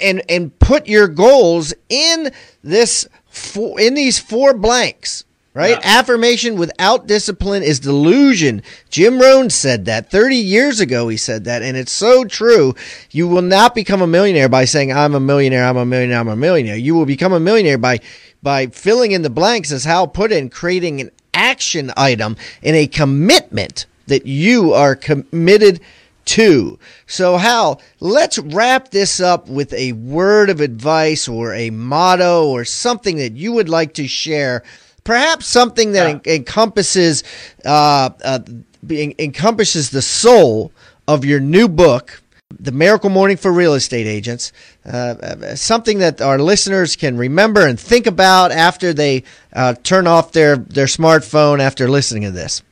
and 0.00 0.22
and 0.28 0.58
put 0.58 0.86
your 0.86 1.08
goals 1.08 1.74
in 1.88 2.30
this 2.62 3.08
four, 3.26 3.80
in 3.80 3.94
these 3.94 4.18
four 4.18 4.54
blanks 4.54 5.24
right? 5.56 5.70
Yeah. 5.70 5.98
Affirmation 5.98 6.56
without 6.56 7.06
discipline 7.06 7.62
is 7.62 7.80
delusion. 7.80 8.62
Jim 8.90 9.18
Rohn 9.18 9.48
said 9.48 9.86
that 9.86 10.10
30 10.10 10.36
years 10.36 10.80
ago. 10.80 11.08
He 11.08 11.16
said 11.16 11.44
that, 11.44 11.62
and 11.62 11.78
it's 11.78 11.90
so 11.90 12.24
true. 12.24 12.74
You 13.10 13.26
will 13.26 13.40
not 13.40 13.74
become 13.74 14.02
a 14.02 14.06
millionaire 14.06 14.50
by 14.50 14.66
saying, 14.66 14.92
I'm 14.92 15.14
a 15.14 15.20
millionaire, 15.20 15.64
I'm 15.64 15.78
a 15.78 15.86
millionaire, 15.86 16.20
I'm 16.20 16.28
a 16.28 16.36
millionaire. 16.36 16.76
You 16.76 16.94
will 16.94 17.06
become 17.06 17.32
a 17.32 17.40
millionaire 17.40 17.78
by, 17.78 18.00
by 18.42 18.66
filling 18.66 19.12
in 19.12 19.22
the 19.22 19.30
blanks, 19.30 19.72
as 19.72 19.84
Hal 19.84 20.08
put 20.08 20.30
it, 20.30 20.38
and 20.38 20.52
creating 20.52 21.00
an 21.00 21.10
action 21.32 21.90
item 21.96 22.36
and 22.62 22.76
a 22.76 22.86
commitment 22.86 23.86
that 24.08 24.26
you 24.26 24.74
are 24.74 24.94
committed 24.94 25.80
to. 26.26 26.78
So, 27.06 27.38
Hal, 27.38 27.80
let's 27.98 28.38
wrap 28.38 28.90
this 28.90 29.20
up 29.20 29.48
with 29.48 29.72
a 29.72 29.92
word 29.92 30.50
of 30.50 30.60
advice 30.60 31.26
or 31.26 31.54
a 31.54 31.70
motto 31.70 32.46
or 32.46 32.66
something 32.66 33.16
that 33.16 33.32
you 33.32 33.52
would 33.52 33.70
like 33.70 33.94
to 33.94 34.06
share. 34.06 34.62
Perhaps 35.06 35.46
something 35.46 35.92
that 35.92 36.26
yeah. 36.26 36.32
en- 36.32 36.40
encompasses 36.40 37.22
uh, 37.64 38.10
uh, 38.24 38.40
being, 38.84 39.14
encompasses 39.20 39.90
the 39.90 40.02
soul 40.02 40.72
of 41.06 41.24
your 41.24 41.38
new 41.38 41.68
book, 41.68 42.20
The 42.58 42.72
Miracle 42.72 43.08
Morning 43.08 43.36
for 43.36 43.52
Real 43.52 43.74
Estate 43.74 44.08
Agents. 44.08 44.52
Uh, 44.84 44.88
uh 44.90 45.54
something 45.54 45.98
that 46.00 46.20
our 46.20 46.40
listeners 46.40 46.96
can 46.96 47.16
remember 47.16 47.68
and 47.68 47.78
think 47.78 48.08
about 48.08 48.50
after 48.50 48.92
they 48.92 49.22
uh, 49.52 49.74
turn 49.74 50.08
off 50.08 50.32
their, 50.32 50.56
their 50.56 50.86
smartphone 50.86 51.60
after 51.60 51.88
listening 51.88 52.24
to 52.24 52.32
this. 52.32 52.62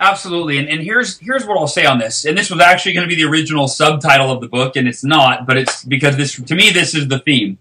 Absolutely, 0.00 0.58
and, 0.58 0.68
and 0.68 0.82
here's 0.82 1.18
here's 1.18 1.46
what 1.46 1.58
I'll 1.58 1.66
say 1.66 1.86
on 1.86 1.98
this. 1.98 2.26
And 2.26 2.36
this 2.36 2.50
was 2.50 2.60
actually 2.60 2.92
going 2.92 3.08
to 3.08 3.14
be 3.14 3.22
the 3.22 3.28
original 3.28 3.66
subtitle 3.66 4.30
of 4.30 4.42
the 4.42 4.48
book, 4.48 4.76
and 4.76 4.86
it's 4.86 5.02
not, 5.02 5.46
but 5.46 5.56
it's 5.56 5.84
because 5.84 6.16
this 6.18 6.36
to 6.40 6.54
me 6.54 6.70
this 6.70 6.94
is 6.94 7.08
the 7.08 7.18
theme. 7.18 7.58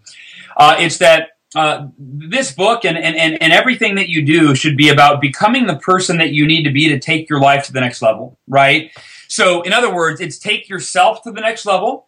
Uh, 0.57 0.75
it's 0.79 0.97
that 0.97 1.34
uh, 1.53 1.87
this 1.97 2.51
book 2.51 2.83
and, 2.85 2.97
and, 2.97 3.15
and, 3.15 3.41
and 3.41 3.53
everything 3.53 3.95
that 3.95 4.09
you 4.09 4.25
do 4.25 4.55
should 4.55 4.75
be 4.75 4.89
about 4.89 5.21
becoming 5.21 5.67
the 5.67 5.77
person 5.77 6.17
that 6.17 6.31
you 6.31 6.45
need 6.45 6.63
to 6.63 6.71
be 6.71 6.89
to 6.89 6.99
take 6.99 7.29
your 7.29 7.39
life 7.39 7.65
to 7.65 7.73
the 7.73 7.79
next 7.79 8.01
level, 8.01 8.37
right? 8.47 8.91
So, 9.27 9.61
in 9.61 9.73
other 9.73 9.93
words, 9.93 10.19
it's 10.21 10.37
take 10.37 10.67
yourself 10.69 11.23
to 11.23 11.31
the 11.31 11.41
next 11.41 11.65
level 11.65 12.07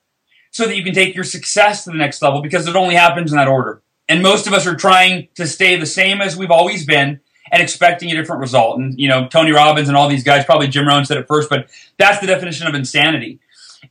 so 0.51 0.65
that 0.65 0.75
you 0.75 0.83
can 0.83 0.93
take 0.93 1.15
your 1.15 1.23
success 1.23 1.83
to 1.83 1.91
the 1.91 1.97
next 1.97 2.21
level 2.21 2.41
because 2.41 2.67
it 2.67 2.75
only 2.75 2.95
happens 2.95 3.31
in 3.31 3.37
that 3.37 3.47
order. 3.47 3.81
And 4.09 4.21
most 4.21 4.47
of 4.47 4.53
us 4.53 4.65
are 4.65 4.75
trying 4.75 5.27
to 5.35 5.45
stay 5.45 5.75
the 5.75 5.85
same 5.85 6.21
as 6.21 6.37
we've 6.37 6.51
always 6.51 6.85
been 6.85 7.19
and 7.51 7.61
expecting 7.61 8.11
a 8.11 8.15
different 8.15 8.41
result. 8.41 8.79
And, 8.79 8.99
you 8.99 9.07
know, 9.07 9.27
Tony 9.27 9.51
Robbins 9.51 9.87
and 9.87 9.97
all 9.97 10.09
these 10.09 10.23
guys, 10.23 10.45
probably 10.45 10.67
Jim 10.67 10.87
Rohn 10.87 11.05
said 11.05 11.17
it 11.17 11.27
first, 11.27 11.49
but 11.49 11.69
that's 11.97 12.19
the 12.19 12.27
definition 12.27 12.67
of 12.67 12.75
insanity. 12.75 13.39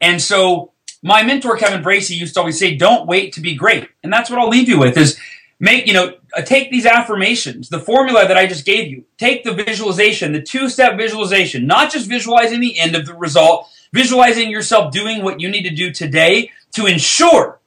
And 0.00 0.20
so 0.20 0.72
my 1.06 1.22
mentor, 1.22 1.56
Kevin 1.56 1.82
Bracy, 1.82 2.16
used 2.16 2.34
to 2.34 2.40
always 2.40 2.58
say, 2.58 2.74
don't 2.74 3.06
wait 3.06 3.32
to 3.34 3.40
be 3.40 3.54
great. 3.54 3.88
And 4.02 4.12
that's 4.12 4.28
what 4.28 4.40
I'll 4.40 4.48
leave 4.48 4.68
you 4.68 4.80
with 4.80 4.96
is 4.96 5.16
make, 5.60 5.86
you 5.86 5.92
know, 5.92 6.14
uh, 6.36 6.42
take 6.42 6.68
these 6.72 6.84
affirmations, 6.84 7.68
the 7.68 7.78
formula 7.78 8.26
that 8.26 8.36
I 8.36 8.48
just 8.48 8.66
gave 8.66 8.90
you, 8.90 9.04
take 9.16 9.44
the 9.44 9.54
visualization, 9.54 10.32
the 10.32 10.42
two 10.42 10.68
step 10.68 10.96
visualization, 10.96 11.64
not 11.64 11.92
just 11.92 12.08
visualizing 12.08 12.58
the 12.58 12.76
end 12.76 12.96
of 12.96 13.06
the 13.06 13.14
result, 13.14 13.68
visualizing 13.92 14.50
yourself 14.50 14.92
doing 14.92 15.22
what 15.22 15.40
you 15.40 15.48
need 15.48 15.62
to 15.62 15.74
do 15.74 15.92
today 15.92 16.50
to 16.72 16.86
ensure 16.86 17.60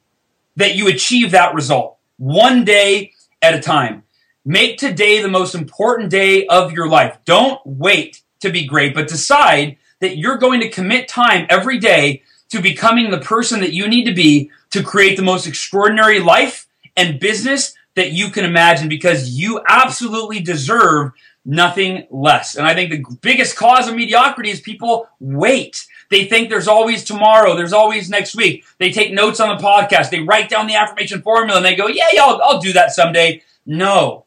that 0.56 0.76
you 0.76 0.88
achieve 0.88 1.30
that 1.30 1.54
result 1.54 1.96
one 2.18 2.62
day 2.62 3.12
at 3.40 3.54
a 3.54 3.60
time. 3.60 4.02
Make 4.44 4.76
today 4.76 5.22
the 5.22 5.28
most 5.28 5.54
important 5.54 6.10
day 6.10 6.46
of 6.46 6.72
your 6.72 6.88
life. 6.88 7.16
Don't 7.24 7.58
wait 7.64 8.20
to 8.40 8.50
be 8.50 8.66
great, 8.66 8.94
but 8.94 9.08
decide 9.08 9.78
that 10.00 10.18
you're 10.18 10.36
going 10.36 10.60
to 10.60 10.68
commit 10.68 11.08
time 11.08 11.46
every 11.48 11.78
day 11.78 12.22
to 12.50 12.60
becoming 12.60 13.10
the 13.10 13.18
person 13.18 13.60
that 13.60 13.72
you 13.72 13.88
need 13.88 14.04
to 14.04 14.14
be 14.14 14.50
to 14.70 14.82
create 14.82 15.16
the 15.16 15.22
most 15.22 15.46
extraordinary 15.46 16.20
life 16.20 16.66
and 16.96 17.20
business 17.20 17.74
that 17.94 18.12
you 18.12 18.30
can 18.30 18.44
imagine 18.44 18.88
because 18.88 19.30
you 19.30 19.60
absolutely 19.68 20.40
deserve 20.40 21.12
nothing 21.44 22.06
less. 22.10 22.56
And 22.56 22.66
I 22.66 22.74
think 22.74 22.90
the 22.90 23.16
biggest 23.16 23.56
cause 23.56 23.88
of 23.88 23.96
mediocrity 23.96 24.50
is 24.50 24.60
people 24.60 25.08
wait. 25.20 25.86
They 26.10 26.24
think 26.24 26.50
there's 26.50 26.68
always 26.68 27.04
tomorrow, 27.04 27.56
there's 27.56 27.72
always 27.72 28.10
next 28.10 28.36
week. 28.36 28.64
They 28.78 28.90
take 28.90 29.12
notes 29.12 29.40
on 29.40 29.56
the 29.56 29.62
podcast, 29.62 30.10
they 30.10 30.20
write 30.20 30.48
down 30.48 30.66
the 30.66 30.74
affirmation 30.74 31.22
formula, 31.22 31.58
and 31.58 31.64
they 31.64 31.76
go, 31.76 31.86
Yeah, 31.86 32.08
yeah, 32.12 32.24
I'll, 32.24 32.40
I'll 32.42 32.60
do 32.60 32.72
that 32.72 32.92
someday. 32.92 33.42
No, 33.64 34.24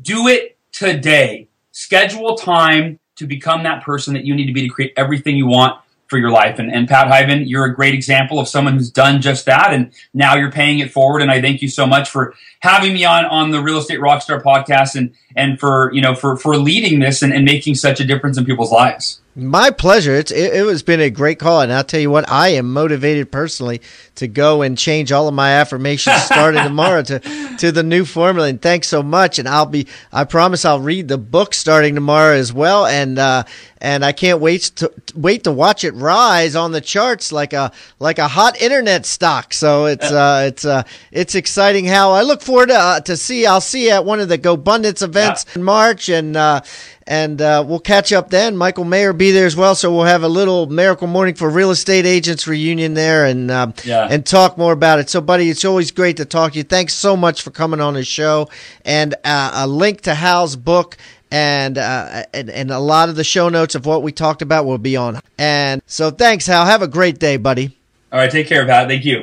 do 0.00 0.28
it 0.28 0.56
today. 0.72 1.48
Schedule 1.72 2.36
time 2.36 2.98
to 3.16 3.26
become 3.26 3.62
that 3.62 3.82
person 3.82 4.14
that 4.14 4.24
you 4.24 4.34
need 4.34 4.46
to 4.46 4.52
be 4.52 4.62
to 4.62 4.68
create 4.68 4.92
everything 4.96 5.36
you 5.36 5.46
want 5.46 5.80
for 6.12 6.18
your 6.18 6.30
life. 6.30 6.58
And, 6.58 6.70
and 6.70 6.86
Pat 6.86 7.08
Hiban, 7.08 7.48
you're 7.48 7.64
a 7.64 7.74
great 7.74 7.94
example 7.94 8.38
of 8.38 8.46
someone 8.46 8.74
who's 8.74 8.90
done 8.90 9.22
just 9.22 9.46
that. 9.46 9.72
And 9.72 9.90
now 10.12 10.36
you're 10.36 10.52
paying 10.52 10.80
it 10.80 10.92
forward. 10.92 11.22
And 11.22 11.30
I 11.30 11.40
thank 11.40 11.62
you 11.62 11.68
so 11.68 11.86
much 11.86 12.10
for 12.10 12.34
having 12.60 12.92
me 12.92 13.06
on, 13.06 13.24
on 13.24 13.50
the 13.50 13.62
Real 13.62 13.78
Estate 13.78 13.98
Rockstar 13.98 14.42
podcast 14.42 14.94
and, 14.94 15.14
and 15.34 15.58
for, 15.58 15.90
you 15.94 16.02
know, 16.02 16.14
for, 16.14 16.36
for 16.36 16.58
leading 16.58 17.00
this 17.00 17.22
and, 17.22 17.32
and 17.32 17.46
making 17.46 17.76
such 17.76 17.98
a 17.98 18.04
difference 18.04 18.36
in 18.36 18.44
people's 18.44 18.70
lives. 18.70 19.21
My 19.34 19.70
pleasure. 19.70 20.14
It's 20.14 20.30
it, 20.30 20.52
it 20.52 20.66
has 20.66 20.82
been 20.82 21.00
a 21.00 21.08
great 21.08 21.38
call, 21.38 21.62
and 21.62 21.72
I'll 21.72 21.84
tell 21.84 22.00
you 22.00 22.10
what, 22.10 22.28
I 22.28 22.48
am 22.48 22.70
motivated 22.70 23.32
personally 23.32 23.80
to 24.16 24.28
go 24.28 24.60
and 24.60 24.76
change 24.76 25.10
all 25.10 25.26
of 25.26 25.32
my 25.32 25.52
affirmations 25.52 26.22
starting 26.24 26.62
tomorrow 26.64 27.02
to 27.04 27.18
to 27.58 27.72
the 27.72 27.82
new 27.82 28.04
formula. 28.04 28.48
And 28.48 28.60
thanks 28.60 28.88
so 28.88 29.02
much. 29.02 29.38
And 29.38 29.48
I'll 29.48 29.64
be, 29.64 29.86
I 30.12 30.24
promise, 30.24 30.66
I'll 30.66 30.80
read 30.80 31.08
the 31.08 31.16
book 31.16 31.54
starting 31.54 31.94
tomorrow 31.94 32.34
as 32.34 32.52
well. 32.52 32.84
And 32.84 33.18
uh, 33.18 33.44
and 33.82 34.04
I 34.04 34.12
can't 34.12 34.40
wait 34.40 34.62
to 34.76 34.92
wait 35.14 35.44
to 35.44 35.52
watch 35.52 35.82
it 35.82 35.94
rise 35.94 36.54
on 36.54 36.70
the 36.70 36.80
charts 36.80 37.32
like 37.32 37.52
a 37.52 37.72
like 37.98 38.18
a 38.18 38.28
hot 38.28 38.60
internet 38.62 39.04
stock. 39.04 39.52
So 39.52 39.86
it's 39.86 40.10
uh, 40.10 40.44
it's 40.46 40.64
uh, 40.64 40.84
it's 41.10 41.34
exciting. 41.34 41.86
Hal 41.86 42.12
I 42.12 42.22
look 42.22 42.42
forward 42.42 42.68
to 42.68 42.76
uh, 42.76 43.00
to 43.00 43.16
see. 43.16 43.44
I'll 43.44 43.60
see 43.60 43.86
you 43.86 43.92
at 43.92 44.04
one 44.04 44.20
of 44.20 44.28
the 44.28 44.38
GoBundance 44.38 45.02
events 45.02 45.46
yeah. 45.48 45.52
in 45.56 45.64
March, 45.64 46.08
and 46.08 46.36
uh, 46.36 46.60
and 47.06 47.40
uh, 47.40 47.64
we'll 47.66 47.80
catch 47.80 48.12
up 48.12 48.30
then. 48.30 48.56
Michael 48.56 48.84
Maher 48.84 49.12
be 49.12 49.30
there 49.30 49.46
as 49.46 49.56
well, 49.56 49.74
so 49.74 49.92
we'll 49.94 50.04
have 50.04 50.22
a 50.22 50.28
little 50.28 50.66
Miracle 50.66 51.06
Morning 51.06 51.34
for 51.34 51.48
Real 51.50 51.70
Estate 51.70 52.06
Agents 52.06 52.46
reunion 52.46 52.94
there, 52.94 53.24
and 53.24 53.50
uh, 53.50 53.72
Yeah. 53.84 54.06
and 54.10 54.24
talk 54.24 54.56
more 54.58 54.72
about 54.72 54.98
it. 54.98 55.10
So, 55.10 55.20
buddy, 55.20 55.50
it's 55.50 55.64
always 55.64 55.90
great 55.90 56.16
to 56.18 56.24
talk 56.24 56.52
to 56.52 56.58
you. 56.58 56.64
Thanks 56.64 56.94
so 56.94 57.16
much 57.16 57.42
for 57.42 57.50
coming 57.50 57.80
on 57.80 57.94
the 57.94 58.04
show, 58.04 58.48
and 58.84 59.14
uh, 59.24 59.50
a 59.54 59.66
link 59.66 60.02
to 60.02 60.14
Hal's 60.14 60.56
book. 60.56 60.96
And, 61.34 61.78
uh, 61.78 62.24
and 62.34 62.50
and 62.50 62.70
a 62.70 62.78
lot 62.78 63.08
of 63.08 63.16
the 63.16 63.24
show 63.24 63.48
notes 63.48 63.74
of 63.74 63.86
what 63.86 64.02
we 64.02 64.12
talked 64.12 64.42
about 64.42 64.66
will 64.66 64.76
be 64.76 64.98
on. 64.98 65.18
And 65.38 65.80
so, 65.86 66.10
thanks, 66.10 66.46
Hal. 66.46 66.66
Have 66.66 66.82
a 66.82 66.86
great 66.88 67.18
day, 67.18 67.38
buddy. 67.38 67.74
All 68.12 68.18
right, 68.18 68.30
take 68.30 68.48
care, 68.48 68.66
Pat. 68.66 68.86
Thank 68.86 69.06
you. 69.06 69.22